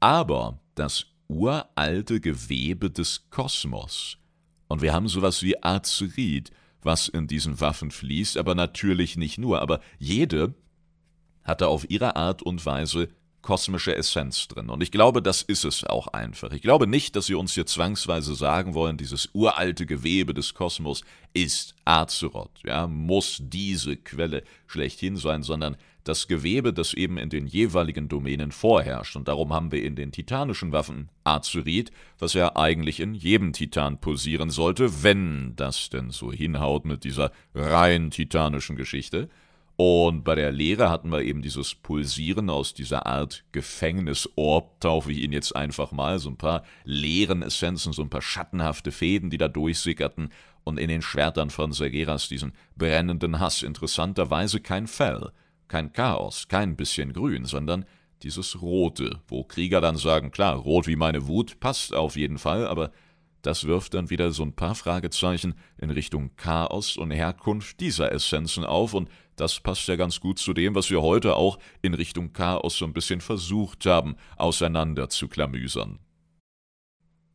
Aber 0.00 0.58
das 0.74 1.06
uralte 1.28 2.20
Gewebe 2.20 2.90
des 2.90 3.30
Kosmos. 3.30 4.18
Und 4.66 4.82
wir 4.82 4.92
haben 4.92 5.08
sowas 5.08 5.42
wie 5.42 5.62
Azerit, 5.62 6.50
was 6.82 7.08
in 7.08 7.26
diesen 7.26 7.60
Waffen 7.60 7.90
fließt, 7.90 8.36
aber 8.36 8.54
natürlich 8.54 9.16
nicht 9.16 9.38
nur. 9.38 9.62
Aber 9.62 9.80
jede 9.98 10.54
hatte 11.44 11.68
auf 11.68 11.88
ihre 11.88 12.16
Art 12.16 12.42
und 12.42 12.64
Weise 12.66 13.08
kosmische 13.42 13.94
Essenz 13.94 14.48
drin. 14.48 14.68
Und 14.68 14.82
ich 14.82 14.90
glaube, 14.90 15.22
das 15.22 15.42
ist 15.42 15.64
es 15.64 15.84
auch 15.84 16.08
einfach. 16.08 16.52
Ich 16.52 16.62
glaube 16.62 16.86
nicht, 16.86 17.16
dass 17.16 17.26
sie 17.26 17.34
uns 17.34 17.54
hier 17.54 17.66
zwangsweise 17.66 18.34
sagen 18.34 18.74
wollen, 18.74 18.96
dieses 18.96 19.30
uralte 19.32 19.86
Gewebe 19.86 20.34
des 20.34 20.54
Kosmos 20.54 21.02
ist 21.32 21.74
Azeroth, 21.84 22.60
ja, 22.64 22.86
muss 22.86 23.38
diese 23.40 23.96
Quelle 23.96 24.42
schlechthin 24.66 25.16
sein, 25.16 25.42
sondern 25.42 25.76
das 26.04 26.28
Gewebe, 26.28 26.72
das 26.72 26.94
eben 26.94 27.18
in 27.18 27.28
den 27.28 27.46
jeweiligen 27.46 28.08
Domänen 28.08 28.52
vorherrscht. 28.52 29.16
Und 29.16 29.28
darum 29.28 29.52
haben 29.52 29.70
wir 29.70 29.82
in 29.82 29.96
den 29.96 30.12
titanischen 30.12 30.72
Waffen 30.72 31.10
Azerit, 31.24 31.90
was 32.18 32.32
ja 32.32 32.56
eigentlich 32.56 33.00
in 33.00 33.14
jedem 33.14 33.52
Titan 33.52 34.00
posieren 34.00 34.50
sollte, 34.50 35.02
wenn 35.02 35.54
das 35.56 35.90
denn 35.90 36.10
so 36.10 36.32
hinhaut 36.32 36.84
mit 36.84 37.04
dieser 37.04 37.32
rein 37.54 38.10
titanischen 38.10 38.76
Geschichte. 38.76 39.28
Und 39.82 40.24
bei 40.24 40.34
der 40.34 40.52
Lehre 40.52 40.90
hatten 40.90 41.10
wir 41.10 41.22
eben 41.22 41.40
dieses 41.40 41.74
Pulsieren 41.74 42.50
aus 42.50 42.74
dieser 42.74 43.06
Art 43.06 43.44
Gefängnisorb, 43.52 44.78
taufe 44.78 45.10
ich 45.10 45.22
ihn 45.22 45.32
jetzt 45.32 45.56
einfach 45.56 45.90
mal, 45.90 46.18
so 46.18 46.28
ein 46.28 46.36
paar 46.36 46.64
leeren 46.84 47.40
Essenzen, 47.40 47.94
so 47.94 48.02
ein 48.02 48.10
paar 48.10 48.20
schattenhafte 48.20 48.92
Fäden, 48.92 49.30
die 49.30 49.38
da 49.38 49.48
durchsickerten, 49.48 50.28
und 50.64 50.78
in 50.78 50.90
den 50.90 51.00
Schwertern 51.00 51.48
von 51.48 51.72
Sergeras 51.72 52.28
diesen 52.28 52.52
brennenden 52.76 53.40
Hass, 53.40 53.62
interessanterweise 53.62 54.60
kein 54.60 54.86
Fell, 54.86 55.32
kein 55.66 55.94
Chaos, 55.94 56.48
kein 56.48 56.76
bisschen 56.76 57.14
Grün, 57.14 57.46
sondern 57.46 57.86
dieses 58.22 58.60
Rote, 58.60 59.22
wo 59.28 59.44
Krieger 59.44 59.80
dann 59.80 59.96
sagen, 59.96 60.30
klar, 60.30 60.56
rot 60.56 60.88
wie 60.88 60.96
meine 60.96 61.26
Wut, 61.26 61.58
passt 61.58 61.94
auf 61.94 62.16
jeden 62.16 62.36
Fall, 62.36 62.66
aber 62.66 62.90
das 63.40 63.64
wirft 63.64 63.94
dann 63.94 64.10
wieder 64.10 64.30
so 64.32 64.42
ein 64.42 64.52
paar 64.52 64.74
Fragezeichen 64.74 65.54
in 65.78 65.88
Richtung 65.88 66.36
Chaos 66.36 66.98
und 66.98 67.10
Herkunft 67.10 67.80
dieser 67.80 68.12
Essenzen 68.12 68.66
auf, 68.66 68.92
und 68.92 69.08
das 69.40 69.60
passt 69.60 69.88
ja 69.88 69.96
ganz 69.96 70.20
gut 70.20 70.38
zu 70.38 70.52
dem, 70.52 70.74
was 70.74 70.90
wir 70.90 71.00
heute 71.02 71.36
auch 71.36 71.58
in 71.82 71.94
Richtung 71.94 72.32
Chaos 72.32 72.76
so 72.76 72.84
ein 72.84 72.92
bisschen 72.92 73.20
versucht 73.20 73.86
haben, 73.86 74.16
auseinander 74.36 75.08
zu 75.08 75.28
klamüsern. 75.28 75.98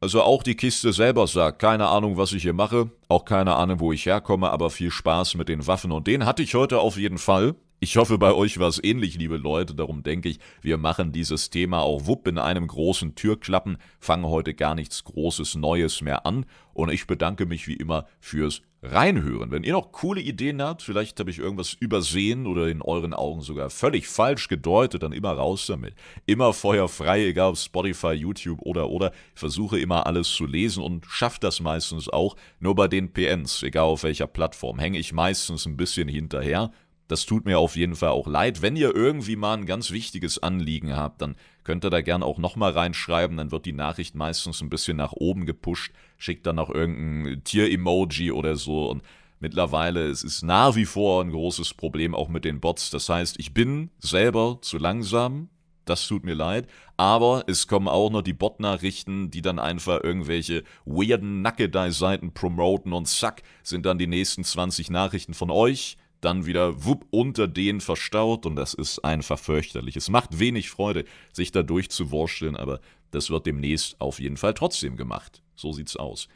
Also 0.02 0.22
auch 0.22 0.44
die 0.44 0.56
Kiste 0.56 0.94
selber 0.94 1.26
sagt, 1.26 1.60
keine 1.60 1.88
Ahnung, 1.88 2.18
was 2.18 2.34
ich 2.34 2.44
hier 2.44 2.54
mache, 2.54 2.92
auch 3.08 3.26
keine 3.26 3.56
Ahnung, 3.56 3.80
wo 3.80 3.92
ich 3.92 4.06
herkomme, 4.06 4.52
aber 4.52 4.70
viel 4.70 4.92
Spaß 4.92 5.36
mit 5.36 5.50
den 5.50 5.66
Waffen 5.66 5.92
und 5.92 6.06
den 6.06 6.26
hatte 6.26 6.44
ich 6.44 6.54
heute 6.54 6.80
auf 6.80 6.98
jeden 6.98 7.18
Fall. 7.18 7.56
Ich 7.82 7.98
hoffe, 7.98 8.18
bei 8.18 8.34
euch 8.34 8.58
war 8.58 8.70
es 8.70 8.82
ähnlich, 8.82 9.18
liebe 9.18 9.36
Leute. 9.36 9.76
Darum 9.76 10.02
denke 10.02 10.30
ich, 10.30 10.40
wir 10.62 10.78
machen 10.78 11.12
dieses 11.12 11.50
Thema 11.50 11.82
auch 11.82 12.08
wupp 12.08 12.26
in 12.28 12.38
einem 12.38 12.68
großen 12.68 13.16
Türklappen, 13.16 13.78
fangen 14.00 14.26
heute 14.26 14.54
gar 14.54 14.76
nichts 14.76 15.04
Großes 15.04 15.56
Neues 15.56 16.02
mehr 16.02 16.26
an. 16.26 16.46
Und 16.74 16.90
ich 16.92 17.06
bedanke 17.06 17.46
mich 17.46 17.68
wie 17.68 17.76
immer 17.76 18.08
fürs 18.20 18.62
Reinhören. 18.82 19.52
Wenn 19.52 19.64
ihr 19.64 19.74
noch 19.74 19.92
coole 19.92 20.22
Ideen 20.22 20.62
habt, 20.62 20.84
vielleicht 20.84 21.20
habe 21.20 21.32
ich 21.32 21.40
irgendwas 21.40 21.74
übersehen 21.74 22.48
oder 22.48 22.68
in 22.68 22.82
euren 22.82 23.14
Augen 23.14 23.42
sogar 23.42 23.70
völlig 23.70 24.08
falsch 24.08 24.48
gedeutet, 24.48 25.04
dann 25.04 25.12
immer 25.12 25.32
raus 25.32 25.66
damit. 25.68 25.96
Immer 26.26 26.54
feuerfrei, 26.54 27.26
egal 27.26 27.52
ob 27.52 27.58
Spotify, 27.58 28.14
YouTube 28.14 28.62
oder 28.62 28.90
oder. 28.90 29.12
Ich 29.34 29.40
versuche 29.40 29.80
immer 29.80 30.06
alles 30.06 30.30
zu 30.30 30.46
lesen 30.46 30.84
und 30.84 31.06
schaffe 31.08 31.40
das 31.42 31.60
meistens 31.60 32.10
auch. 32.10 32.36
Nur 32.60 32.76
bei 32.76 32.88
den 32.88 33.12
PNs, 33.12 33.64
egal 33.64 33.86
auf 33.86 34.04
welcher 34.04 34.28
Plattform, 34.28 34.80
hänge 34.80 35.00
ich 35.00 35.14
meistens 35.14 35.66
ein 35.66 35.78
bisschen 35.78 36.08
hinterher. 36.08 36.72
Das 37.08 37.26
tut 37.26 37.46
mir 37.46 37.60
auf 37.60 37.76
jeden 37.76 37.96
Fall 37.96 38.10
auch 38.10 38.28
leid. 38.28 38.62
Wenn 38.62 38.76
ihr 38.76 38.96
irgendwie 38.96 39.36
mal 39.36 39.56
ein 39.56 39.68
ganz 39.68 39.92
wichtiges 39.92 40.42
Anliegen 40.42 40.96
habt, 40.96 41.22
dann 41.22 41.36
könnt 41.64 41.86
ihr 41.86 41.92
da 41.92 42.02
gern 42.02 42.24
auch 42.24 42.40
nochmal 42.40 42.72
reinschreiben. 42.72 43.38
Dann 43.38 43.52
wird 43.52 43.66
die 43.66 43.74
Nachricht 43.74 44.16
meistens 44.16 44.62
ein 44.62 44.70
bisschen 44.70 44.98
nach 44.98 45.14
oben 45.14 45.46
gepusht. 45.46 45.94
Schickt 46.18 46.48
dann 46.48 46.56
noch 46.56 46.70
irgendein 46.70 47.44
Tier-Emoji 47.44 48.32
oder 48.32 48.56
so. 48.56 48.90
Und 48.90 49.04
mittlerweile 49.40 50.08
es 50.08 50.24
ist 50.24 50.42
nach 50.42 50.76
wie 50.76 50.86
vor 50.86 51.24
ein 51.24 51.32
großes 51.32 51.76
Problem 51.76 52.16
auch 52.16 52.28
mit 52.28 52.44
den 52.44 52.60
Bots. 52.60 52.90
Das 52.90 53.08
heißt, 53.08 53.40
ich 53.40 53.54
bin 53.54 53.92
selber 54.00 54.58
zu 54.62 54.80
langsam. 54.80 55.50
Das 55.86 56.08
tut 56.08 56.24
mir 56.24 56.34
leid. 56.34 56.68
Aber 56.98 57.44
es 57.46 57.68
kommen 57.68 57.88
auch 57.88 58.10
noch 58.10 58.24
die 58.24 58.34
Bot-Nachrichten, 58.34 59.30
die 59.30 59.44
dann 59.44 59.60
einfach 59.60 60.04
irgendwelche 60.04 60.64
weirden 60.86 61.44
Nackedei-Seiten 61.44 62.34
promoten 62.34 62.94
und 62.94 63.08
zack, 63.08 63.44
sind 63.62 63.86
dann 63.86 64.00
die 64.00 64.08
nächsten 64.08 64.44
20 64.44 64.90
Nachrichten 64.90 65.36
von 65.36 65.52
euch 65.52 65.98
dann 66.22 66.46
wieder 66.46 66.86
wupp 66.86 67.06
unter 67.12 67.48
denen 67.48 67.82
verstaut 67.82 68.46
und 68.46 68.56
das 68.56 68.74
ist 68.74 69.00
einfach 69.00 69.40
fürchterlich. 69.40 69.96
Es 69.96 70.10
macht 70.10 70.40
wenig 70.40 70.70
Freude, 70.70 71.06
sich 71.34 71.52
da 71.52 71.64
durchzuwursteln, 71.64 72.56
aber 72.56 72.80
das 73.12 73.30
wird 73.30 73.46
demnächst 73.46 74.00
auf 74.00 74.20
jeden 74.20 74.38
Fall 74.38 74.54
trotzdem 74.54 74.98
gemacht. 74.98 75.42
So 75.56 75.72
sieht's 75.72 75.96
aus. 75.96 76.28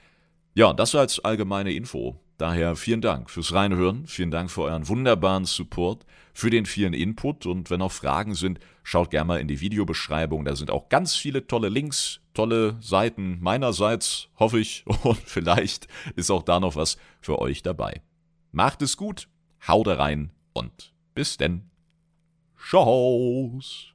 Ja, 0.55 0.73
das 0.73 0.95
als 0.95 1.19
allgemeine 1.19 1.73
Info. 1.73 2.19
Daher 2.39 2.77
vielen 2.77 3.01
Dank 3.01 3.29
fürs 3.29 3.53
Reinhören, 3.53 4.07
vielen 4.07 4.31
Dank 4.31 4.49
für 4.49 4.61
euren 4.61 4.87
wunderbaren 4.87 5.43
Support, 5.43 6.05
für 6.33 6.49
den 6.49 6.65
vielen 6.65 6.93
Input 6.93 7.45
und 7.45 7.69
wenn 7.69 7.79
noch 7.79 7.91
Fragen 7.91 8.33
sind, 8.33 8.61
schaut 8.81 9.11
gerne 9.11 9.27
mal 9.27 9.41
in 9.41 9.49
die 9.49 9.59
Videobeschreibung, 9.59 10.45
da 10.45 10.55
sind 10.55 10.71
auch 10.71 10.87
ganz 10.87 11.15
viele 11.15 11.47
tolle 11.47 11.67
Links, 11.67 12.21
tolle 12.33 12.77
Seiten 12.79 13.39
meinerseits, 13.41 14.29
hoffe 14.39 14.57
ich, 14.57 14.85
und 15.03 15.19
vielleicht 15.19 15.89
ist 16.15 16.31
auch 16.31 16.43
da 16.43 16.61
noch 16.61 16.77
was 16.77 16.97
für 17.19 17.39
euch 17.39 17.61
dabei. 17.61 18.01
Macht 18.53 18.81
es 18.81 18.95
gut, 18.95 19.27
Haut 19.67 19.87
rein 19.87 20.31
und 20.53 20.93
bis 21.13 21.37
denn. 21.37 21.69
Tschau's. 22.57 23.93